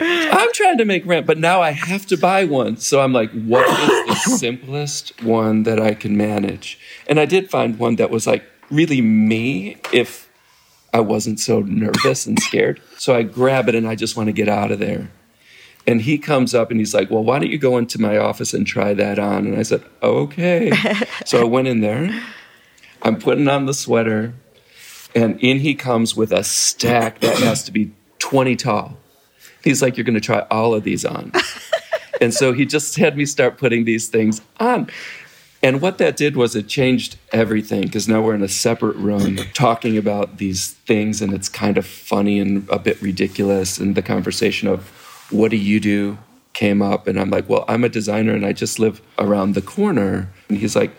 I'm 0.00 0.52
trying 0.52 0.78
to 0.78 0.84
make 0.84 1.06
rent, 1.06 1.26
but 1.26 1.38
now 1.38 1.62
I 1.62 1.70
have 1.70 2.04
to 2.06 2.18
buy 2.18 2.44
one. 2.44 2.76
So 2.76 3.00
I'm 3.00 3.12
like, 3.14 3.30
what 3.30 3.66
is 3.66 4.06
the 4.08 4.36
simplest 4.36 5.22
one 5.22 5.62
that 5.62 5.80
I 5.80 5.94
can 5.94 6.16
manage? 6.16 6.78
And 7.06 7.18
I 7.18 7.24
did 7.24 7.48
find 7.48 7.78
one 7.78 7.96
that 7.96 8.10
was 8.10 8.26
like 8.26 8.44
really 8.68 9.00
me 9.00 9.78
if 9.92 10.28
I 10.92 11.00
wasn't 11.00 11.38
so 11.40 11.60
nervous 11.60 12.26
and 12.26 12.38
scared. 12.40 12.82
So 12.98 13.14
I 13.14 13.22
grab 13.22 13.68
it 13.68 13.74
and 13.74 13.86
I 13.88 13.94
just 13.94 14.16
want 14.16 14.26
to 14.26 14.32
get 14.32 14.48
out 14.48 14.70
of 14.72 14.80
there. 14.80 15.08
And 15.86 16.02
he 16.02 16.18
comes 16.18 16.52
up 16.52 16.72
and 16.72 16.80
he's 16.80 16.92
like, 16.92 17.10
Well, 17.10 17.22
why 17.22 17.38
don't 17.38 17.50
you 17.50 17.58
go 17.58 17.78
into 17.78 18.00
my 18.00 18.18
office 18.18 18.52
and 18.52 18.66
try 18.66 18.92
that 18.94 19.20
on? 19.20 19.46
And 19.46 19.56
I 19.56 19.62
said, 19.62 19.84
Okay. 20.02 20.72
so 21.24 21.40
I 21.40 21.44
went 21.44 21.68
in 21.68 21.80
there. 21.80 22.10
I'm 23.02 23.18
putting 23.20 23.46
on 23.46 23.66
the 23.66 23.72
sweater. 23.74 24.34
And 25.16 25.40
in 25.40 25.58
he 25.58 25.74
comes 25.74 26.14
with 26.14 26.30
a 26.30 26.44
stack 26.44 27.20
that 27.20 27.38
has 27.42 27.64
to 27.64 27.72
be 27.72 27.90
20 28.20 28.54
tall. 28.54 28.96
He's 29.64 29.82
like, 29.82 29.96
You're 29.96 30.04
going 30.04 30.14
to 30.14 30.20
try 30.20 30.40
all 30.50 30.74
of 30.74 30.84
these 30.84 31.04
on. 31.04 31.32
and 32.20 32.32
so 32.32 32.52
he 32.52 32.66
just 32.66 32.96
had 32.96 33.16
me 33.16 33.26
start 33.26 33.58
putting 33.58 33.84
these 33.84 34.08
things 34.08 34.42
on. 34.60 34.88
And 35.62 35.80
what 35.80 35.98
that 35.98 36.16
did 36.16 36.36
was 36.36 36.54
it 36.54 36.68
changed 36.68 37.16
everything 37.32 37.82
because 37.82 38.06
now 38.06 38.20
we're 38.20 38.34
in 38.34 38.42
a 38.42 38.48
separate 38.48 38.94
room 38.96 39.36
talking 39.54 39.96
about 39.96 40.36
these 40.36 40.72
things, 40.72 41.22
and 41.22 41.32
it's 41.32 41.48
kind 41.48 41.78
of 41.78 41.86
funny 41.86 42.38
and 42.38 42.68
a 42.68 42.78
bit 42.78 43.00
ridiculous. 43.00 43.78
And 43.78 43.94
the 43.94 44.02
conversation 44.02 44.68
of, 44.68 44.88
What 45.30 45.50
do 45.50 45.56
you 45.56 45.80
do? 45.80 46.18
came 46.52 46.80
up. 46.80 47.06
And 47.06 47.20
I'm 47.20 47.30
like, 47.30 47.48
Well, 47.48 47.64
I'm 47.68 47.84
a 47.84 47.88
designer 47.88 48.34
and 48.34 48.44
I 48.44 48.52
just 48.52 48.78
live 48.78 49.00
around 49.18 49.54
the 49.54 49.62
corner. 49.62 50.30
And 50.48 50.58
he's 50.58 50.76
like, 50.76 50.90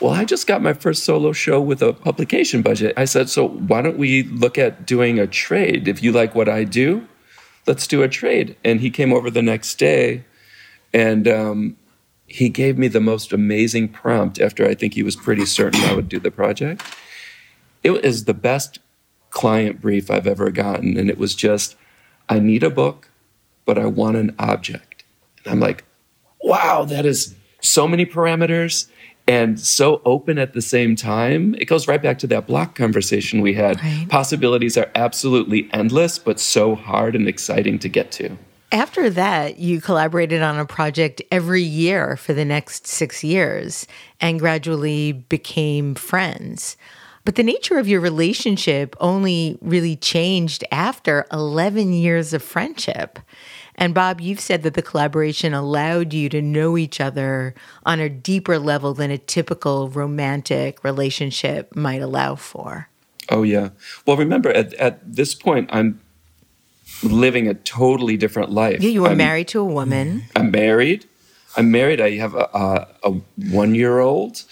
well, 0.00 0.12
I 0.12 0.24
just 0.24 0.46
got 0.46 0.62
my 0.62 0.74
first 0.74 1.04
solo 1.04 1.32
show 1.32 1.60
with 1.60 1.82
a 1.82 1.92
publication 1.92 2.62
budget. 2.62 2.92
I 2.96 3.06
said, 3.06 3.30
so 3.30 3.48
why 3.48 3.80
don't 3.80 3.96
we 3.96 4.24
look 4.24 4.58
at 4.58 4.86
doing 4.86 5.18
a 5.18 5.26
trade? 5.26 5.88
If 5.88 6.02
you 6.02 6.12
like 6.12 6.34
what 6.34 6.48
I 6.48 6.64
do, 6.64 7.08
let's 7.66 7.86
do 7.86 8.02
a 8.02 8.08
trade. 8.08 8.56
And 8.62 8.80
he 8.80 8.90
came 8.90 9.12
over 9.12 9.30
the 9.30 9.42
next 9.42 9.78
day 9.78 10.24
and 10.92 11.26
um, 11.26 11.76
he 12.26 12.48
gave 12.48 12.76
me 12.76 12.88
the 12.88 13.00
most 13.00 13.32
amazing 13.32 13.88
prompt 13.88 14.38
after 14.38 14.66
I 14.66 14.74
think 14.74 14.94
he 14.94 15.02
was 15.02 15.16
pretty 15.16 15.46
certain 15.46 15.80
I 15.82 15.94
would 15.94 16.08
do 16.08 16.18
the 16.18 16.30
project. 16.30 16.82
It 17.82 18.02
was 18.02 18.24
the 18.24 18.34
best 18.34 18.78
client 19.30 19.80
brief 19.80 20.10
I've 20.10 20.26
ever 20.26 20.50
gotten. 20.50 20.98
And 20.98 21.08
it 21.08 21.18
was 21.18 21.34
just, 21.34 21.74
I 22.28 22.38
need 22.38 22.62
a 22.62 22.70
book, 22.70 23.08
but 23.64 23.78
I 23.78 23.86
want 23.86 24.16
an 24.16 24.34
object. 24.38 25.04
And 25.44 25.52
I'm 25.52 25.60
like, 25.60 25.84
wow, 26.42 26.84
that 26.84 27.06
is 27.06 27.34
so 27.60 27.88
many 27.88 28.04
parameters 28.04 28.88
and 29.28 29.58
so 29.58 30.00
open 30.04 30.38
at 30.38 30.52
the 30.52 30.62
same 30.62 30.94
time. 30.94 31.54
It 31.56 31.66
goes 31.66 31.88
right 31.88 32.02
back 32.02 32.18
to 32.20 32.26
that 32.28 32.46
block 32.46 32.74
conversation 32.74 33.40
we 33.40 33.54
had. 33.54 33.82
Right. 33.82 34.06
Possibilities 34.08 34.76
are 34.76 34.90
absolutely 34.94 35.68
endless, 35.72 36.18
but 36.18 36.38
so 36.38 36.74
hard 36.74 37.16
and 37.16 37.28
exciting 37.28 37.78
to 37.80 37.88
get 37.88 38.12
to. 38.12 38.36
After 38.72 39.08
that, 39.10 39.58
you 39.58 39.80
collaborated 39.80 40.42
on 40.42 40.58
a 40.58 40.66
project 40.66 41.22
every 41.30 41.62
year 41.62 42.16
for 42.16 42.34
the 42.34 42.44
next 42.44 42.86
six 42.86 43.22
years 43.22 43.86
and 44.20 44.40
gradually 44.40 45.12
became 45.12 45.94
friends. 45.94 46.76
But 47.24 47.34
the 47.34 47.42
nature 47.42 47.78
of 47.78 47.88
your 47.88 48.00
relationship 48.00 48.94
only 49.00 49.58
really 49.60 49.96
changed 49.96 50.64
after 50.70 51.26
11 51.32 51.92
years 51.92 52.32
of 52.32 52.42
friendship. 52.42 53.18
And 53.76 53.94
Bob, 53.94 54.20
you've 54.20 54.40
said 54.40 54.62
that 54.62 54.74
the 54.74 54.82
collaboration 54.82 55.52
allowed 55.52 56.12
you 56.12 56.28
to 56.30 56.40
know 56.40 56.76
each 56.76 57.00
other 57.00 57.54
on 57.84 58.00
a 58.00 58.08
deeper 58.08 58.58
level 58.58 58.94
than 58.94 59.10
a 59.10 59.18
typical 59.18 59.90
romantic 59.90 60.82
relationship 60.82 61.76
might 61.76 62.00
allow 62.00 62.34
for. 62.34 62.88
Oh, 63.28 63.42
yeah. 63.42 63.70
Well, 64.06 64.16
remember, 64.16 64.50
at, 64.50 64.72
at 64.74 65.00
this 65.14 65.34
point, 65.34 65.68
I'm 65.72 66.00
living 67.02 67.48
a 67.48 67.54
totally 67.54 68.16
different 68.16 68.50
life. 68.50 68.82
Yeah, 68.82 68.90
you 68.90 69.02
were 69.02 69.10
I'm, 69.10 69.18
married 69.18 69.48
to 69.48 69.60
a 69.60 69.64
woman. 69.64 70.24
I'm 70.34 70.50
married. 70.50 71.06
I'm 71.56 71.70
married. 71.70 72.00
I 72.00 72.16
have 72.16 72.34
a, 72.34 72.48
a, 72.54 72.88
a 73.04 73.10
one 73.50 73.74
year 73.74 73.98
old. 73.98 74.44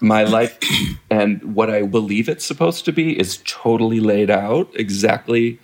My 0.00 0.24
life 0.24 0.58
and 1.10 1.54
what 1.54 1.70
I 1.70 1.82
believe 1.82 2.28
it's 2.28 2.44
supposed 2.44 2.84
to 2.86 2.92
be 2.92 3.18
is 3.18 3.42
totally 3.44 4.00
laid 4.00 4.30
out 4.30 4.70
exactly. 4.74 5.58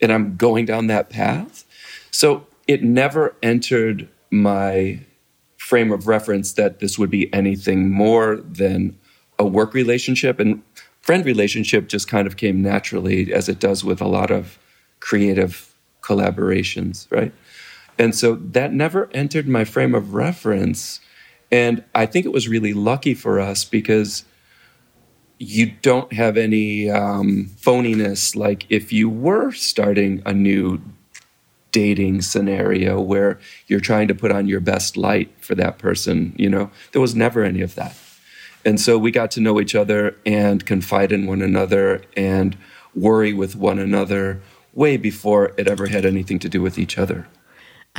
And 0.00 0.12
I'm 0.12 0.36
going 0.36 0.66
down 0.66 0.88
that 0.88 1.10
path. 1.10 1.64
So 2.16 2.46
it 2.66 2.82
never 2.82 3.36
entered 3.42 4.08
my 4.30 5.00
frame 5.58 5.92
of 5.92 6.06
reference 6.06 6.54
that 6.54 6.80
this 6.80 6.98
would 6.98 7.10
be 7.10 7.30
anything 7.34 7.90
more 7.90 8.36
than 8.36 8.98
a 9.38 9.44
work 9.44 9.74
relationship. 9.74 10.40
And 10.40 10.62
friend 11.02 11.26
relationship 11.26 11.88
just 11.88 12.08
kind 12.08 12.26
of 12.26 12.38
came 12.38 12.62
naturally, 12.62 13.34
as 13.34 13.50
it 13.50 13.58
does 13.58 13.84
with 13.84 14.00
a 14.00 14.06
lot 14.06 14.30
of 14.30 14.58
creative 15.00 15.74
collaborations, 16.00 17.06
right? 17.10 17.34
And 17.98 18.14
so 18.14 18.36
that 18.36 18.72
never 18.72 19.10
entered 19.12 19.46
my 19.46 19.64
frame 19.66 19.94
of 19.94 20.14
reference. 20.14 21.00
And 21.52 21.84
I 21.94 22.06
think 22.06 22.24
it 22.24 22.32
was 22.32 22.48
really 22.48 22.72
lucky 22.72 23.12
for 23.12 23.38
us 23.38 23.62
because 23.62 24.24
you 25.38 25.70
don't 25.82 26.14
have 26.14 26.38
any 26.38 26.88
um, 26.88 27.50
phoniness 27.60 28.34
like 28.34 28.64
if 28.70 28.90
you 28.90 29.10
were 29.10 29.52
starting 29.52 30.22
a 30.24 30.32
new 30.32 30.80
dating 31.76 32.22
scenario 32.22 32.98
where 32.98 33.38
you're 33.66 33.80
trying 33.80 34.08
to 34.08 34.14
put 34.14 34.32
on 34.32 34.48
your 34.48 34.60
best 34.60 34.96
light 34.96 35.30
for 35.44 35.54
that 35.54 35.76
person. 35.76 36.34
You 36.38 36.48
know, 36.48 36.70
there 36.92 37.02
was 37.02 37.14
never 37.14 37.44
any 37.44 37.60
of 37.60 37.74
that. 37.74 37.94
And 38.64 38.80
so 38.80 38.96
we 38.96 39.10
got 39.10 39.30
to 39.32 39.42
know 39.42 39.60
each 39.60 39.74
other 39.74 40.16
and 40.24 40.64
confide 40.64 41.12
in 41.12 41.26
one 41.26 41.42
another 41.42 42.00
and 42.16 42.56
worry 42.94 43.34
with 43.34 43.56
one 43.56 43.78
another 43.78 44.40
way 44.72 44.96
before 44.96 45.52
it 45.58 45.68
ever 45.68 45.88
had 45.88 46.06
anything 46.06 46.38
to 46.38 46.48
do 46.48 46.62
with 46.62 46.78
each 46.78 46.96
other. 46.96 47.28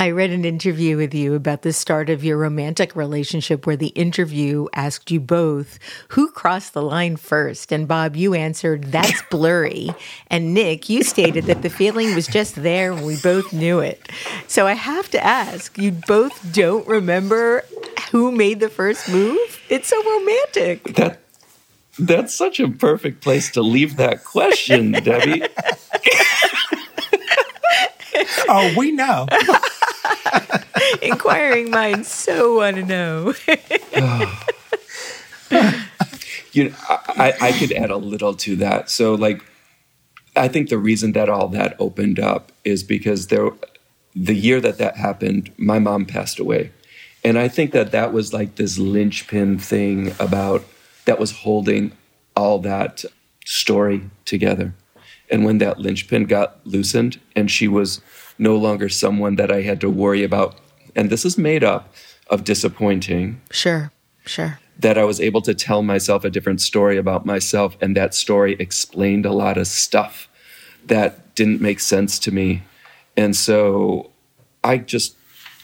I 0.00 0.10
read 0.10 0.30
an 0.30 0.44
interview 0.44 0.96
with 0.96 1.12
you 1.12 1.34
about 1.34 1.62
the 1.62 1.72
start 1.72 2.08
of 2.08 2.22
your 2.22 2.38
romantic 2.38 2.94
relationship 2.94 3.66
where 3.66 3.76
the 3.76 3.88
interview 3.88 4.68
asked 4.72 5.10
you 5.10 5.18
both 5.18 5.80
who 6.10 6.30
crossed 6.30 6.72
the 6.72 6.82
line 6.82 7.16
first. 7.16 7.72
And 7.72 7.88
Bob, 7.88 8.14
you 8.14 8.32
answered, 8.32 8.92
that's 8.92 9.20
blurry. 9.22 9.90
And 10.28 10.54
Nick, 10.54 10.88
you 10.88 11.02
stated 11.02 11.46
that 11.46 11.62
the 11.62 11.68
feeling 11.68 12.14
was 12.14 12.28
just 12.28 12.54
there 12.54 12.92
and 12.92 13.04
we 13.04 13.16
both 13.16 13.52
knew 13.52 13.80
it. 13.80 14.08
So 14.46 14.68
I 14.68 14.74
have 14.74 15.10
to 15.10 15.24
ask, 15.24 15.76
you 15.76 15.90
both 15.90 16.52
don't 16.52 16.86
remember 16.86 17.64
who 18.12 18.30
made 18.30 18.60
the 18.60 18.68
first 18.68 19.08
move? 19.08 19.60
It's 19.68 19.88
so 19.88 20.00
romantic. 20.12 20.94
That 20.94 21.18
that's 21.98 22.32
such 22.32 22.60
a 22.60 22.68
perfect 22.68 23.20
place 23.20 23.50
to 23.50 23.62
leave 23.62 23.96
that 23.96 24.22
question, 24.22 24.92
Debbie. 24.92 25.42
oh, 28.48 28.72
we 28.76 28.92
know. 28.92 29.26
Inquiring 31.02 31.70
minds 31.70 32.08
so 32.08 32.56
want 32.56 32.76
to 32.76 32.84
know. 32.84 33.34
you 36.52 36.68
know, 36.68 36.74
I, 36.88 37.34
I 37.40 37.52
could 37.52 37.72
add 37.72 37.90
a 37.90 37.96
little 37.96 38.34
to 38.34 38.56
that. 38.56 38.90
So, 38.90 39.14
like, 39.14 39.44
I 40.36 40.48
think 40.48 40.68
the 40.68 40.78
reason 40.78 41.12
that 41.12 41.28
all 41.28 41.48
that 41.48 41.76
opened 41.78 42.18
up 42.18 42.52
is 42.64 42.82
because 42.82 43.26
there, 43.28 43.50
the 44.14 44.34
year 44.34 44.60
that 44.60 44.78
that 44.78 44.96
happened, 44.96 45.52
my 45.56 45.78
mom 45.78 46.06
passed 46.06 46.38
away, 46.38 46.70
and 47.24 47.38
I 47.38 47.48
think 47.48 47.72
that 47.72 47.90
that 47.92 48.12
was 48.12 48.32
like 48.32 48.54
this 48.56 48.78
linchpin 48.78 49.58
thing 49.58 50.14
about 50.20 50.64
that 51.04 51.18
was 51.18 51.32
holding 51.32 51.92
all 52.36 52.58
that 52.60 53.04
story 53.44 54.02
together. 54.24 54.74
And 55.30 55.44
when 55.44 55.58
that 55.58 55.78
linchpin 55.78 56.26
got 56.26 56.64
loosened, 56.64 57.20
and 57.34 57.50
she 57.50 57.68
was 57.68 58.00
no 58.38 58.56
longer 58.56 58.88
someone 58.88 59.36
that 59.36 59.50
I 59.50 59.62
had 59.62 59.80
to 59.80 59.90
worry 59.90 60.22
about 60.22 60.58
and 60.98 61.10
this 61.10 61.24
is 61.24 61.38
made 61.38 61.62
up 61.62 61.94
of 62.28 62.42
disappointing. 62.42 63.40
Sure, 63.52 63.92
sure. 64.26 64.58
That 64.80 64.98
I 64.98 65.04
was 65.04 65.20
able 65.20 65.40
to 65.42 65.54
tell 65.54 65.82
myself 65.82 66.24
a 66.24 66.30
different 66.30 66.60
story 66.60 66.98
about 66.98 67.24
myself, 67.24 67.76
and 67.80 67.96
that 67.96 68.14
story 68.14 68.56
explained 68.58 69.24
a 69.24 69.32
lot 69.32 69.56
of 69.56 69.68
stuff 69.68 70.28
that 70.84 71.34
didn't 71.36 71.60
make 71.60 71.78
sense 71.78 72.18
to 72.20 72.32
me. 72.32 72.62
And 73.16 73.36
so 73.36 74.10
I 74.64 74.78
just 74.78 75.16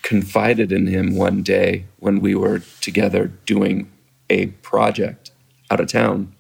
confided 0.03 0.71
in 0.71 0.87
him 0.87 1.17
one 1.17 1.43
day 1.43 1.87
when 1.99 2.21
we 2.21 2.37
were 2.37 2.61
together 2.81 3.33
doing 3.47 3.91
a 4.31 4.47
project 4.63 5.33
out 5.69 5.81
of 5.81 5.89
town. 5.89 6.33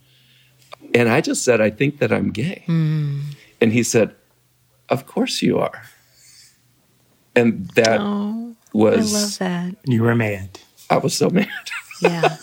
And 0.94 1.08
I 1.08 1.20
just 1.20 1.44
said, 1.44 1.60
I 1.60 1.70
think 1.70 1.98
that 1.98 2.12
I'm 2.12 2.30
gay. 2.30 2.62
Mm. 2.68 3.34
And 3.60 3.72
he 3.72 3.82
said, 3.82 4.14
Of 4.88 5.06
course 5.06 5.42
you 5.42 5.58
are. 5.58 5.82
And 7.36 7.68
that 7.70 8.00
oh 8.00 8.56
was 8.72 9.14
I 9.14 9.18
love 9.18 9.38
that. 9.38 9.76
You 9.86 10.02
were 10.02 10.14
mad. 10.14 10.58
I 10.90 10.98
was 10.98 11.14
so 11.14 11.30
mad. 11.30 11.48
Yeah. 12.00 12.36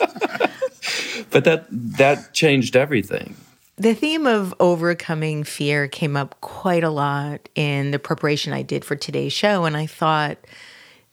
but 1.29 1.43
that 1.43 1.65
that 1.69 2.33
changed 2.33 2.75
everything. 2.75 3.35
The 3.77 3.95
theme 3.95 4.27
of 4.27 4.53
overcoming 4.59 5.43
fear 5.43 5.87
came 5.87 6.15
up 6.15 6.39
quite 6.41 6.83
a 6.83 6.89
lot 6.89 7.49
in 7.55 7.91
the 7.91 7.99
preparation 7.99 8.53
I 8.53 8.61
did 8.61 8.85
for 8.85 8.95
today's 8.95 9.33
show 9.33 9.65
and 9.65 9.75
I 9.75 9.87
thought 9.87 10.37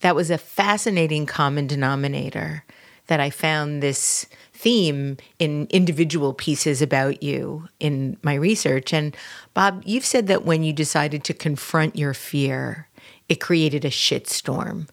that 0.00 0.14
was 0.14 0.30
a 0.30 0.38
fascinating 0.38 1.26
common 1.26 1.66
denominator 1.66 2.64
that 3.06 3.20
I 3.20 3.30
found 3.30 3.82
this 3.82 4.26
theme 4.52 5.16
in 5.38 5.66
individual 5.70 6.34
pieces 6.34 6.82
about 6.82 7.22
you 7.22 7.68
in 7.78 8.16
my 8.22 8.34
research. 8.34 8.92
And 8.92 9.16
Bob, 9.54 9.82
you've 9.86 10.04
said 10.04 10.26
that 10.26 10.44
when 10.44 10.62
you 10.62 10.72
decided 10.72 11.24
to 11.24 11.34
confront 11.34 11.96
your 11.96 12.12
fear, 12.12 12.87
it 13.28 13.40
created 13.40 13.84
a 13.84 13.90
shitstorm. 13.90 14.88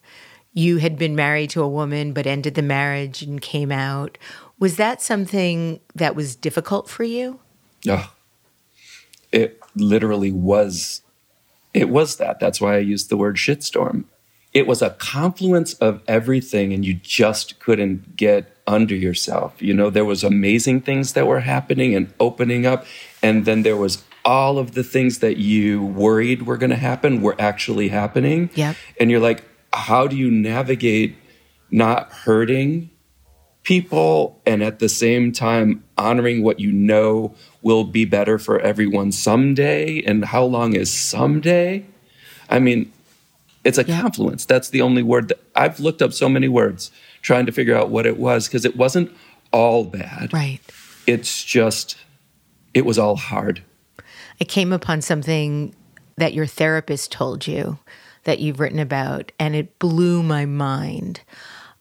You 0.52 0.78
had 0.78 0.96
been 0.98 1.14
married 1.14 1.50
to 1.50 1.62
a 1.62 1.68
woman 1.68 2.12
but 2.12 2.26
ended 2.26 2.54
the 2.54 2.62
marriage 2.62 3.22
and 3.22 3.40
came 3.40 3.70
out. 3.70 4.18
Was 4.58 4.76
that 4.76 5.02
something 5.02 5.80
that 5.94 6.16
was 6.16 6.34
difficult 6.34 6.88
for 6.88 7.04
you? 7.04 7.40
Oh, 7.88 8.12
it 9.32 9.60
literally 9.74 10.32
was. 10.32 11.02
It 11.74 11.90
was 11.90 12.16
that. 12.16 12.40
That's 12.40 12.60
why 12.60 12.76
I 12.76 12.78
used 12.78 13.10
the 13.10 13.18
word 13.18 13.36
shitstorm. 13.36 14.04
It 14.54 14.66
was 14.66 14.80
a 14.80 14.90
confluence 14.90 15.74
of 15.74 16.00
everything, 16.08 16.72
and 16.72 16.86
you 16.86 16.94
just 16.94 17.60
couldn't 17.60 18.16
get 18.16 18.56
under 18.66 18.94
yourself. 18.94 19.60
You 19.60 19.74
know, 19.74 19.90
there 19.90 20.06
was 20.06 20.24
amazing 20.24 20.80
things 20.80 21.12
that 21.12 21.26
were 21.26 21.40
happening 21.40 21.94
and 21.94 22.12
opening 22.18 22.64
up, 22.64 22.86
and 23.22 23.44
then 23.44 23.62
there 23.62 23.76
was 23.76 23.96
all 24.26 24.58
of 24.58 24.72
the 24.72 24.82
things 24.82 25.20
that 25.20 25.36
you 25.36 25.82
worried 25.82 26.42
were 26.42 26.56
going 26.56 26.70
to 26.70 26.76
happen 26.76 27.22
were 27.22 27.36
actually 27.38 27.88
happening. 27.88 28.50
Yeah. 28.54 28.74
And 28.98 29.08
you're 29.08 29.20
like, 29.20 29.44
how 29.72 30.08
do 30.08 30.16
you 30.16 30.30
navigate 30.30 31.16
not 31.70 32.12
hurting 32.12 32.90
people 33.62 34.40
and 34.44 34.62
at 34.62 34.80
the 34.80 34.88
same 34.88 35.30
time 35.32 35.84
honoring 35.96 36.42
what 36.42 36.58
you 36.58 36.72
know 36.72 37.34
will 37.62 37.84
be 37.84 38.04
better 38.04 38.36
for 38.36 38.58
everyone 38.58 39.12
someday? 39.12 40.02
And 40.02 40.24
how 40.24 40.42
long 40.42 40.74
is 40.74 40.92
someday? 40.92 41.86
I 42.50 42.58
mean, 42.58 42.92
it's 43.62 43.78
a 43.78 43.84
confluence. 43.84 44.44
That's 44.44 44.70
the 44.70 44.82
only 44.82 45.04
word 45.04 45.28
that 45.28 45.40
I've 45.54 45.78
looked 45.78 46.02
up 46.02 46.12
so 46.12 46.28
many 46.28 46.48
words 46.48 46.90
trying 47.22 47.46
to 47.46 47.52
figure 47.52 47.76
out 47.76 47.90
what 47.90 48.06
it 48.06 48.16
was 48.18 48.48
because 48.48 48.64
it 48.64 48.76
wasn't 48.76 49.16
all 49.52 49.84
bad. 49.84 50.32
Right. 50.32 50.60
It's 51.06 51.44
just, 51.44 51.96
it 52.74 52.84
was 52.84 52.98
all 52.98 53.16
hard. 53.16 53.62
I 54.40 54.44
came 54.44 54.72
upon 54.72 55.00
something 55.00 55.74
that 56.16 56.34
your 56.34 56.46
therapist 56.46 57.12
told 57.12 57.46
you 57.46 57.78
that 58.24 58.38
you've 58.38 58.60
written 58.60 58.78
about, 58.78 59.32
and 59.38 59.54
it 59.54 59.78
blew 59.78 60.22
my 60.22 60.44
mind. 60.44 61.20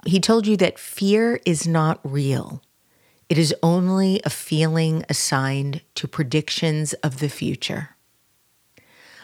He 0.05 0.19
told 0.19 0.45
you 0.45 0.55
that 0.57 0.79
fear 0.79 1.39
is 1.45 1.67
not 1.67 1.99
real. 2.03 2.61
It 3.27 3.37
is 3.37 3.55
only 3.63 4.21
a 4.23 4.29
feeling 4.29 5.03
assigned 5.09 5.81
to 5.95 6.07
predictions 6.07 6.93
of 6.95 7.19
the 7.19 7.29
future. 7.29 7.89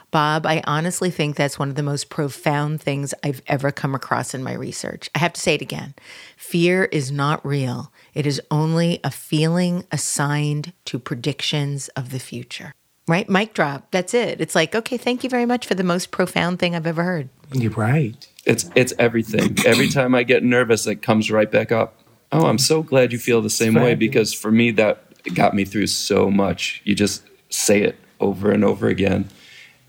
Bob, 0.09 0.45
I 0.45 0.61
honestly 0.65 1.09
think 1.09 1.35
that's 1.35 1.59
one 1.59 1.69
of 1.69 1.75
the 1.75 1.83
most 1.83 2.09
profound 2.09 2.81
things 2.81 3.13
I've 3.23 3.41
ever 3.47 3.71
come 3.71 3.95
across 3.95 4.33
in 4.33 4.43
my 4.43 4.53
research. 4.53 5.09
I 5.15 5.19
have 5.19 5.33
to 5.33 5.41
say 5.41 5.53
it 5.55 5.61
again 5.61 5.93
fear 6.35 6.85
is 6.85 7.11
not 7.11 7.45
real, 7.45 7.93
it 8.13 8.25
is 8.25 8.41
only 8.51 8.99
a 9.03 9.11
feeling 9.11 9.85
assigned 9.91 10.73
to 10.85 10.99
predictions 10.99 11.87
of 11.89 12.09
the 12.09 12.19
future 12.19 12.73
right? 13.07 13.29
Mic 13.29 13.53
drop. 13.53 13.91
That's 13.91 14.13
it. 14.13 14.41
It's 14.41 14.55
like, 14.55 14.75
okay, 14.75 14.97
thank 14.97 15.23
you 15.23 15.29
very 15.29 15.45
much 15.45 15.65
for 15.65 15.75
the 15.75 15.83
most 15.83 16.11
profound 16.11 16.59
thing 16.59 16.75
I've 16.75 16.87
ever 16.87 17.03
heard. 17.03 17.29
You're 17.53 17.71
right. 17.71 18.27
It's 18.45 18.69
it's 18.75 18.93
everything. 18.97 19.57
Every 19.65 19.89
time 19.89 20.15
I 20.15 20.23
get 20.23 20.43
nervous, 20.43 20.87
it 20.87 21.01
comes 21.01 21.29
right 21.29 21.51
back 21.51 21.71
up. 21.71 21.95
Oh, 22.31 22.45
I'm 22.45 22.57
so 22.57 22.81
glad 22.81 23.11
you 23.11 23.19
feel 23.19 23.41
the 23.41 23.49
same 23.49 23.73
way 23.73 23.93
because 23.93 24.33
for 24.33 24.51
me 24.51 24.71
that 24.71 25.03
got 25.29 25.53
me 25.53 25.65
through 25.65 25.87
so 25.87 26.29
much. 26.29 26.81
You 26.83 26.95
just 26.95 27.23
say 27.49 27.81
it 27.81 27.97
over 28.19 28.51
and 28.51 28.63
over 28.63 28.87
again. 28.87 29.29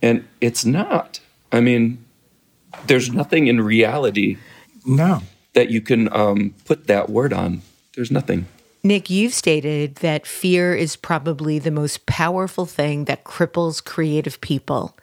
And 0.00 0.26
it's 0.40 0.64
not. 0.64 1.20
I 1.50 1.60
mean, 1.60 2.04
there's 2.86 3.12
nothing 3.12 3.46
in 3.46 3.60
reality 3.60 4.38
no 4.84 5.22
that 5.52 5.70
you 5.70 5.80
can 5.80 6.12
um, 6.12 6.54
put 6.64 6.86
that 6.86 7.10
word 7.10 7.32
on. 7.32 7.62
There's 7.94 8.10
nothing. 8.10 8.46
Nick, 8.84 9.08
you've 9.08 9.34
stated 9.34 9.96
that 9.96 10.26
fear 10.26 10.74
is 10.74 10.96
probably 10.96 11.58
the 11.60 11.70
most 11.70 12.04
powerful 12.06 12.66
thing 12.66 13.04
that 13.04 13.24
cripples 13.24 13.82
creative 13.82 14.40
people. 14.40 14.96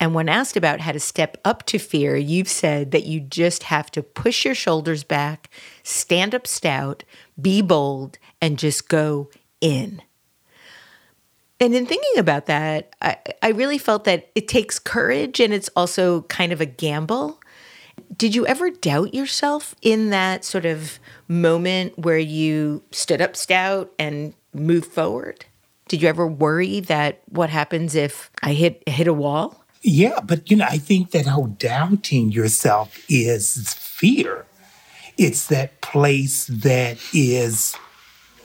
And 0.00 0.12
when 0.12 0.28
asked 0.28 0.56
about 0.56 0.80
how 0.80 0.90
to 0.90 0.98
step 0.98 1.36
up 1.44 1.64
to 1.66 1.78
fear, 1.78 2.16
you've 2.16 2.48
said 2.48 2.90
that 2.90 3.04
you 3.04 3.20
just 3.20 3.64
have 3.64 3.90
to 3.92 4.02
push 4.02 4.44
your 4.44 4.56
shoulders 4.56 5.04
back, 5.04 5.48
stand 5.84 6.34
up 6.34 6.48
stout, 6.48 7.04
be 7.40 7.62
bold, 7.62 8.18
and 8.40 8.58
just 8.58 8.88
go 8.88 9.30
in. 9.60 10.02
And 11.60 11.76
in 11.76 11.86
thinking 11.86 12.18
about 12.18 12.46
that, 12.46 12.96
I, 13.00 13.18
I 13.40 13.48
really 13.50 13.78
felt 13.78 14.02
that 14.04 14.30
it 14.34 14.48
takes 14.48 14.80
courage 14.80 15.38
and 15.38 15.54
it's 15.54 15.70
also 15.76 16.22
kind 16.22 16.50
of 16.50 16.60
a 16.60 16.66
gamble. 16.66 17.38
Did 18.16 18.34
you 18.34 18.46
ever 18.46 18.70
doubt 18.70 19.14
yourself 19.14 19.74
in 19.80 20.10
that 20.10 20.44
sort 20.44 20.66
of 20.66 20.98
moment 21.28 21.98
where 21.98 22.18
you 22.18 22.82
stood 22.90 23.22
up 23.22 23.36
stout 23.36 23.92
and 23.98 24.34
moved 24.52 24.92
forward? 24.92 25.46
Did 25.88 26.02
you 26.02 26.08
ever 26.08 26.26
worry 26.26 26.80
that 26.80 27.22
what 27.26 27.50
happens 27.50 27.94
if 27.94 28.30
I 28.42 28.52
hit 28.52 28.82
hit 28.86 29.06
a 29.06 29.12
wall? 29.12 29.64
Yeah, 29.82 30.20
but 30.20 30.50
you 30.50 30.56
know, 30.56 30.66
I 30.68 30.78
think 30.78 31.10
that 31.12 31.26
how 31.26 31.54
doubting 31.58 32.32
yourself 32.32 32.98
is 33.08 33.72
fear. 33.74 34.46
It's 35.16 35.46
that 35.48 35.80
place 35.80 36.46
that 36.46 36.98
is 37.12 37.76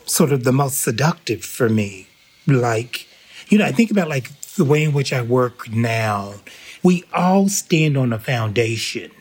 sort 0.05 0.31
of 0.31 0.43
the 0.43 0.51
most 0.51 0.81
seductive 0.81 1.43
for 1.43 1.69
me. 1.69 2.07
Like, 2.45 3.07
you 3.49 3.57
know, 3.57 3.65
I 3.65 3.71
think 3.71 3.91
about 3.91 4.09
like 4.09 4.29
the 4.55 4.65
way 4.65 4.83
in 4.83 4.93
which 4.93 5.11
I 5.11 5.21
work 5.21 5.69
now. 5.69 6.35
We 6.83 7.03
all 7.13 7.49
stand 7.49 7.97
on 7.97 8.13
a 8.13 8.19
foundation 8.19 9.11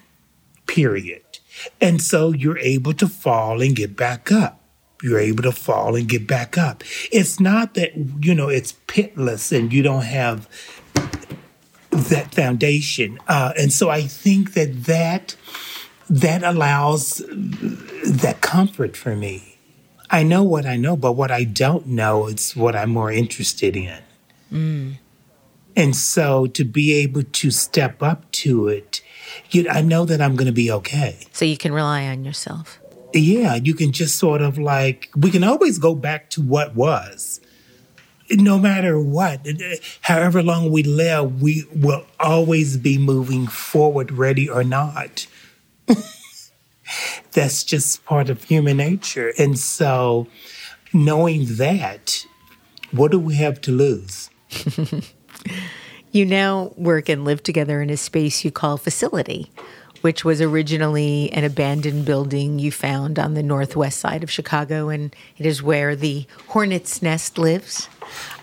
period. 0.77 1.22
And 1.81 2.03
so 2.03 2.33
you're 2.33 2.59
able 2.59 2.93
to 2.93 3.09
fall 3.09 3.62
and 3.62 3.74
get 3.74 3.97
back 3.97 4.31
up. 4.31 4.61
You're 5.03 5.18
able 5.18 5.43
to 5.45 5.53
fall 5.53 5.97
and 5.97 6.07
get 6.07 6.27
back 6.27 6.59
up. 6.59 6.85
It's 7.11 7.41
not 7.41 7.74
that, 7.74 7.93
you 8.20 8.35
know, 8.35 8.49
it's 8.49 8.74
pitless 8.87 9.57
and 9.57 9.72
you 9.72 9.83
don't 9.83 10.05
have 10.05 10.49
that 11.93 12.35
foundation. 12.35 13.18
Uh, 13.27 13.53
and 13.59 13.72
so 13.72 13.89
I 13.89 14.03
think 14.03 14.53
that 14.53 14.85
that 14.85 15.37
that 16.11 16.45
allows 16.45 17.22
that 17.27 18.39
comfort 18.43 18.97
for 18.97 19.16
me. 19.16 19.59
I 20.11 20.22
know 20.22 20.45
what 20.45 20.66
I 20.66 20.77
know, 20.77 20.95
but 20.95 21.12
what 21.12 21.31
I 21.31 21.45
don't 21.45 21.87
know 21.87 22.27
is 22.29 22.55
what 22.55 22.77
I'm 22.77 22.91
more 22.91 23.11
interested 23.11 23.77
in. 23.77 23.99
Mm. 24.53 24.99
And 25.74 25.97
so 25.97 26.47
to 26.47 26.64
be 26.64 26.93
able 26.93 27.22
to 27.22 27.51
step 27.51 28.03
up 28.03 28.31
to 28.43 28.68
it, 28.68 29.01
you, 29.51 29.68
I 29.68 29.82
know 29.82 30.05
that 30.05 30.20
I'm 30.20 30.37
going 30.37 30.47
to 30.47 30.53
be 30.53 30.70
okay. 30.70 31.18
So 31.32 31.45
you 31.45 31.57
can 31.57 31.72
rely 31.72 32.07
on 32.07 32.24
yourself. 32.24 32.78
Yeah, 33.14 33.55
you 33.55 33.74
can 33.74 33.93
just 33.93 34.18
sort 34.18 34.43
of 34.43 34.59
like, 34.59 35.11
we 35.16 35.30
can 35.30 35.45
always 35.45 35.78
go 35.78 35.95
back 35.95 36.30
to 36.30 36.43
what 36.43 36.74
was 36.74 37.41
no 38.30 38.59
matter 38.59 38.99
what, 39.01 39.47
however 40.03 40.43
long 40.43 40.70
we 40.70 40.82
live, 40.82 41.41
we 41.41 41.64
will 41.74 42.07
always 42.18 42.76
be 42.76 42.99
moving 42.99 43.47
forward, 43.47 44.12
ready 44.12 44.49
or 44.49 44.64
not. 44.64 45.26
That's 47.32 47.64
just 47.64 48.05
part 48.05 48.28
of 48.28 48.45
human 48.45 48.78
nature. 48.78 49.32
And 49.39 49.59
so, 49.59 50.26
knowing 50.93 51.47
that, 51.57 52.26
what 52.91 53.11
do 53.12 53.18
we 53.18 53.37
have 53.37 53.61
to 53.62 53.72
lose? 53.72 54.30
you 56.16 56.24
now 56.24 56.72
work 56.76 57.08
and 57.08 57.24
live 57.24 57.42
together 57.42 57.80
in 57.80 57.90
a 57.90 57.96
space 57.96 58.44
you 58.44 58.50
call 58.50 58.76
facility 58.76 59.50
which 60.06 60.24
was 60.24 60.40
originally 60.40 61.32
an 61.32 61.42
abandoned 61.42 62.04
building 62.04 62.60
you 62.60 62.70
found 62.70 63.18
on 63.18 63.34
the 63.34 63.42
northwest 63.42 63.98
side 63.98 64.22
of 64.22 64.30
Chicago, 64.30 64.88
and 64.88 65.14
it 65.36 65.44
is 65.44 65.64
where 65.64 65.96
the 65.96 66.24
hornet's 66.46 67.02
nest 67.02 67.38
lives. 67.38 67.88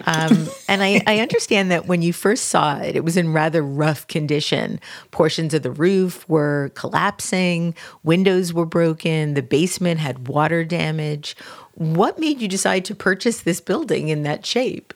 Um, 0.06 0.50
and 0.68 0.84
I, 0.84 1.02
I, 1.08 1.20
understand 1.20 1.72
that 1.72 1.86
when 1.86 2.02
you 2.02 2.12
first 2.12 2.48
saw 2.48 2.80
it, 2.80 2.98
it 2.98 3.06
was 3.06 3.16
in 3.16 3.32
rather 3.32 3.62
rough 3.62 4.06
condition. 4.08 4.78
Portions 5.12 5.54
of 5.54 5.64
the 5.64 5.72
roof 5.72 6.28
were 6.28 6.72
collapsing, 6.76 7.76
windows 8.04 8.54
were 8.54 8.66
broken, 8.66 9.34
the 9.34 9.42
basement 9.42 10.02
had 10.02 10.28
water 10.28 10.66
damage. 10.66 11.34
What 11.76 12.20
made 12.20 12.42
you 12.42 12.50
decide 12.50 12.84
to 12.86 12.96
purchase 12.96 13.42
this 13.42 13.62
building 13.62 14.10
in 14.10 14.24
that 14.24 14.46
shape? 14.46 14.94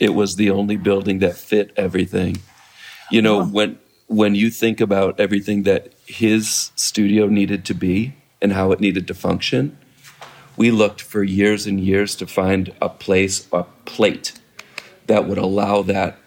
It 0.00 0.14
was 0.14 0.34
the 0.36 0.50
only 0.50 0.76
building 0.76 1.20
that 1.20 1.36
fit 1.36 1.72
everything. 1.76 2.38
You 3.10 3.22
know, 3.22 3.42
oh. 3.42 3.46
when 3.46 3.78
when 4.06 4.34
you 4.34 4.50
think 4.50 4.80
about 4.80 5.20
everything 5.20 5.62
that 5.62 5.92
his 6.04 6.72
studio 6.74 7.28
needed 7.28 7.64
to 7.66 7.74
be 7.74 8.14
and 8.42 8.52
how 8.52 8.72
it 8.72 8.80
needed 8.80 9.06
to 9.06 9.14
function, 9.14 9.78
we 10.56 10.72
looked 10.72 11.00
for 11.00 11.22
years 11.22 11.66
and 11.66 11.78
years 11.78 12.16
to 12.16 12.26
find 12.26 12.74
a 12.82 12.88
place, 12.88 13.46
a 13.52 13.62
plate 13.84 14.32
that 15.06 15.28
would 15.28 15.38
allow 15.38 15.82
that 15.82 16.18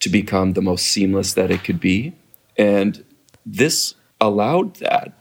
to 0.00 0.08
become 0.08 0.52
the 0.52 0.62
most 0.62 0.86
seamless 0.86 1.34
that 1.34 1.50
it 1.50 1.64
could 1.64 1.80
be. 1.80 2.14
And 2.56 3.04
this 3.44 3.94
allowed 4.20 4.76
that, 4.76 5.12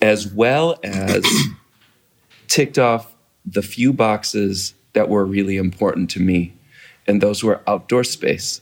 as 0.00 0.26
well 0.26 0.78
as 0.82 1.26
ticked 2.48 2.78
off 2.78 3.14
the 3.44 3.62
few 3.62 3.92
boxes 3.92 4.74
that 4.94 5.08
were 5.08 5.24
really 5.24 5.56
important 5.56 6.10
to 6.10 6.20
me. 6.20 6.57
And 7.08 7.20
those 7.20 7.42
were 7.42 7.62
outdoor 7.66 8.04
space 8.04 8.60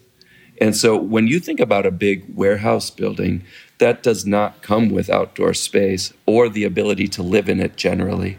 and 0.59 0.77
so 0.77 0.97
when 0.97 1.27
you 1.27 1.39
think 1.39 1.61
about 1.61 1.87
a 1.87 1.91
big 1.91 2.25
warehouse 2.35 2.91
building, 2.91 3.45
that 3.79 4.03
does 4.03 4.25
not 4.25 4.63
come 4.63 4.89
with 4.89 5.11
outdoor 5.11 5.55
space 5.55 6.13
or 6.25 6.49
the 6.49 6.65
ability 6.65 7.09
to 7.09 7.23
live 7.23 7.49
in 7.49 7.61
it 7.61 7.77
generally. 7.77 8.39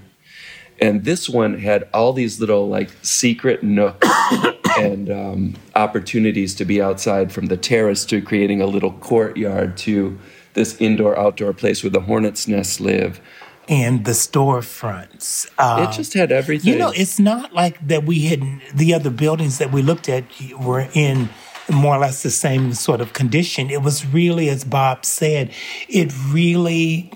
And 0.79 1.05
this 1.05 1.27
one 1.29 1.59
had 1.59 1.87
all 1.93 2.13
these 2.13 2.39
little 2.39 2.67
like 2.67 2.89
secret 3.01 3.63
nooks 3.63 4.07
and 4.77 5.09
um, 5.09 5.55
opportunities 5.75 6.53
to 6.55 6.65
be 6.65 6.81
outside 6.81 7.31
from 7.31 7.47
the 7.47 7.57
terrace 7.57 8.05
to 8.05 8.21
creating 8.21 8.61
a 8.61 8.67
little 8.67 8.93
courtyard 8.93 9.77
to 9.77 10.17
this 10.53 10.79
indoor 10.79 11.17
outdoor 11.17 11.53
place 11.53 11.83
where 11.83 11.91
the 11.91 12.01
hornets' 12.01 12.47
nests 12.47 12.79
live. 12.79 13.21
And 13.69 14.05
the 14.05 14.11
storefronts. 14.11 15.49
Uh, 15.57 15.87
it 15.89 15.95
just 15.95 16.13
had 16.13 16.31
everything. 16.31 16.71
You 16.71 16.79
know, 16.79 16.91
it's 16.95 17.19
not 17.19 17.53
like 17.53 17.85
that 17.87 18.05
we 18.05 18.21
had 18.21 18.41
the 18.73 18.93
other 18.93 19.09
buildings 19.09 19.57
that 19.57 19.71
we 19.71 19.81
looked 19.81 20.07
at 20.07 20.23
were 20.57 20.87
in 20.93 21.29
more 21.69 21.95
or 21.95 21.99
less 21.99 22.23
the 22.23 22.31
same 22.31 22.73
sort 22.73 23.01
of 23.01 23.13
condition. 23.13 23.69
It 23.69 23.81
was 23.81 24.05
really, 24.05 24.47
as 24.49 24.63
Bob 24.63 25.05
said, 25.05 25.51
it 25.89 26.13
really 26.29 27.11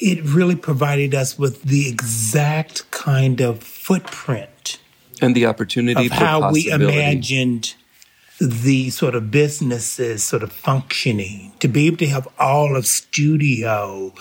it 0.00 0.22
really 0.24 0.56
provided 0.56 1.14
us 1.14 1.38
with 1.38 1.62
the 1.62 1.88
exact 1.88 2.90
kind 2.90 3.40
of 3.40 3.62
footprint 3.62 4.78
and 5.20 5.34
the 5.34 5.46
opportunity 5.46 6.06
of 6.06 6.12
how 6.12 6.50
we 6.52 6.70
imagined 6.70 7.74
the 8.40 8.90
sort 8.90 9.14
of 9.14 9.30
businesses 9.30 10.24
sort 10.24 10.42
of 10.42 10.52
functioning 10.52 11.52
to 11.60 11.68
be 11.68 11.86
able 11.86 11.96
to 11.98 12.06
have 12.06 12.26
all 12.38 12.76
of 12.76 12.86
studio 12.86 14.12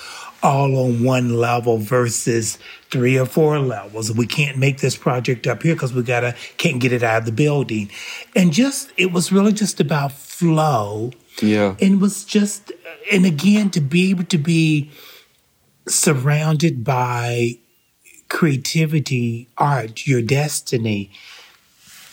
all 0.43 0.75
on 0.77 1.03
one 1.03 1.37
level 1.37 1.77
versus 1.77 2.59
three 2.91 3.17
or 3.17 3.25
four 3.25 3.59
levels. 3.59 4.11
We 4.11 4.27
can't 4.27 4.57
make 4.57 4.79
this 4.79 4.97
project 4.97 5.47
up 5.47 5.63
here 5.63 5.73
because 5.73 5.93
we 5.93 6.03
gotta 6.03 6.35
can't 6.57 6.79
get 6.79 6.91
it 6.91 7.01
out 7.01 7.19
of 7.19 7.25
the 7.25 7.31
building. 7.31 7.89
And 8.35 8.51
just 8.51 8.91
it 8.97 9.11
was 9.11 9.31
really 9.31 9.53
just 9.53 9.79
about 9.79 10.11
flow. 10.11 11.11
Yeah. 11.41 11.75
And 11.81 11.95
it 11.95 11.99
was 11.99 12.25
just 12.25 12.71
and 13.11 13.25
again 13.25 13.69
to 13.71 13.81
be 13.81 14.09
able 14.09 14.25
to 14.25 14.37
be 14.37 14.91
surrounded 15.87 16.83
by 16.83 17.57
creativity, 18.29 19.47
art, 19.57 20.05
your 20.05 20.21
destiny, 20.21 21.11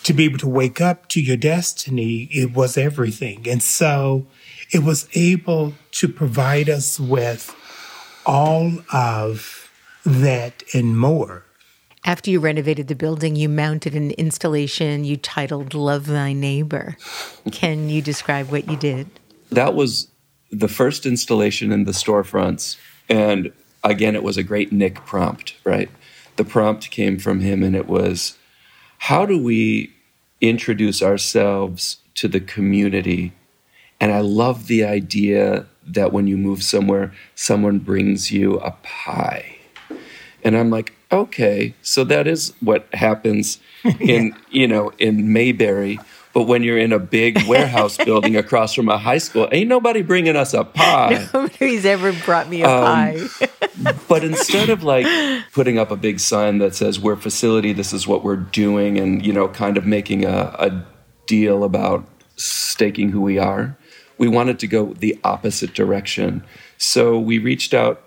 to 0.02 0.12
be 0.12 0.24
able 0.24 0.38
to 0.38 0.48
wake 0.48 0.80
up 0.80 1.08
to 1.08 1.20
your 1.20 1.36
destiny, 1.36 2.28
it 2.32 2.52
was 2.52 2.76
everything. 2.76 3.48
And 3.48 3.62
so 3.62 4.26
it 4.70 4.82
was 4.82 5.08
able 5.14 5.74
to 5.92 6.08
provide 6.08 6.68
us 6.68 6.98
with 6.98 7.54
all 8.24 8.72
of 8.92 9.70
that 10.04 10.62
and 10.72 10.98
more. 10.98 11.44
After 12.04 12.30
you 12.30 12.40
renovated 12.40 12.88
the 12.88 12.94
building, 12.94 13.36
you 13.36 13.48
mounted 13.48 13.94
an 13.94 14.12
installation 14.12 15.04
you 15.04 15.18
titled 15.18 15.74
Love 15.74 16.06
Thy 16.06 16.32
Neighbor. 16.32 16.96
Can 17.52 17.90
you 17.90 18.00
describe 18.00 18.50
what 18.50 18.70
you 18.70 18.76
did? 18.76 19.08
That 19.50 19.74
was 19.74 20.08
the 20.50 20.68
first 20.68 21.04
installation 21.04 21.72
in 21.72 21.84
the 21.84 21.92
storefronts. 21.92 22.78
And 23.08 23.52
again, 23.84 24.14
it 24.14 24.22
was 24.22 24.38
a 24.38 24.42
great 24.42 24.72
Nick 24.72 25.04
prompt, 25.04 25.56
right? 25.64 25.90
The 26.36 26.44
prompt 26.44 26.90
came 26.90 27.18
from 27.18 27.40
him, 27.40 27.62
and 27.62 27.76
it 27.76 27.86
was 27.86 28.38
how 29.00 29.26
do 29.26 29.42
we 29.42 29.92
introduce 30.40 31.02
ourselves 31.02 31.98
to 32.14 32.28
the 32.28 32.40
community? 32.40 33.32
And 34.00 34.12
I 34.12 34.20
love 34.20 34.66
the 34.66 34.84
idea 34.84 35.66
that 35.86 36.12
when 36.12 36.26
you 36.26 36.36
move 36.36 36.62
somewhere, 36.62 37.12
someone 37.34 37.78
brings 37.80 38.32
you 38.32 38.58
a 38.60 38.70
pie 38.82 39.60
and 40.42 40.56
I'm 40.56 40.70
like, 40.70 40.94
okay, 41.12 41.74
so 41.82 42.04
that 42.04 42.26
is 42.26 42.52
what 42.60 42.86
happens 42.94 43.58
in, 44.00 44.28
yeah. 44.28 44.34
you 44.50 44.68
know, 44.68 44.92
in 44.98 45.32
Mayberry. 45.32 45.98
But 46.32 46.44
when 46.44 46.62
you're 46.62 46.78
in 46.78 46.92
a 46.92 46.98
big 46.98 47.42
warehouse 47.48 47.96
building 47.96 48.36
across 48.36 48.74
from 48.74 48.88
a 48.88 48.98
high 48.98 49.18
school, 49.18 49.48
ain't 49.50 49.68
nobody 49.68 50.02
bringing 50.02 50.36
us 50.36 50.54
a 50.54 50.64
pie. 50.64 51.28
Nobody's 51.34 51.84
ever 51.84 52.12
brought 52.24 52.48
me 52.48 52.62
a 52.62 52.68
um, 52.68 52.84
pie. 52.84 53.92
but 54.08 54.22
instead 54.22 54.70
of 54.70 54.82
like 54.82 55.06
putting 55.52 55.78
up 55.78 55.90
a 55.90 55.96
big 55.96 56.20
sign 56.20 56.58
that 56.58 56.74
says 56.74 57.00
we're 57.00 57.16
facility, 57.16 57.72
this 57.72 57.92
is 57.92 58.06
what 58.06 58.22
we're 58.22 58.36
doing, 58.36 58.98
and 58.98 59.24
you 59.24 59.32
know, 59.32 59.48
kind 59.48 59.76
of 59.76 59.86
making 59.86 60.24
a, 60.24 60.54
a 60.58 60.84
deal 61.26 61.64
about 61.64 62.06
staking 62.36 63.10
who 63.10 63.20
we 63.20 63.38
are, 63.38 63.76
we 64.18 64.28
wanted 64.28 64.58
to 64.60 64.66
go 64.66 64.94
the 64.94 65.18
opposite 65.24 65.74
direction. 65.74 66.44
So 66.78 67.18
we 67.18 67.38
reached 67.38 67.74
out 67.74 68.02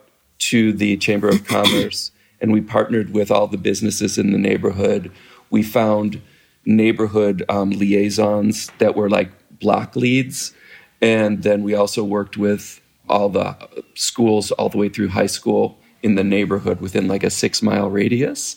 to 0.49 0.73
the 0.73 0.97
Chamber 0.97 1.29
of 1.29 1.43
Commerce 1.47 2.11
and 2.41 2.51
we 2.51 2.61
partnered 2.61 3.13
with 3.13 3.31
all 3.31 3.47
the 3.47 3.57
businesses 3.57 4.17
in 4.17 4.31
the 4.31 4.37
neighborhood. 4.37 5.11
We 5.49 5.63
found 5.63 6.21
neighborhood 6.65 7.43
um, 7.49 7.71
liaisons 7.71 8.71
that 8.77 8.95
were 8.95 9.09
like 9.09 9.31
block 9.59 9.95
leads. 9.95 10.53
And 11.01 11.43
then 11.43 11.63
we 11.63 11.73
also 11.73 12.03
worked 12.03 12.37
with 12.37 12.81
all 13.09 13.29
the 13.29 13.55
schools 13.95 14.51
all 14.51 14.69
the 14.69 14.77
way 14.77 14.89
through 14.89 15.09
high 15.09 15.27
school 15.27 15.77
in 16.01 16.15
the 16.15 16.23
neighborhood 16.23 16.81
within 16.81 17.07
like 17.07 17.23
a 17.23 17.29
six 17.29 17.61
mile 17.61 17.89
radius. 17.89 18.55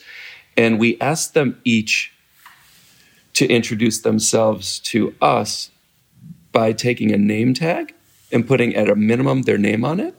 And 0.57 0.79
we 0.79 0.99
asked 1.01 1.35
them 1.35 1.61
each 1.65 2.13
to 3.35 3.47
introduce 3.47 4.01
themselves 4.01 4.79
to 4.81 5.15
us 5.21 5.71
by 6.53 6.73
taking 6.73 7.13
a 7.13 7.19
name 7.19 7.53
tag 7.53 7.95
and 8.33 8.47
putting 8.47 8.75
at 8.75 8.89
a 8.89 8.97
minimum 8.97 9.43
their 9.43 9.59
name 9.59 9.85
on 9.85 10.01
it 10.01 10.15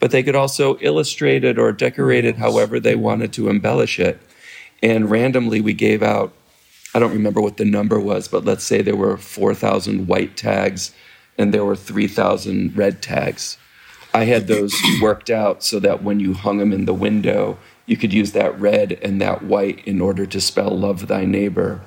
but 0.00 0.10
they 0.10 0.22
could 0.22 0.36
also 0.36 0.78
illustrate 0.78 1.44
it 1.44 1.58
or 1.58 1.72
decorate 1.72 2.24
it 2.24 2.36
however 2.36 2.78
they 2.78 2.94
wanted 2.94 3.32
to 3.34 3.48
embellish 3.48 3.98
it. 3.98 4.20
And 4.82 5.10
randomly, 5.10 5.60
we 5.60 5.72
gave 5.72 6.02
out, 6.02 6.32
I 6.94 6.98
don't 6.98 7.12
remember 7.12 7.40
what 7.40 7.56
the 7.56 7.64
number 7.64 8.00
was, 8.00 8.28
but 8.28 8.44
let's 8.44 8.64
say 8.64 8.82
there 8.82 8.96
were 8.96 9.16
4,000 9.16 10.06
white 10.06 10.36
tags 10.36 10.92
and 11.36 11.52
there 11.52 11.64
were 11.64 11.76
3,000 11.76 12.76
red 12.76 13.02
tags. 13.02 13.58
I 14.14 14.24
had 14.24 14.46
those 14.46 14.74
worked 15.02 15.30
out 15.30 15.62
so 15.62 15.78
that 15.80 16.02
when 16.02 16.18
you 16.18 16.34
hung 16.34 16.58
them 16.58 16.72
in 16.72 16.86
the 16.86 16.94
window, 16.94 17.58
you 17.86 17.96
could 17.96 18.12
use 18.12 18.32
that 18.32 18.58
red 18.58 18.98
and 19.02 19.20
that 19.20 19.42
white 19.42 19.86
in 19.86 20.00
order 20.00 20.26
to 20.26 20.40
spell 20.40 20.76
love 20.76 21.06
thy 21.06 21.24
neighbor. 21.24 21.80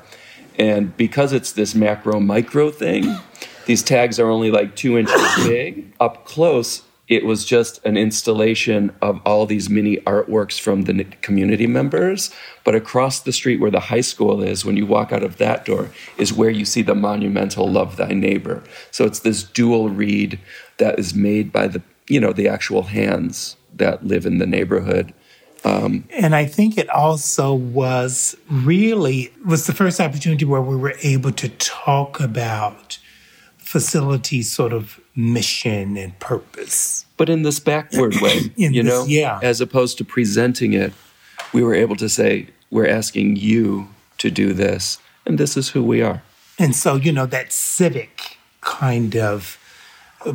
And 0.58 0.96
because 0.98 1.34
it's 1.34 1.52
this 1.52 1.74
macro 1.76 2.20
micro 2.20 2.72
thing, 2.72 3.18
these 3.66 3.84
tags 3.84 4.20
are 4.20 4.30
only 4.30 4.52
like 4.52 4.76
two 4.76 4.98
inches 4.98 5.22
big. 5.38 5.94
Up 6.00 6.26
close, 6.26 6.84
it 7.12 7.26
was 7.26 7.44
just 7.44 7.86
an 7.86 7.98
installation 7.98 8.90
of 9.02 9.20
all 9.26 9.46
these 9.46 9.70
mini 9.70 9.98
artworks 9.98 10.58
from 10.58 10.84
the 10.84 11.04
community 11.22 11.68
members. 11.68 12.34
But 12.64 12.74
across 12.74 13.20
the 13.20 13.34
street 13.34 13.60
where 13.60 13.70
the 13.70 13.82
high 13.82 14.00
school 14.00 14.42
is, 14.42 14.64
when 14.64 14.78
you 14.78 14.86
walk 14.86 15.12
out 15.12 15.22
of 15.22 15.36
that 15.36 15.66
door, 15.66 15.90
is 16.18 16.32
where 16.32 16.50
you 16.50 16.64
see 16.64 16.82
the 16.82 16.96
monumental 16.96 17.70
Love 17.70 17.98
Thy 17.98 18.14
Neighbor. 18.14 18.64
So 18.92 19.04
it's 19.04 19.20
this 19.20 19.44
dual 19.44 19.90
read 19.90 20.40
that 20.78 20.98
is 20.98 21.14
made 21.14 21.52
by 21.52 21.68
the, 21.68 21.82
you 22.08 22.22
know, 22.22 22.32
the 22.32 22.48
actual 22.48 22.84
hands 22.84 23.58
that 23.76 24.08
live 24.08 24.26
in 24.26 24.38
the 24.38 24.48
neighborhood. 24.48 25.14
Um, 25.66 26.06
and 26.12 26.34
I 26.34 26.46
think 26.46 26.78
it 26.78 26.90
also 26.90 27.54
was 27.54 28.38
really 28.50 29.34
was 29.46 29.68
the 29.68 29.74
first 29.74 30.00
opportunity 30.00 30.46
where 30.46 30.62
we 30.62 30.78
were 30.78 30.96
able 31.04 31.34
to 31.34 31.50
talk 31.50 32.22
about 32.22 33.00
facility 33.58 34.44
sort 34.44 34.72
of 34.72 35.01
mission 35.16 35.98
and 35.98 36.18
purpose. 36.20 37.06
But 37.18 37.30
in 37.30 37.44
this 37.44 37.60
backward 37.60 38.16
way, 38.22 38.52
you 38.56 38.84
this, 38.84 38.86
know, 38.86 39.06
yeah. 39.06 39.40
as 39.42 39.62
opposed 39.62 39.98
to 40.00 40.06
presenting 40.06 40.74
it, 40.74 40.94
we 41.54 41.64
were 41.64 41.76
able 41.76 41.96
to 41.98 42.10
say, 42.10 42.48
we're 42.70 42.88
asking 42.88 43.36
you 43.36 43.90
to 44.20 44.32
do 44.32 44.54
this, 44.54 45.00
and 45.26 45.38
this 45.38 45.58
is 45.58 45.70
who 45.70 45.84
we 45.84 46.02
are. 46.02 46.24
And 46.58 46.76
so, 46.76 46.96
you 46.96 47.12
know, 47.12 47.26
that 47.26 47.52
civic 47.52 48.38
kind 48.62 49.16
of 49.16 49.58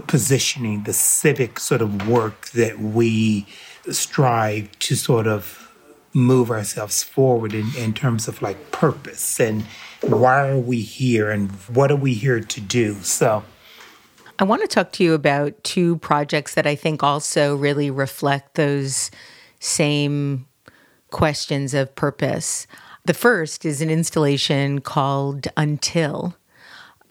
positioning, 0.07 0.83
the 0.83 0.93
civic 0.93 1.61
sort 1.61 1.81
of 1.81 2.09
work 2.09 2.49
that 2.49 2.79
we 2.79 3.47
strive 3.91 4.77
to 4.81 4.97
sort 4.97 5.27
of 5.27 5.73
move 6.13 6.51
ourselves 6.51 7.03
forward 7.03 7.55
in, 7.55 7.71
in 7.77 7.93
terms 7.93 8.27
of 8.27 8.41
like 8.41 8.73
purpose 8.73 9.39
and 9.39 9.63
why 10.01 10.49
are 10.49 10.59
we 10.59 10.81
here 10.81 11.31
and 11.31 11.51
what 11.69 11.91
are 11.91 11.97
we 11.97 12.15
here 12.15 12.41
to 12.41 12.61
do. 12.61 12.95
So, 13.03 13.45
I 14.39 14.45
want 14.45 14.61
to 14.61 14.69
talk 14.69 14.93
to 14.93 15.05
you 15.05 15.15
about 15.15 15.65
two 15.65 15.97
projects 15.99 16.55
that 16.55 16.67
I 16.67 16.75
think 16.75 17.03
also 17.03 17.57
really 17.57 17.91
reflect 17.91 18.55
those 18.55 19.11
same 19.61 20.47
questions 21.11 21.73
of 21.73 21.95
purpose. 21.95 22.67
The 23.07 23.15
first 23.15 23.65
is 23.65 23.81
an 23.81 23.89
installation 23.89 24.83
called 24.83 25.49
Until. 25.57 26.37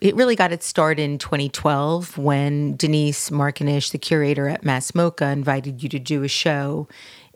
It 0.01 0.15
really 0.15 0.35
got 0.35 0.51
its 0.51 0.67
start 0.67 0.99
in 0.99 1.17
2012 1.17 2.15
when 2.15 2.75
Denise 2.75 3.31
Markonish, 3.31 3.91
the 3.91 3.97
curator 3.97 4.47
at 4.47 4.63
Mass 4.63 4.91
MoCA, 4.91 5.31
invited 5.31 5.81
you 5.81 5.89
to 5.89 5.97
do 5.97 6.21
a 6.21 6.27
show 6.27 6.87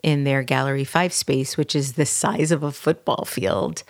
in 0.04 0.22
their 0.22 0.44
Gallery 0.44 0.84
5 0.84 1.12
space, 1.12 1.56
which 1.56 1.74
is 1.74 1.94
the 1.94 2.06
size 2.06 2.52
of 2.52 2.62
a 2.62 2.70
football 2.70 3.24
field. 3.24 3.82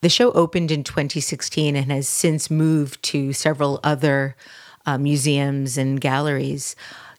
The 0.00 0.08
show 0.08 0.32
opened 0.32 0.70
in 0.70 0.84
2016 0.84 1.76
and 1.76 1.92
has 1.92 2.08
since 2.08 2.50
moved 2.50 3.02
to 3.04 3.34
several 3.34 3.78
other 3.84 4.36
uh, 4.86 4.98
museums 4.98 5.78
and 5.78 6.00
galleries. 6.00 6.76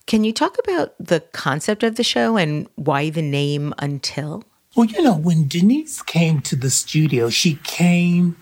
Can 0.07 0.23
you 0.23 0.33
talk 0.33 0.57
about 0.59 0.93
the 0.99 1.19
concept 1.19 1.83
of 1.83 1.95
the 1.95 2.03
show 2.03 2.37
and 2.37 2.67
why 2.75 3.09
the 3.09 3.21
name 3.21 3.73
Until? 3.79 4.43
Well, 4.75 4.85
you 4.85 5.01
know, 5.01 5.15
when 5.17 5.47
Denise 5.47 6.01
came 6.01 6.41
to 6.41 6.55
the 6.55 6.69
studio, 6.69 7.29
she 7.29 7.55
came 7.63 8.35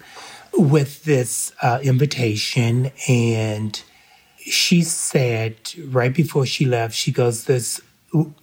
with 0.53 1.03
this 1.03 1.51
uh, 1.61 1.79
invitation 1.83 2.91
and 3.07 3.81
she 4.37 4.81
said 4.81 5.55
right 5.87 6.13
before 6.13 6.45
she 6.45 6.65
left, 6.65 6.95
she 6.95 7.11
goes, 7.11 7.45
There's 7.45 7.79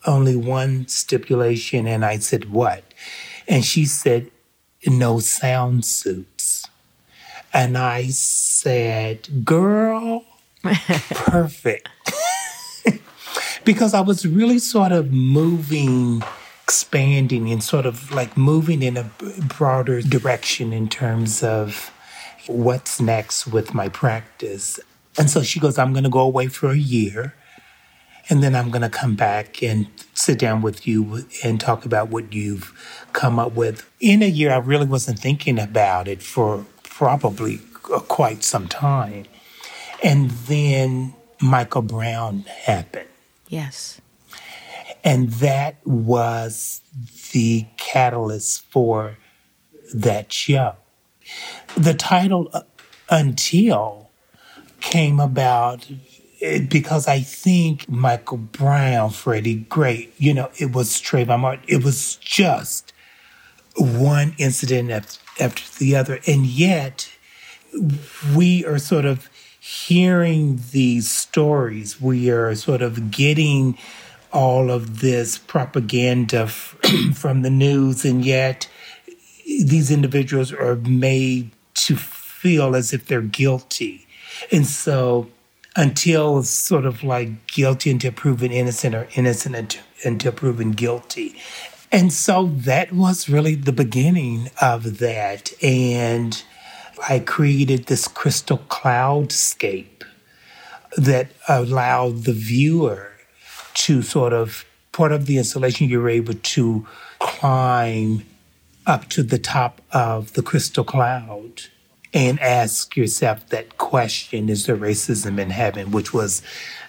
only 0.07 0.37
one 0.37 0.89
stipulation. 0.89 1.87
And 1.87 2.05
I 2.05 2.19
said, 2.19 2.51
What? 2.51 2.85
And 3.47 3.65
she 3.65 3.85
said, 3.85 4.31
No 4.87 5.19
sound 5.19 5.85
suits. 5.85 6.67
And 7.53 7.77
I 7.77 8.07
said, 8.09 9.45
Girl, 9.45 10.25
perfect. 11.11 11.89
because 13.65 13.95
I 13.95 14.01
was 14.01 14.27
really 14.27 14.59
sort 14.59 14.93
of 14.93 15.13
moving, 15.13 16.23
expanding, 16.65 17.51
and 17.51 17.63
sort 17.63 17.87
of 17.87 18.13
like 18.13 18.37
moving 18.37 18.83
in 18.83 18.97
a 18.97 19.11
broader 19.59 20.03
direction 20.03 20.73
in 20.73 20.89
terms 20.89 21.43
of 21.43 21.91
what's 22.47 23.01
next 23.01 23.47
with 23.47 23.75
my 23.75 23.89
practice. 23.89 24.81
And 25.19 25.31
so 25.31 25.43
she 25.43 25.61
goes, 25.61 25.79
I'm 25.79 25.93
going 25.93 26.05
to 26.05 26.11
go 26.11 26.21
away 26.21 26.49
for 26.49 26.71
a 26.71 26.77
year. 26.77 27.35
And 28.29 28.45
then 28.45 28.55
I'm 28.55 28.71
going 28.71 28.83
to 28.83 28.89
come 28.89 29.17
back 29.17 29.61
and 29.63 29.89
sit 30.15 30.39
down 30.39 30.63
with 30.63 30.87
you 30.87 31.27
and 31.43 31.61
talk 31.61 31.85
about 31.85 32.11
what 32.11 32.33
you've 32.33 32.73
come 33.13 33.39
up 33.41 33.53
with. 33.53 33.91
In 33.99 34.23
a 34.23 34.29
year, 34.29 34.53
I 34.53 34.59
really 34.59 34.87
wasn't 34.87 35.19
thinking 35.19 35.59
about 35.59 36.07
it 36.07 36.23
for 36.23 36.65
probably 36.85 37.61
uh, 37.93 37.99
quite 38.01 38.45
some 38.45 38.69
time. 38.69 39.25
And 40.03 40.31
then 40.31 41.15
Michael 41.41 41.83
Brown 41.83 42.41
happened. 42.43 43.09
Yes. 43.49 44.01
And 45.03 45.31
that 45.33 45.77
was 45.85 46.83
the 47.33 47.67
catalyst 47.77 48.65
for 48.71 49.17
that 49.95 50.33
show. 50.33 50.75
The 51.77 51.95
title 51.95 52.51
uh, 52.53 52.63
Until 53.09 54.11
came 54.81 55.21
about 55.21 55.91
eh, 56.41 56.61
because 56.61 57.07
I 57.07 57.21
think 57.21 57.89
Michael 57.89 58.39
Brown, 58.39 59.11
Freddie 59.11 59.67
Gray, 59.69 60.11
you 60.19 60.35
know, 60.35 60.51
it 60.59 60.73
was 60.73 61.01
Trayvon 61.01 61.41
Martin. 61.41 61.65
It 61.69 61.85
was 61.85 62.17
just 62.17 62.93
one 63.77 64.35
incident 64.39 64.91
after, 64.91 65.19
after 65.43 65.79
the 65.79 65.97
other. 65.97 66.21
And 66.27 66.47
yet, 66.47 67.11
we 68.35 68.65
are 68.65 68.79
sort 68.79 69.05
of 69.05 69.30
hearing 69.71 70.61
these 70.73 71.09
stories, 71.09 72.01
we 72.01 72.29
are 72.29 72.55
sort 72.57 72.83
of 72.83 73.13
getting 73.13 73.79
all 74.33 74.69
of 74.69 75.01
this 75.01 75.39
propaganda 75.39 76.49
from 77.15 77.43
the 77.43 77.51
news, 77.51 78.05
and 78.05 78.25
yet 78.25 78.69
these 79.45 79.91
individuals 79.91 80.53
are 80.53 80.75
made 80.75 81.51
to 81.75 81.95
feel 81.95 82.75
as 82.75 82.93
if 82.93 83.07
they're 83.07 83.23
guilty. 83.23 84.07
And 84.51 84.67
so, 84.67 85.31
until 85.77 86.43
sort 86.43 86.85
of 86.85 87.05
like 87.05 87.47
guilty 87.47 87.93
until 87.93 88.11
proven 88.11 88.51
innocent 88.51 88.95
or 88.95 89.07
innocent 89.15 89.81
until 90.05 90.33
proven 90.33 90.73
guilty. 90.73 91.37
And 91.93 92.13
so 92.13 92.47
that 92.47 92.93
was 92.93 93.29
really 93.29 93.55
the 93.55 93.73
beginning 93.73 94.51
of 94.61 94.99
that. 94.99 95.53
And 95.63 96.43
I 97.09 97.19
created 97.21 97.87
this 97.87 98.09
crystal 98.09 98.59
cloudscape 98.59 100.05
that 100.97 101.29
allowed 101.49 102.25
the 102.25 102.33
viewer 102.33 103.13
to 103.75 104.03
sort 104.03 104.33
of, 104.33 104.65
part 104.93 105.13
of 105.13 105.27
the 105.27 105.39
installation, 105.39 105.89
you're 105.89 106.09
able 106.09 106.35
to 106.35 106.87
climb 107.19 108.25
up 108.87 109.09
to 109.11 109.23
the 109.23 109.39
top 109.39 109.81
of 109.93 110.33
the 110.33 110.43
crystal 110.43 110.85
cloud 110.85 111.63
and 112.13 112.41
ask 112.41 112.97
yourself 112.97 113.49
that 113.51 113.79
question 113.79 114.49
is 114.49 114.67
there 114.67 114.77
racism 114.77 115.39
in 115.39 115.51
heaven? 115.51 115.93
Which 115.93 116.13
was 116.13 116.43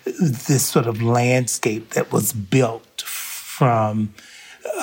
this 0.06 0.66
sort 0.66 0.88
of 0.88 1.02
landscape 1.02 1.92
that 1.92 2.12
was 2.12 2.34
built 2.34 3.02
from 3.02 4.14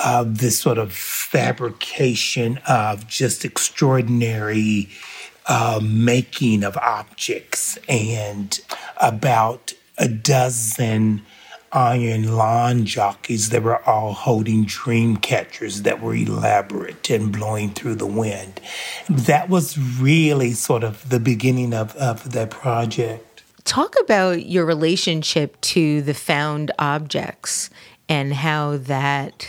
uh, 0.03 0.23
this 0.25 0.59
sort 0.59 0.77
of 0.77 0.93
fabrication 0.93 2.59
of 2.67 3.07
just 3.07 3.43
extraordinary 3.43 4.89
uh, 5.49 5.79
making 5.83 6.63
of 6.63 6.77
objects 6.77 7.77
and 7.89 8.59
about 9.01 9.73
a 9.97 10.07
dozen 10.07 11.23
iron 11.71 12.35
lawn 12.35 12.85
jockeys 12.85 13.49
that 13.49 13.63
were 13.63 13.83
all 13.87 14.13
holding 14.13 14.63
dream 14.65 15.17
catchers 15.17 15.81
that 15.81 16.01
were 16.01 16.15
elaborate 16.15 17.09
and 17.09 17.31
blowing 17.31 17.71
through 17.71 17.95
the 17.95 18.05
wind. 18.05 18.61
That 19.09 19.49
was 19.49 19.77
really 19.99 20.53
sort 20.53 20.83
of 20.83 21.09
the 21.09 21.19
beginning 21.19 21.73
of, 21.73 21.95
of 21.95 22.31
that 22.31 22.51
project. 22.51 23.43
Talk 23.65 23.95
about 23.99 24.45
your 24.45 24.65
relationship 24.65 25.59
to 25.61 26.01
the 26.03 26.13
found 26.13 26.71
objects 26.79 27.69
and 28.07 28.33
how 28.33 28.77
that 28.77 29.47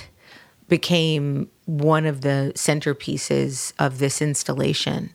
became 0.69 1.51
one 1.67 2.07
of 2.07 2.21
the 2.23 2.53
centerpieces 2.55 3.73
of 3.79 3.99
this 3.99 4.21
installation 4.21 5.15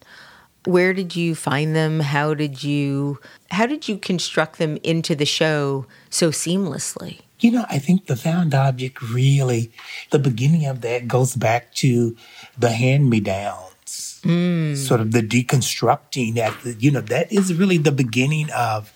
where 0.66 0.94
did 0.94 1.16
you 1.16 1.36
find 1.36 1.76
them? 1.76 2.00
How 2.00 2.34
did 2.34 2.64
you 2.64 3.20
how 3.52 3.66
did 3.66 3.88
you 3.88 3.98
construct 3.98 4.58
them 4.58 4.78
into 4.84 5.16
the 5.16 5.26
show 5.26 5.86
so 6.10 6.30
seamlessly? 6.30 7.20
You 7.42 7.52
know 7.52 7.66
i 7.70 7.80
think 7.80 8.08
the 8.08 8.16
found 8.16 8.56
object 8.56 9.02
really 9.02 9.72
the 10.10 10.20
beginning 10.20 10.66
of 10.66 10.82
that 10.82 11.08
goes 11.08 11.36
back 11.36 11.74
to 11.76 12.16
the 12.58 12.72
hand 12.72 13.10
me 13.10 13.20
downs 13.20 14.22
mm. 14.24 14.76
sort 14.76 15.02
of 15.02 15.12
the 15.12 15.22
deconstructing 15.22 16.36
that 16.36 16.82
you 16.82 16.92
know 16.92 17.02
that 17.02 17.32
is 17.32 17.54
really 17.54 17.78
the 17.78 17.92
beginning 17.92 18.50
of 18.52 18.94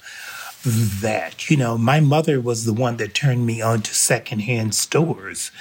that. 0.63 1.49
You 1.49 1.57
know 1.57 1.77
my 1.77 1.99
mother 1.99 2.41
was 2.41 2.65
the 2.65 2.73
one 2.73 2.97
that 2.97 3.13
turned 3.13 3.45
me 3.45 3.61
on 3.61 3.81
to 3.81 3.93
secondhand 3.93 4.75
stores 4.75 5.51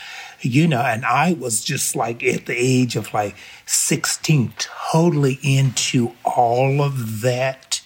you 0.40 0.68
know, 0.68 0.80
and 0.80 1.04
I 1.04 1.32
was 1.32 1.62
just 1.62 1.96
like 1.96 2.22
at 2.22 2.46
the 2.46 2.56
age 2.56 2.96
of 2.96 3.12
like 3.12 3.36
16, 3.66 4.52
totally 4.58 5.38
into 5.42 6.12
all 6.24 6.82
of 6.82 7.20
that 7.22 7.80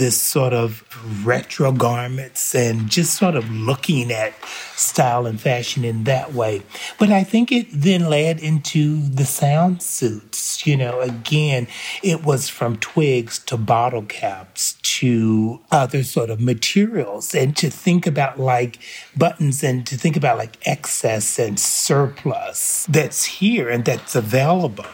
this 0.00 0.18
sort 0.18 0.54
of 0.54 0.82
retro 1.26 1.70
garments 1.72 2.54
and 2.54 2.88
just 2.88 3.14
sort 3.16 3.36
of 3.36 3.50
looking 3.50 4.10
at 4.10 4.32
style 4.74 5.26
and 5.26 5.38
fashion 5.38 5.84
in 5.84 6.04
that 6.04 6.32
way. 6.32 6.62
But 6.98 7.10
I 7.10 7.22
think 7.22 7.52
it 7.52 7.66
then 7.70 8.08
led 8.08 8.40
into 8.40 9.02
the 9.02 9.26
sound 9.26 9.82
suits. 9.82 10.66
You 10.66 10.78
know, 10.78 11.00
again, 11.00 11.68
it 12.02 12.24
was 12.24 12.48
from 12.48 12.78
twigs 12.78 13.38
to 13.40 13.58
bottle 13.58 14.04
caps 14.04 14.78
to 15.00 15.60
other 15.70 16.02
sort 16.02 16.30
of 16.30 16.40
materials 16.40 17.34
and 17.34 17.54
to 17.58 17.68
think 17.68 18.06
about 18.06 18.40
like 18.40 18.78
buttons 19.14 19.62
and 19.62 19.86
to 19.86 19.98
think 19.98 20.16
about 20.16 20.38
like 20.38 20.56
excess 20.66 21.38
and 21.38 21.60
surplus 21.60 22.86
that's 22.88 23.26
here 23.26 23.68
and 23.68 23.84
that's 23.84 24.16
available 24.16 24.86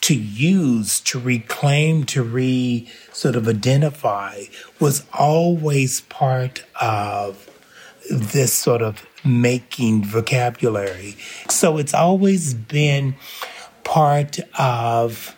to 0.00 0.14
use, 0.14 1.00
to 1.00 1.20
reclaim, 1.20 2.04
to 2.04 2.22
re 2.22 2.88
sort 3.20 3.36
of 3.36 3.46
identify 3.46 4.44
was 4.78 5.04
always 5.12 6.00
part 6.02 6.64
of 6.80 7.50
this 8.10 8.54
sort 8.54 8.80
of 8.80 9.06
making 9.22 10.02
vocabulary. 10.02 11.16
So 11.50 11.76
it's 11.76 11.92
always 11.92 12.54
been 12.54 13.16
part 13.84 14.38
of 14.58 15.36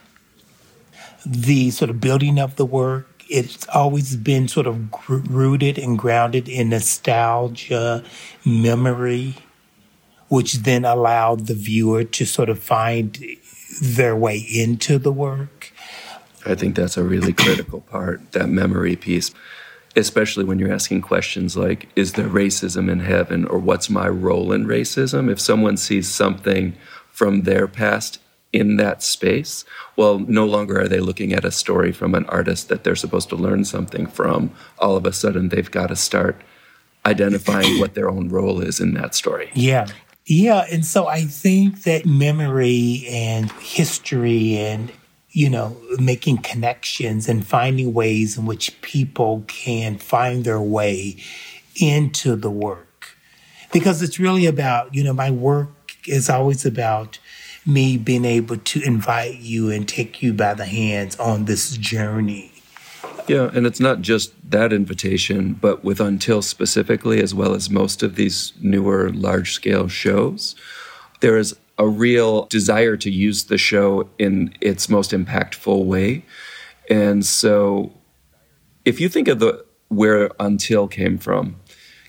the 1.26 1.70
sort 1.72 1.90
of 1.90 2.00
building 2.00 2.38
of 2.38 2.54
the 2.54 2.64
work. 2.64 3.24
It's 3.28 3.66
always 3.68 4.14
been 4.14 4.46
sort 4.46 4.68
of 4.68 4.76
rooted 5.08 5.76
and 5.76 5.98
grounded 5.98 6.48
in 6.48 6.68
nostalgia, 6.68 8.04
memory, 8.46 9.34
which 10.28 10.52
then 10.58 10.84
allowed 10.84 11.48
the 11.48 11.54
viewer 11.54 12.04
to 12.04 12.26
sort 12.26 12.48
of 12.48 12.60
find 12.60 13.18
their 13.82 14.14
way 14.14 14.38
into 14.38 14.98
the 14.98 15.12
work. 15.12 15.61
I 16.44 16.54
think 16.54 16.76
that's 16.76 16.96
a 16.96 17.04
really 17.04 17.32
critical 17.32 17.80
part, 17.80 18.32
that 18.32 18.48
memory 18.48 18.96
piece, 18.96 19.32
especially 19.96 20.44
when 20.44 20.58
you're 20.58 20.72
asking 20.72 21.02
questions 21.02 21.56
like, 21.56 21.88
is 21.96 22.14
there 22.14 22.28
racism 22.28 22.90
in 22.90 23.00
heaven 23.00 23.44
or 23.46 23.58
what's 23.58 23.90
my 23.90 24.08
role 24.08 24.52
in 24.52 24.66
racism? 24.66 25.30
If 25.30 25.40
someone 25.40 25.76
sees 25.76 26.08
something 26.08 26.74
from 27.10 27.42
their 27.42 27.68
past 27.68 28.18
in 28.52 28.76
that 28.76 29.02
space, 29.02 29.64
well, 29.96 30.18
no 30.18 30.44
longer 30.44 30.80
are 30.80 30.88
they 30.88 31.00
looking 31.00 31.32
at 31.32 31.44
a 31.44 31.50
story 31.50 31.92
from 31.92 32.14
an 32.14 32.26
artist 32.26 32.68
that 32.68 32.84
they're 32.84 32.96
supposed 32.96 33.28
to 33.30 33.36
learn 33.36 33.64
something 33.64 34.06
from. 34.06 34.50
All 34.78 34.96
of 34.96 35.06
a 35.06 35.12
sudden, 35.12 35.48
they've 35.48 35.70
got 35.70 35.88
to 35.88 35.96
start 35.96 36.40
identifying 37.06 37.78
what 37.80 37.94
their 37.94 38.10
own 38.10 38.28
role 38.28 38.60
is 38.60 38.80
in 38.80 38.94
that 38.94 39.14
story. 39.14 39.50
Yeah. 39.54 39.86
Yeah, 40.24 40.66
and 40.70 40.86
so 40.86 41.08
I 41.08 41.22
think 41.22 41.82
that 41.82 42.06
memory 42.06 43.04
and 43.08 43.50
history 43.52 44.56
and 44.56 44.92
you 45.32 45.48
know, 45.50 45.76
making 45.98 46.38
connections 46.38 47.28
and 47.28 47.46
finding 47.46 47.92
ways 47.92 48.38
in 48.38 48.46
which 48.46 48.80
people 48.82 49.44
can 49.46 49.98
find 49.98 50.44
their 50.44 50.60
way 50.60 51.16
into 51.76 52.36
the 52.36 52.50
work. 52.50 53.16
Because 53.72 54.02
it's 54.02 54.18
really 54.18 54.46
about, 54.46 54.94
you 54.94 55.02
know, 55.02 55.14
my 55.14 55.30
work 55.30 55.70
is 56.06 56.28
always 56.28 56.66
about 56.66 57.18
me 57.64 57.96
being 57.96 58.24
able 58.24 58.58
to 58.58 58.82
invite 58.82 59.38
you 59.38 59.70
and 59.70 59.88
take 59.88 60.22
you 60.22 60.34
by 60.34 60.52
the 60.52 60.66
hands 60.66 61.16
on 61.18 61.46
this 61.46 61.76
journey 61.76 62.52
yeah, 63.28 63.50
and 63.54 63.66
it's 63.66 63.80
not 63.80 64.00
just 64.00 64.32
that 64.50 64.72
invitation, 64.72 65.54
but 65.54 65.84
with 65.84 66.00
Until 66.00 66.42
specifically, 66.42 67.22
as 67.22 67.34
well 67.34 67.54
as 67.54 67.70
most 67.70 68.02
of 68.02 68.16
these 68.16 68.52
newer 68.60 69.10
large 69.10 69.52
scale 69.52 69.88
shows, 69.88 70.54
there 71.20 71.36
is 71.36 71.56
a 71.82 71.88
real 71.88 72.46
desire 72.46 72.96
to 72.96 73.10
use 73.10 73.44
the 73.44 73.58
show 73.58 74.08
in 74.16 74.54
its 74.60 74.88
most 74.88 75.10
impactful 75.10 75.84
way. 75.84 76.24
And 76.88 77.26
so 77.26 77.92
if 78.84 79.00
you 79.00 79.08
think 79.08 79.26
of 79.26 79.40
the 79.40 79.64
where 79.88 80.30
Until 80.38 80.86
came 80.86 81.18
from, 81.18 81.56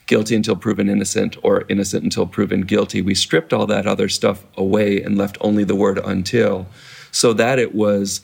guilty 0.06 0.36
until 0.36 0.56
proven 0.56 0.90
innocent 0.90 1.38
or 1.42 1.66
innocent 1.70 2.04
until 2.04 2.28
proven 2.28 2.62
guilty, 2.62 3.02
we 3.02 3.16
stripped 3.16 3.52
all 3.52 3.66
that 3.66 3.88
other 3.88 4.08
stuff 4.10 4.46
away 4.56 5.02
and 5.02 5.18
left 5.18 5.38
only 5.42 5.64
the 5.64 5.76
word 5.76 5.98
until 6.06 6.68
so 7.12 7.34
that 7.34 7.58
it 7.58 7.74
was 7.74 8.22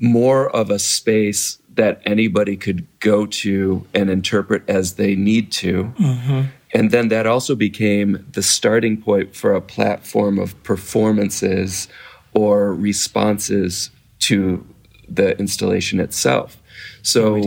more 0.00 0.48
of 0.50 0.70
a 0.70 0.78
space 0.78 1.58
that 1.74 2.00
anybody 2.06 2.56
could 2.56 2.86
go 3.00 3.26
to 3.26 3.86
and 3.92 4.08
interpret 4.08 4.62
as 4.66 4.94
they 4.94 5.14
need 5.14 5.52
to. 5.52 5.92
Mm-hmm. 5.98 6.42
And 6.74 6.90
then 6.90 7.08
that 7.08 7.26
also 7.26 7.54
became 7.54 8.26
the 8.32 8.42
starting 8.42 9.00
point 9.00 9.34
for 9.34 9.54
a 9.54 9.60
platform 9.60 10.38
of 10.38 10.60
performances 10.62 11.88
or 12.34 12.74
responses 12.74 13.90
to 14.20 14.66
the 15.08 15.38
installation 15.38 16.00
itself. 16.00 16.60
So 17.02 17.40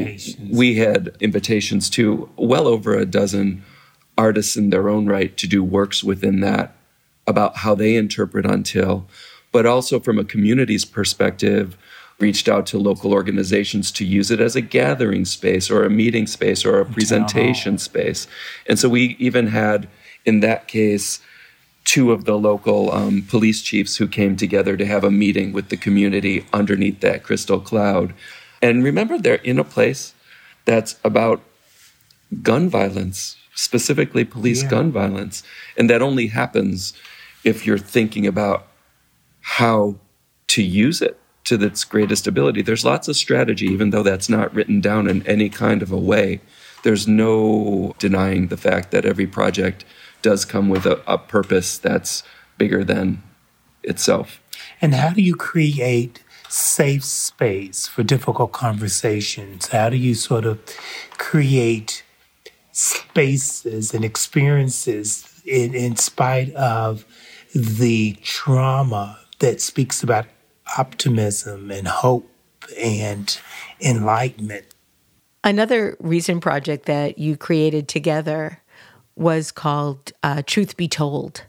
we 0.49 0.75
had 0.75 1.15
invitations 1.19 1.89
to 1.91 2.29
well 2.37 2.67
over 2.67 2.95
a 2.95 3.05
dozen 3.05 3.63
artists 4.17 4.55
in 4.55 4.69
their 4.69 4.89
own 4.89 5.05
right 5.05 5.35
to 5.37 5.47
do 5.47 5.63
works 5.63 6.03
within 6.03 6.39
that 6.41 6.75
about 7.27 7.57
how 7.57 7.75
they 7.75 7.95
interpret 7.95 8.45
Until, 8.45 9.05
but 9.51 9.65
also 9.65 9.99
from 9.99 10.17
a 10.17 10.23
community's 10.23 10.85
perspective 10.85 11.77
reached 12.19 12.49
out 12.49 12.65
to 12.67 12.77
local 12.77 13.13
organizations 13.13 13.91
to 13.93 14.05
use 14.05 14.29
it 14.29 14.41
as 14.41 14.55
a 14.55 14.61
gathering 14.61 15.25
space 15.25 15.69
or 15.69 15.83
a 15.83 15.89
meeting 15.89 16.27
space 16.27 16.65
or 16.65 16.79
a 16.79 16.85
presentation 16.85 17.77
space. 17.77 18.27
And 18.67 18.77
so 18.77 18.89
we 18.89 19.15
even 19.19 19.47
had, 19.47 19.87
in 20.25 20.41
that 20.41 20.67
case, 20.67 21.21
two 21.85 22.11
of 22.11 22.25
the 22.25 22.37
local 22.37 22.91
um, 22.91 23.23
police 23.27 23.61
chiefs 23.61 23.97
who 23.97 24.07
came 24.07 24.35
together 24.35 24.77
to 24.77 24.85
have 24.85 25.03
a 25.03 25.11
meeting 25.11 25.53
with 25.53 25.69
the 25.69 25.77
community 25.77 26.45
underneath 26.53 26.99
that 26.99 27.23
crystal 27.23 27.59
cloud. 27.59 28.13
And 28.61 28.83
remember, 28.83 29.17
they're 29.17 29.35
in 29.35 29.57
a 29.57 29.63
place 29.63 30.13
that's 30.65 30.99
about 31.03 31.41
gun 32.43 32.69
violence, 32.69 33.37
specifically 33.55 34.25
police 34.25 34.63
yeah. 34.63 34.69
gun 34.69 34.91
violence. 34.91 35.41
And 35.77 35.89
that 35.89 36.01
only 36.01 36.27
happens 36.27 36.93
if 37.43 37.65
you're 37.65 37.77
thinking 37.77 38.27
about 38.27 38.67
how 39.41 39.95
to 40.49 40.61
use 40.61 41.01
it 41.01 41.18
to 41.49 41.63
its 41.63 41.83
greatest 41.83 42.27
ability. 42.27 42.61
There's 42.61 42.85
lots 42.85 43.07
of 43.07 43.15
strategy, 43.15 43.65
even 43.65 43.89
though 43.89 44.03
that's 44.03 44.29
not 44.29 44.53
written 44.53 44.81
down 44.81 45.09
in 45.09 45.25
any 45.25 45.49
kind 45.49 45.81
of 45.81 45.91
a 45.91 45.97
way. 45.97 46.41
There's 46.83 47.07
no 47.07 47.95
denying 47.97 48.47
the 48.47 48.57
fact 48.57 48.91
that 48.91 49.05
every 49.05 49.27
project 49.27 49.83
does 50.21 50.45
come 50.45 50.69
with 50.69 50.85
a, 50.85 51.01
a 51.11 51.17
purpose 51.17 51.77
that's 51.77 52.23
bigger 52.57 52.83
than 52.83 53.23
itself. 53.83 54.41
And 54.79 54.93
how 54.93 55.09
do 55.09 55.21
you 55.21 55.35
create 55.35 56.23
safe 56.47 57.03
space 57.03 57.87
for 57.87 58.03
difficult 58.03 58.51
conversations? 58.51 59.69
How 59.69 59.89
do 59.89 59.97
you 59.97 60.13
sort 60.13 60.45
of 60.45 60.59
create 61.17 62.03
spaces 62.71 63.93
and 63.93 64.05
experiences 64.05 65.41
in, 65.45 65.73
in 65.73 65.95
spite 65.95 66.53
of 66.53 67.05
the 67.55 68.17
trauma 68.21 69.19
that 69.39 69.61
speaks 69.61 70.03
about 70.03 70.25
optimism 70.77 71.71
and 71.71 71.87
hope 71.87 72.29
and 72.77 73.39
enlightenment. 73.81 74.65
Another 75.43 75.95
recent 75.99 76.41
project 76.41 76.85
that 76.85 77.17
you 77.17 77.37
created 77.37 77.87
together 77.87 78.61
was 79.15 79.51
called 79.51 80.11
uh, 80.23 80.41
Truth 80.45 80.77
Be 80.77 80.87
Told, 80.87 81.43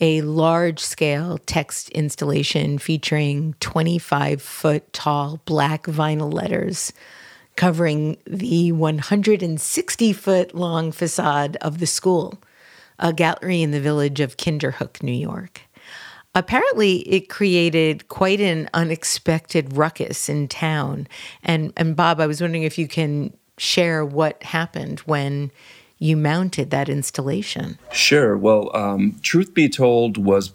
a 0.00 0.20
large 0.22 0.78
scale 0.80 1.38
text 1.38 1.88
installation 1.90 2.78
featuring 2.78 3.54
25 3.60 4.40
foot 4.40 4.92
tall 4.92 5.40
black 5.44 5.84
vinyl 5.84 6.32
letters 6.32 6.92
covering 7.58 8.16
the 8.24 8.70
160 8.70 10.12
foot 10.12 10.54
long 10.54 10.92
facade 10.92 11.56
of 11.60 11.78
the 11.78 11.86
school, 11.86 12.40
a 13.00 13.12
gallery 13.12 13.62
in 13.62 13.72
the 13.72 13.80
village 13.80 14.20
of 14.20 14.36
Kinderhook, 14.36 15.02
New 15.02 15.10
York. 15.10 15.62
Apparently, 16.38 16.98
it 16.98 17.28
created 17.28 18.06
quite 18.06 18.40
an 18.40 18.70
unexpected 18.72 19.76
ruckus 19.76 20.28
in 20.28 20.46
town. 20.46 21.08
And, 21.42 21.72
and 21.76 21.96
Bob, 21.96 22.20
I 22.20 22.28
was 22.28 22.40
wondering 22.40 22.62
if 22.62 22.78
you 22.78 22.86
can 22.86 23.36
share 23.56 24.04
what 24.04 24.40
happened 24.44 25.00
when 25.00 25.50
you 25.98 26.16
mounted 26.16 26.70
that 26.70 26.88
installation. 26.88 27.76
Sure. 27.92 28.38
Well, 28.38 28.74
um, 28.76 29.18
Truth 29.20 29.52
Be 29.52 29.68
Told 29.68 30.16
was 30.16 30.52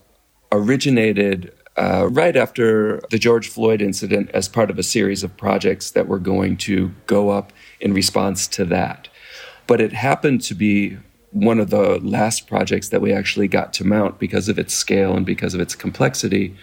originated 0.54 1.54
uh, 1.76 2.08
right 2.10 2.38
after 2.38 3.02
the 3.12 3.20
George 3.20 3.50
Floyd 3.50 3.82
incident 3.82 4.32
as 4.34 4.48
part 4.48 4.70
of 4.70 4.80
a 4.80 4.84
series 4.84 5.22
of 5.22 5.36
projects 5.36 5.92
that 5.92 6.08
were 6.08 6.20
going 6.20 6.56
to 6.56 6.94
go 7.08 7.30
up 7.30 7.52
in 7.82 7.94
response 7.94 8.48
to 8.48 8.64
that. 8.64 9.10
But 9.68 9.82
it 9.82 9.92
happened 9.92 10.44
to 10.44 10.56
be 10.56 10.98
one 11.34 11.60
of 11.60 11.70
the 11.70 12.00
last 12.00 12.48
projects 12.48 12.90
that 12.90 13.02
we 13.02 13.12
actually 13.12 13.48
got 13.48 13.74
to 13.74 13.84
mount 13.84 14.20
because 14.20 14.48
of 14.48 14.58
its 14.58 14.74
scale 14.74 15.18
and 15.18 15.26
because 15.26 15.54
of 15.54 15.62
its 15.62 15.76
complexity. 15.76 16.56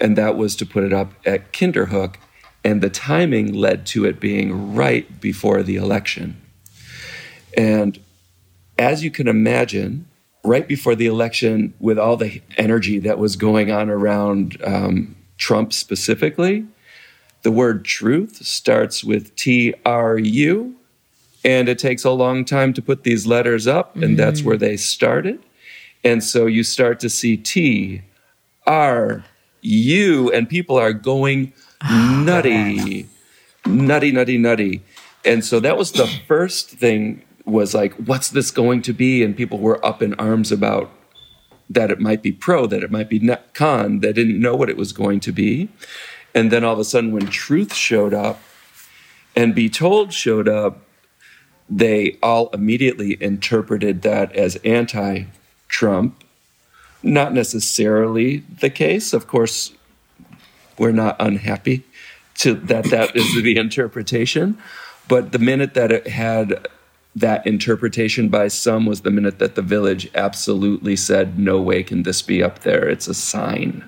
And 0.00 0.16
that 0.16 0.36
was 0.36 0.54
to 0.56 0.66
put 0.66 0.84
it 0.84 0.92
up 0.92 1.12
at 1.26 1.52
Kinderhook. 1.52 2.16
And 2.64 2.80
the 2.80 2.90
timing 2.90 3.52
led 3.52 3.86
to 3.86 4.04
it 4.04 4.20
being 4.20 4.74
right 4.74 5.20
before 5.20 5.62
the 5.62 5.76
election. 5.76 6.40
And 7.56 7.98
as 8.78 9.02
you 9.02 9.10
can 9.10 9.28
imagine, 9.28 10.06
right 10.44 10.68
before 10.68 10.94
the 10.94 11.06
election, 11.06 11.74
with 11.80 11.98
all 11.98 12.16
the 12.16 12.40
energy 12.56 12.98
that 13.00 13.18
was 13.18 13.36
going 13.36 13.72
on 13.72 13.90
around 13.90 14.56
um, 14.64 15.16
Trump 15.38 15.72
specifically, 15.72 16.66
The 17.42 17.50
word 17.50 17.84
truth 17.84 18.46
starts 18.46 19.02
with 19.02 19.34
T 19.34 19.74
R 19.84 20.16
U, 20.16 20.76
and 21.44 21.68
it 21.68 21.78
takes 21.78 22.04
a 22.04 22.10
long 22.10 22.44
time 22.44 22.72
to 22.74 22.82
put 22.82 23.04
these 23.04 23.26
letters 23.26 23.66
up, 23.66 23.96
and 23.96 24.18
that's 24.18 24.42
where 24.42 24.56
they 24.56 24.76
started. 24.76 25.42
And 26.04 26.22
so 26.22 26.46
you 26.46 26.64
start 26.64 27.00
to 27.00 27.08
see 27.08 27.36
T 27.36 28.02
R 28.66 29.24
U, 29.62 30.30
and 30.32 30.48
people 30.48 30.76
are 30.76 30.92
going 30.92 31.52
nutty, 31.90 33.08
nutty, 33.66 34.12
nutty, 34.12 34.38
nutty. 34.38 34.82
And 35.24 35.44
so 35.44 35.60
that 35.60 35.76
was 35.76 35.92
the 35.92 36.06
first 36.26 36.70
thing 36.70 37.22
was 37.44 37.74
like, 37.74 37.94
what's 37.94 38.30
this 38.30 38.50
going 38.50 38.82
to 38.82 38.92
be? 38.92 39.22
And 39.22 39.36
people 39.36 39.58
were 39.58 39.84
up 39.84 40.02
in 40.02 40.14
arms 40.14 40.52
about 40.52 40.90
that 41.70 41.90
it 41.90 42.00
might 42.00 42.22
be 42.22 42.32
pro, 42.32 42.66
that 42.66 42.82
it 42.82 42.90
might 42.90 43.08
be 43.08 43.18
net 43.18 43.54
con. 43.54 44.00
They 44.00 44.12
didn't 44.12 44.40
know 44.40 44.54
what 44.54 44.68
it 44.68 44.76
was 44.76 44.92
going 44.92 45.20
to 45.20 45.32
be. 45.32 45.68
And 46.34 46.50
then 46.50 46.64
all 46.64 46.74
of 46.74 46.78
a 46.78 46.84
sudden, 46.84 47.12
when 47.12 47.26
truth 47.26 47.74
showed 47.74 48.14
up 48.14 48.40
and 49.34 49.54
Be 49.54 49.68
Told 49.68 50.12
showed 50.12 50.48
up, 50.48 50.82
they 51.78 52.18
all 52.22 52.50
immediately 52.52 53.16
interpreted 53.20 54.02
that 54.02 54.34
as 54.36 54.56
anti 54.56 55.24
Trump. 55.68 56.22
Not 57.02 57.32
necessarily 57.32 58.44
the 58.60 58.70
case. 58.70 59.12
Of 59.12 59.26
course, 59.26 59.72
we're 60.78 60.92
not 60.92 61.16
unhappy 61.18 61.84
to 62.38 62.54
that 62.54 62.84
that 62.90 63.16
is 63.16 63.42
the 63.42 63.56
interpretation. 63.56 64.58
But 65.08 65.32
the 65.32 65.38
minute 65.38 65.74
that 65.74 65.90
it 65.90 66.06
had 66.06 66.68
that 67.16 67.46
interpretation 67.46 68.28
by 68.28 68.48
some 68.48 68.86
was 68.86 69.00
the 69.00 69.10
minute 69.10 69.38
that 69.38 69.54
the 69.54 69.62
village 69.62 70.08
absolutely 70.14 70.96
said, 70.96 71.38
no 71.38 71.60
way 71.60 71.82
can 71.82 72.04
this 72.04 72.22
be 72.22 72.42
up 72.42 72.60
there. 72.60 72.88
It's 72.88 73.08
a 73.08 73.14
sign. 73.14 73.84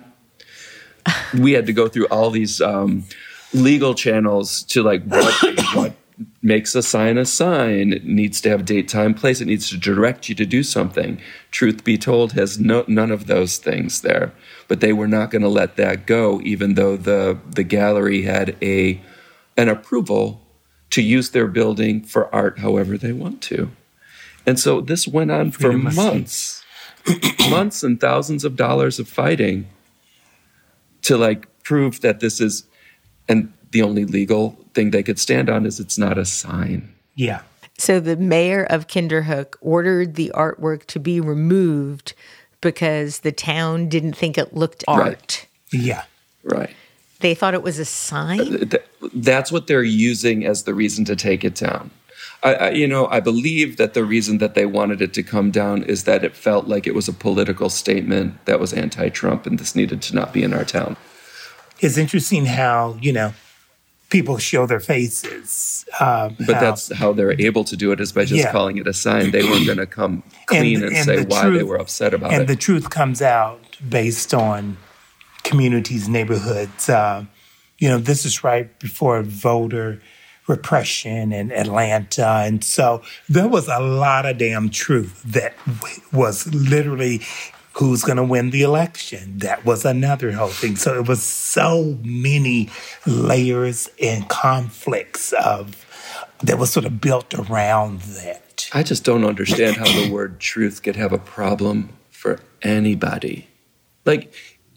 we 1.38 1.52
had 1.52 1.66
to 1.66 1.72
go 1.72 1.88
through 1.88 2.06
all 2.06 2.30
these 2.30 2.60
um, 2.60 3.04
legal 3.52 3.94
channels 3.94 4.62
to 4.64 4.82
like 4.82 5.04
what, 5.04 5.34
what 5.74 5.94
makes 6.42 6.74
a 6.74 6.82
sign 6.82 7.18
a 7.18 7.24
sign. 7.24 7.92
It 7.92 8.04
needs 8.04 8.40
to 8.42 8.50
have 8.50 8.64
date, 8.64 8.88
time, 8.88 9.14
place. 9.14 9.40
It 9.40 9.46
needs 9.46 9.68
to 9.70 9.76
direct 9.76 10.28
you 10.28 10.34
to 10.36 10.46
do 10.46 10.62
something. 10.62 11.20
Truth 11.50 11.84
be 11.84 11.98
told, 11.98 12.32
has 12.32 12.58
no, 12.58 12.84
none 12.86 13.10
of 13.10 13.26
those 13.26 13.58
things 13.58 14.02
there. 14.02 14.32
But 14.68 14.80
they 14.80 14.92
were 14.92 15.08
not 15.08 15.30
going 15.30 15.42
to 15.42 15.48
let 15.48 15.76
that 15.76 16.06
go, 16.06 16.40
even 16.42 16.74
though 16.74 16.96
the 16.96 17.38
the 17.48 17.64
gallery 17.64 18.22
had 18.22 18.56
a 18.62 19.00
an 19.56 19.68
approval 19.68 20.40
to 20.90 21.02
use 21.02 21.30
their 21.30 21.48
building 21.48 22.02
for 22.02 22.32
art 22.34 22.60
however 22.60 22.96
they 22.96 23.12
want 23.12 23.42
to. 23.42 23.70
And 24.46 24.60
so 24.60 24.80
this 24.80 25.08
went 25.08 25.30
on 25.30 25.50
for 25.50 25.72
months, 25.72 26.64
months 27.50 27.82
and 27.82 28.00
thousands 28.00 28.44
of 28.44 28.56
dollars 28.56 28.98
of 28.98 29.08
fighting 29.08 29.66
to 31.02 31.16
like 31.16 31.46
prove 31.64 32.00
that 32.02 32.20
this 32.20 32.40
is, 32.40 32.64
and 33.28 33.52
the 33.74 33.82
only 33.82 34.04
legal 34.06 34.56
thing 34.72 34.90
they 34.92 35.02
could 35.02 35.18
stand 35.18 35.50
on 35.50 35.66
is 35.66 35.78
it's 35.80 35.98
not 35.98 36.16
a 36.16 36.24
sign. 36.24 36.94
Yeah. 37.16 37.42
So 37.76 37.98
the 37.98 38.16
mayor 38.16 38.64
of 38.70 38.86
Kinderhook 38.86 39.56
ordered 39.60 40.14
the 40.14 40.30
artwork 40.34 40.86
to 40.86 41.00
be 41.00 41.20
removed 41.20 42.14
because 42.60 43.18
the 43.18 43.32
town 43.32 43.88
didn't 43.88 44.14
think 44.14 44.38
it 44.38 44.54
looked 44.54 44.84
Right. 44.86 44.98
art. 44.98 45.46
Yeah. 45.72 46.04
Right. 46.44 46.70
They 47.18 47.34
thought 47.34 47.54
it 47.54 47.64
was 47.64 47.78
a 47.80 47.84
sign. 47.84 48.70
Uh, 48.72 48.78
that's 49.12 49.50
what 49.50 49.66
they're 49.66 49.82
using 49.82 50.46
as 50.46 50.62
the 50.62 50.72
reason 50.74 51.04
to 51.06 51.16
take 51.16 51.42
it 51.42 51.56
down. 51.56 51.90
I, 52.44 52.54
I, 52.54 52.70
you 52.70 52.86
know, 52.86 53.06
I 53.08 53.18
believe 53.20 53.76
that 53.78 53.94
the 53.94 54.04
reason 54.04 54.38
that 54.38 54.54
they 54.54 54.66
wanted 54.66 55.02
it 55.02 55.12
to 55.14 55.22
come 55.22 55.50
down 55.50 55.82
is 55.82 56.04
that 56.04 56.22
it 56.22 56.36
felt 56.36 56.68
like 56.68 56.86
it 56.86 56.94
was 56.94 57.08
a 57.08 57.12
political 57.12 57.70
statement 57.70 58.44
that 58.44 58.60
was 58.60 58.72
anti-Trump, 58.72 59.46
and 59.46 59.58
this 59.58 59.74
needed 59.74 60.00
to 60.02 60.14
not 60.14 60.32
be 60.32 60.42
in 60.44 60.52
our 60.54 60.64
town. 60.64 60.96
It's 61.80 61.96
interesting 61.96 62.46
how, 62.46 62.96
you 63.00 63.12
know, 63.12 63.32
people 64.16 64.38
show 64.38 64.64
their 64.72 64.80
faces. 64.94 65.84
Um, 66.00 66.36
But 66.46 66.54
how- 66.56 66.60
that's 66.66 66.84
how 67.00 67.12
they're 67.16 67.38
able 67.48 67.64
to 67.64 67.76
do 67.76 67.88
it 67.92 67.98
is 68.00 68.12
by 68.12 68.24
just 68.24 68.44
Yeah. 68.44 68.52
calling 68.56 68.76
it 68.82 68.86
a 68.86 68.92
sign. 69.06 69.30
They 69.36 69.42
weren't 69.50 69.66
going 69.66 69.78
to 69.86 69.90
come 70.00 70.22
clean 70.46 70.82
and, 70.84 70.92
and 70.96 71.04
say 71.04 71.16
the 71.24 71.26
why 71.32 71.48
they 71.50 71.62
were 71.70 71.80
upset 71.84 72.14
about 72.14 72.28
and 72.32 72.36
it. 72.36 72.40
And 72.42 72.48
the 72.48 72.60
truth 72.68 72.86
comes 72.90 73.20
out 73.20 73.60
based 73.98 74.32
on 74.32 74.76
communities, 75.42 76.08
neighborhoods. 76.08 76.88
Uh, 76.88 77.24
you 77.82 77.88
know, 77.90 77.98
this 78.10 78.24
is 78.24 78.34
right 78.44 78.68
before 78.78 79.22
voter 79.22 80.00
repression 80.46 81.32
in 81.32 81.50
Atlanta. 81.52 82.26
And 82.46 82.62
so 82.62 83.02
there 83.28 83.48
was 83.48 83.66
a 83.68 83.80
lot 83.80 84.26
of 84.26 84.38
damn 84.38 84.68
truth 84.70 85.22
that 85.38 85.54
w- 85.66 86.00
was 86.12 86.46
literally 86.54 87.20
who's 87.74 88.02
going 88.02 88.16
to 88.16 88.24
win 88.24 88.50
the 88.50 88.62
election. 88.62 89.38
That 89.38 89.64
was 89.64 89.84
another 89.84 90.32
whole 90.32 90.48
thing. 90.48 90.76
So 90.76 90.98
it 90.98 91.08
was 91.08 91.22
so 91.22 91.98
many 92.02 92.70
layers 93.06 93.90
and 94.00 94.28
conflicts 94.28 95.32
of 95.32 95.84
that 96.42 96.58
was 96.58 96.72
sort 96.72 96.86
of 96.86 97.00
built 97.00 97.34
around 97.34 98.00
that. 98.00 98.68
I 98.72 98.82
just 98.82 99.04
don't 99.04 99.24
understand 99.24 99.76
how 99.76 99.84
the 99.84 100.10
word 100.12 100.40
truth 100.40 100.82
could 100.82 100.96
have 100.96 101.12
a 101.12 101.18
problem 101.18 101.90
for 102.10 102.40
anybody. 102.62 103.48
Like, 104.04 104.32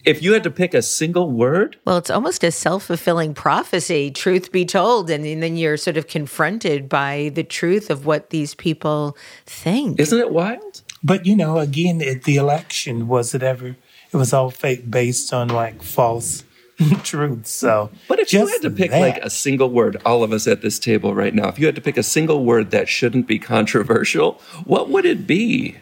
if 0.06 0.24
you 0.24 0.32
had 0.34 0.44
to 0.44 0.52
pick 0.52 0.74
a 0.74 0.82
single 0.82 1.30
word, 1.30 1.78
Well, 1.86 1.98
it's 1.98 2.10
almost 2.10 2.44
a 2.44 2.52
self 2.52 2.86
fulfilling 2.86 3.34
prophecy, 3.34 4.10
truth 4.10 4.52
be 4.54 4.66
told. 4.66 5.10
And, 5.10 5.26
and 5.26 5.44
then 5.44 5.58
you're 5.58 5.76
sort 5.78 5.98
of 5.98 6.08
confronted 6.08 6.88
by 6.88 7.32
the 7.36 7.44
truth 7.44 7.90
of 7.90 8.06
what 8.06 8.30
these 8.30 8.56
people 8.56 9.18
think. 9.46 10.00
isn't 10.00 10.18
it 10.18 10.32
wild? 10.32 10.82
But 11.04 11.26
you 11.26 11.36
know, 11.36 11.60
again, 11.60 12.02
at 12.02 12.24
the 12.24 12.36
election, 12.38 13.08
was 13.08 13.34
it 13.36 13.44
ever? 13.44 13.76
It 14.12 14.18
was 14.18 14.34
all 14.34 14.50
fake, 14.52 14.90
based 14.90 15.34
on 15.34 15.48
like 15.50 15.84
false 15.84 16.44
truth. 17.04 17.46
So, 17.48 17.90
But 18.08 18.20
if 18.20 18.32
you 18.34 18.46
had 18.48 18.62
to 18.62 18.70
pick 18.70 18.92
that- 18.92 19.02
like 19.02 19.18
a 19.18 19.30
single 19.30 19.70
word, 19.70 20.02
all 20.06 20.24
of 20.24 20.32
us 20.32 20.48
at 20.48 20.62
this 20.62 20.80
table 20.80 21.14
right 21.14 21.34
now, 21.34 21.48
if 21.50 21.60
you 21.60 21.66
had 21.66 21.76
to 21.76 21.82
pick 21.82 21.98
a 21.98 22.04
single 22.04 22.44
word 22.46 22.72
that 22.72 22.88
shouldn't 22.90 23.28
be 23.28 23.38
controversial, 23.40 24.42
what 24.66 24.90
would 24.90 25.06
it 25.06 25.28
be? 25.28 25.78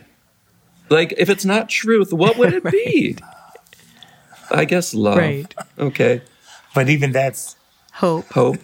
Like, 0.90 1.14
if 1.18 1.30
it's 1.30 1.46
not 1.46 1.70
truth, 1.70 2.14
what 2.14 2.38
would 2.38 2.54
it 2.54 2.64
be? 2.72 3.18
I 4.52 4.66
guess 4.66 4.94
love. 4.94 5.18
Right. 5.18 5.54
Okay. 5.80 6.22
but 6.76 6.90
even 6.90 7.12
that's 7.12 7.56
Hope. 7.94 8.26
Hope. 8.32 8.58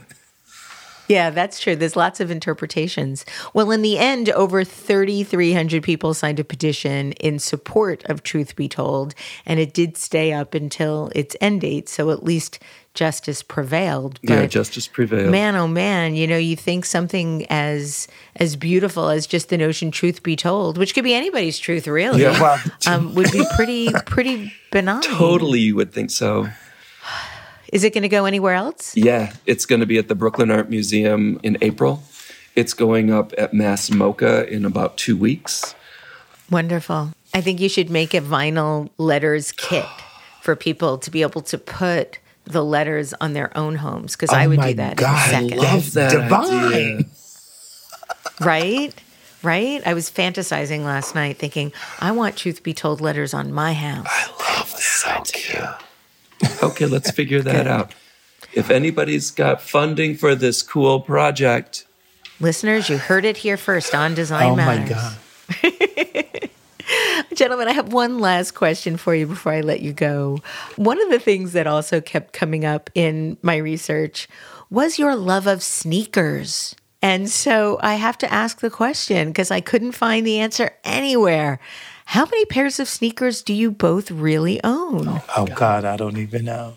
Yeah, 1.11 1.29
that's 1.29 1.59
true. 1.59 1.75
There's 1.75 1.95
lots 1.95 2.19
of 2.19 2.31
interpretations. 2.31 3.25
Well, 3.53 3.71
in 3.71 3.81
the 3.81 3.97
end, 3.97 4.29
over 4.29 4.63
3,300 4.63 5.83
people 5.83 6.13
signed 6.13 6.39
a 6.39 6.43
petition 6.43 7.11
in 7.13 7.39
support 7.39 8.03
of 8.05 8.23
Truth 8.23 8.55
Be 8.55 8.67
Told, 8.67 9.13
and 9.45 9.59
it 9.59 9.73
did 9.73 9.97
stay 9.97 10.31
up 10.33 10.53
until 10.53 11.11
its 11.15 11.35
end 11.41 11.61
date. 11.61 11.89
So 11.89 12.09
at 12.11 12.23
least 12.23 12.59
justice 12.93 13.41
prevailed. 13.41 14.19
Yeah, 14.21 14.45
justice 14.47 14.87
prevailed. 14.87 15.31
man, 15.31 15.55
oh 15.55 15.67
man, 15.67 16.13
you 16.15 16.27
know, 16.27 16.37
you 16.37 16.55
think 16.57 16.85
something 16.85 17.45
as 17.49 18.07
as 18.35 18.55
beautiful 18.57 19.09
as 19.09 19.25
just 19.27 19.49
the 19.49 19.57
notion 19.57 19.91
"truth 19.91 20.23
be 20.23 20.35
told," 20.35 20.77
which 20.77 20.93
could 20.93 21.03
be 21.05 21.13
anybody's 21.13 21.57
truth, 21.57 21.87
really, 21.87 22.21
Yeah. 22.23 22.57
um, 22.87 23.15
would 23.15 23.31
be 23.31 23.45
pretty 23.55 23.89
pretty 24.07 24.53
benign. 24.71 25.01
Totally, 25.03 25.59
you 25.59 25.75
would 25.75 25.93
think 25.93 26.11
so. 26.11 26.49
Is 27.71 27.83
it 27.83 27.93
going 27.93 28.01
to 28.03 28.09
go 28.09 28.25
anywhere 28.25 28.53
else? 28.53 28.95
Yeah, 28.97 29.33
it's 29.45 29.65
going 29.65 29.79
to 29.79 29.85
be 29.85 29.97
at 29.97 30.07
the 30.09 30.15
Brooklyn 30.15 30.51
Art 30.51 30.69
Museum 30.69 31.39
in 31.43 31.57
April. 31.61 32.03
It's 32.55 32.73
going 32.73 33.11
up 33.11 33.31
at 33.37 33.53
Mass 33.53 33.89
MoCA 33.89 34.47
in 34.49 34.65
about 34.65 34.97
two 34.97 35.15
weeks. 35.15 35.73
Wonderful. 36.49 37.11
I 37.33 37.39
think 37.39 37.61
you 37.61 37.69
should 37.69 37.89
make 37.89 38.13
a 38.13 38.19
vinyl 38.19 38.89
letters 38.97 39.53
kit 39.53 39.85
for 40.41 40.55
people 40.57 40.97
to 40.97 41.09
be 41.09 41.21
able 41.21 41.41
to 41.43 41.57
put 41.57 42.19
the 42.43 42.63
letters 42.63 43.13
on 43.21 43.31
their 43.33 43.55
own 43.57 43.75
homes 43.75 44.15
because 44.17 44.31
I 44.31 44.45
Oh 44.45 44.49
would 44.49 44.57
my 44.57 44.71
do 44.71 44.77
that 44.77 44.97
God, 44.97 45.29
in 45.29 45.35
a 45.35 45.49
second. 45.49 45.59
I 45.65 45.73
love 45.73 45.93
that 45.93 46.11
divine. 46.11 46.73
idea. 46.73 47.05
Right? 48.41 48.93
Right? 49.43 49.81
I 49.85 49.93
was 49.93 50.09
fantasizing 50.11 50.83
last 50.83 51.15
night 51.15 51.37
thinking, 51.37 51.71
I 51.99 52.11
want 52.11 52.35
truth 52.35 52.63
be 52.63 52.73
told 52.73 52.99
letters 52.99 53.33
on 53.33 53.53
my 53.53 53.73
house. 53.73 54.07
Okay, 56.61 56.85
let's 56.85 57.11
figure 57.11 57.41
that 57.41 57.67
out. 57.67 57.93
If 58.53 58.69
anybody's 58.69 59.31
got 59.31 59.61
funding 59.61 60.15
for 60.15 60.35
this 60.35 60.61
cool 60.61 60.99
project, 60.99 61.85
Listeners, 62.41 62.89
you 62.89 62.97
heard 62.97 63.23
it 63.23 63.37
here 63.37 63.55
first 63.55 63.93
on 63.93 64.15
Design 64.15 64.53
Oh 64.53 64.55
my 64.55 64.83
God. 64.83 65.15
Gentlemen, 67.35 67.67
I 67.67 67.73
have 67.73 67.93
one 67.93 68.17
last 68.17 68.53
question 68.53 68.97
for 68.97 69.13
you 69.13 69.27
before 69.27 69.53
I 69.53 69.61
let 69.61 69.81
you 69.81 69.93
go. 69.93 70.39
One 70.75 70.99
of 70.99 71.11
the 71.11 71.19
things 71.19 71.53
that 71.53 71.67
also 71.67 72.01
kept 72.01 72.33
coming 72.33 72.65
up 72.65 72.89
in 72.95 73.37
my 73.43 73.57
research 73.57 74.27
was 74.71 74.97
your 74.97 75.15
love 75.15 75.45
of 75.45 75.61
sneakers. 75.61 76.75
And 77.03 77.29
so 77.29 77.79
I 77.83 77.95
have 77.95 78.17
to 78.19 78.33
ask 78.33 78.59
the 78.59 78.71
question 78.71 79.27
because 79.27 79.51
I 79.51 79.61
couldn't 79.61 79.91
find 79.91 80.25
the 80.25 80.39
answer 80.39 80.71
anywhere. 80.83 81.59
How 82.05 82.25
many 82.25 82.45
pairs 82.45 82.79
of 82.79 82.87
sneakers 82.87 83.41
do 83.41 83.53
you 83.53 83.71
both 83.71 84.11
really 84.11 84.59
own? 84.63 85.21
Oh 85.35 85.45
God, 85.55 85.85
I 85.85 85.95
don't 85.97 86.17
even 86.17 86.45
know. 86.45 86.73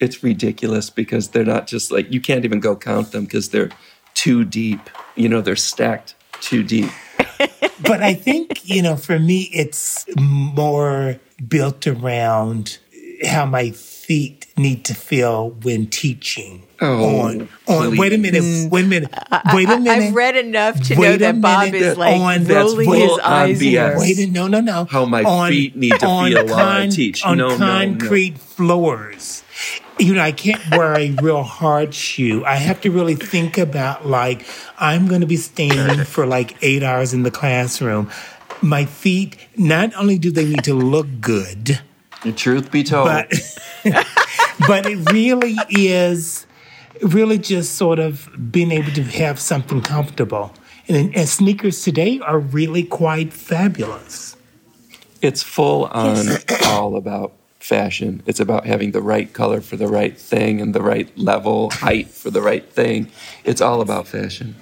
it's 0.00 0.22
ridiculous 0.22 0.90
because 0.90 1.28
they're 1.28 1.44
not 1.44 1.66
just 1.66 1.90
like 1.90 2.10
you 2.12 2.20
can't 2.20 2.44
even 2.44 2.60
go 2.60 2.76
count 2.76 3.12
them 3.12 3.24
because 3.24 3.48
they're 3.50 3.70
too 4.14 4.44
deep. 4.44 4.90
You 5.16 5.28
know, 5.28 5.40
they're 5.40 5.56
stacked 5.56 6.14
too 6.40 6.62
deep. 6.62 6.90
But 7.82 8.02
I 8.02 8.14
think, 8.14 8.66
you 8.68 8.80
know, 8.80 8.96
for 8.96 9.18
me, 9.18 9.50
it's 9.52 10.06
more 10.18 11.18
built 11.48 11.86
around 11.86 12.78
how 13.26 13.44
my 13.44 13.70
feet 14.04 14.46
need 14.56 14.84
to 14.84 14.94
feel 14.94 15.50
when 15.62 15.86
teaching. 15.86 16.62
Oh, 16.80 17.20
on, 17.20 17.48
on. 17.66 17.96
Wait 17.96 18.12
a 18.12 18.18
minute. 18.18 18.70
Wait 18.70 18.84
a 18.84 18.88
minute. 18.88 19.10
Wait 19.54 19.68
a 19.68 19.78
minute. 19.78 19.90
I, 19.90 19.94
have 20.02 20.14
read 20.14 20.36
enough 20.36 20.80
to 20.88 20.96
Wait 20.96 21.08
know 21.10 21.16
that 21.18 21.40
Bob 21.40 21.64
minute. 21.72 21.82
is 21.82 21.96
like 21.96 22.20
On- 22.20 22.44
that's 22.44 22.70
rolling 22.70 22.84
full 22.86 22.94
his 22.94 23.10
on 23.12 23.20
eyes 23.20 23.58
BS. 23.58 23.62
here. 23.62 23.94
Wait 23.98 24.18
a 24.18 24.26
no 24.26 24.46
no 24.48 24.60
no. 24.60 24.84
How 24.84 25.04
my 25.06 25.48
feet 25.50 25.76
need 25.76 25.98
to 25.98 26.06
on 26.06 26.30
feel 26.30 26.46
while 26.46 26.82
I 26.82 26.86
teach. 26.88 27.24
On 27.24 27.38
No, 27.38 27.48
no, 27.48 27.56
no. 27.56 27.66
concrete 27.66 28.38
floors. 28.38 29.42
You 29.98 30.14
know, 30.14 30.22
I 30.22 30.32
can't 30.32 30.60
wear 30.72 30.98
a 30.98 31.10
real 31.22 31.44
hard 31.44 31.94
shoe. 31.94 32.44
I 32.44 32.56
have 32.56 32.80
to 32.82 32.90
really 32.90 33.14
think 33.14 33.56
about 33.58 34.06
like 34.06 34.44
I'm 34.78 35.06
going 35.06 35.20
to 35.20 35.26
be 35.26 35.36
standing 35.36 36.04
for 36.14 36.26
like 36.26 36.56
eight 36.62 36.82
hours 36.82 37.14
in 37.14 37.22
the 37.22 37.30
classroom. 37.30 38.10
My 38.60 38.84
feet 38.84 39.36
not 39.56 39.94
only 39.94 40.18
do 40.18 40.30
they 40.30 40.44
need 40.44 40.64
to 40.64 40.74
look 40.74 41.06
good, 41.20 41.80
The 42.24 42.32
truth 42.32 42.70
be 42.70 42.82
told, 42.82 43.06
but 43.06 43.30
but 44.66 44.86
it 44.86 44.96
really 45.12 45.56
is 45.68 46.46
really 47.02 47.38
just 47.38 47.74
sort 47.74 47.98
of 47.98 48.28
being 48.50 48.70
able 48.72 48.92
to 48.92 49.02
have 49.02 49.38
something 49.38 49.82
comfortable. 49.82 50.52
And, 50.88 51.14
and 51.14 51.28
sneakers 51.28 51.82
today 51.82 52.20
are 52.20 52.38
really 52.38 52.82
quite 52.82 53.32
fabulous. 53.32 54.36
it's 55.22 55.42
full 55.42 55.86
on 55.86 56.16
all 56.64 56.96
about 56.96 57.32
fashion. 57.58 58.22
It's 58.26 58.40
about 58.40 58.66
having 58.66 58.92
the 58.92 59.00
right 59.00 59.32
color 59.32 59.62
for 59.62 59.76
the 59.76 59.88
right 59.88 60.16
thing 60.18 60.60
and 60.60 60.74
the 60.74 60.82
right 60.82 61.08
level, 61.16 61.70
height 61.70 62.08
for 62.08 62.30
the 62.30 62.42
right 62.42 62.70
thing. 62.70 63.10
It's 63.44 63.62
all 63.62 63.80
about 63.80 64.06
fashion. 64.06 64.54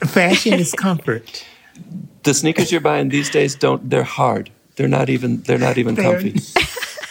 Fashion 0.00 0.54
is 0.54 0.72
comfort. 0.72 1.46
The 2.24 2.34
sneakers 2.34 2.70
you're 2.70 2.80
buying 2.80 3.08
these 3.08 3.30
days 3.30 3.54
don't 3.54 3.88
they're 3.88 4.02
hard. 4.02 4.50
They're 4.76 4.88
not 4.88 5.08
even 5.08 5.40
they're 5.42 5.58
not 5.58 5.78
even 5.78 5.94
They're- 5.94 6.20
comfy. 6.20 6.40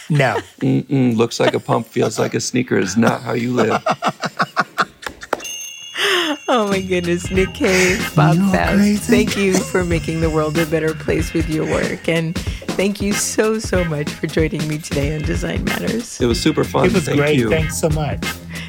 No. 0.08 0.36
Mm-mm, 0.60 1.16
looks 1.16 1.40
like 1.40 1.52
a 1.54 1.58
pump, 1.58 1.88
feels 1.88 2.16
like 2.16 2.32
a 2.34 2.40
sneaker 2.40 2.78
is 2.78 2.96
not 2.96 3.22
how 3.22 3.32
you 3.32 3.52
live. 3.52 3.82
Oh 6.48 6.68
my 6.68 6.80
goodness, 6.80 7.28
Nick 7.30 7.52
Cave, 7.54 8.12
Bob 8.14 8.36
You're 8.36 8.46
Faust. 8.52 9.02
Thank 9.10 9.36
you 9.36 9.54
for 9.58 9.82
making 9.84 10.20
the 10.20 10.30
world 10.30 10.56
a 10.58 10.64
better 10.66 10.94
place 10.94 11.32
with 11.32 11.48
your 11.50 11.64
work. 11.66 12.08
And 12.08 12.36
thank 12.78 13.00
you 13.02 13.12
so, 13.14 13.58
so 13.58 13.82
much 13.86 14.08
for 14.10 14.28
joining 14.28 14.66
me 14.68 14.78
today 14.78 15.16
on 15.16 15.22
Design 15.22 15.64
Matters. 15.64 16.20
It 16.20 16.26
was 16.26 16.40
super 16.40 16.62
fun. 16.62 16.86
It 16.86 16.92
was 16.92 17.06
Thank 17.06 17.18
great. 17.18 17.36
you. 17.38 17.50
Thanks 17.50 17.80
so 17.80 17.88
much. 17.90 18.24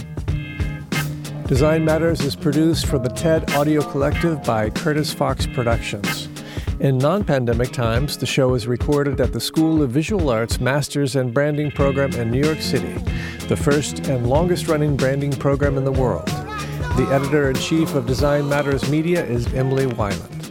Design 1.45 1.85
Matters 1.85 2.21
is 2.21 2.35
produced 2.35 2.87
for 2.87 2.97
the 2.97 3.09
TED 3.09 3.53
Audio 3.53 3.83
Collective 3.91 4.41
by 4.41 4.71
Curtis 4.71 5.13
Fox 5.13 5.45
Productions. 5.45 6.27
In 6.79 6.97
non 6.97 7.23
pandemic 7.23 7.71
times, 7.71 8.17
the 8.17 8.25
show 8.25 8.55
is 8.55 8.65
recorded 8.65 9.21
at 9.21 9.31
the 9.31 9.39
School 9.39 9.83
of 9.83 9.91
Visual 9.91 10.27
Arts 10.31 10.59
Masters 10.59 11.15
and 11.15 11.35
Branding 11.35 11.69
Program 11.69 12.13
in 12.13 12.31
New 12.31 12.43
York 12.43 12.61
City, 12.61 12.93
the 13.47 13.55
first 13.55 14.07
and 14.07 14.27
longest 14.27 14.67
running 14.67 14.97
branding 14.97 15.33
program 15.33 15.77
in 15.77 15.83
the 15.83 15.91
world. 15.91 16.42
The 16.95 17.07
editor 17.11 17.49
in 17.49 17.55
chief 17.55 17.95
of 17.95 18.05
Design 18.05 18.47
Matters 18.47 18.89
Media 18.89 19.25
is 19.25 19.51
Emily 19.53 19.85
Weiland. 19.85 20.42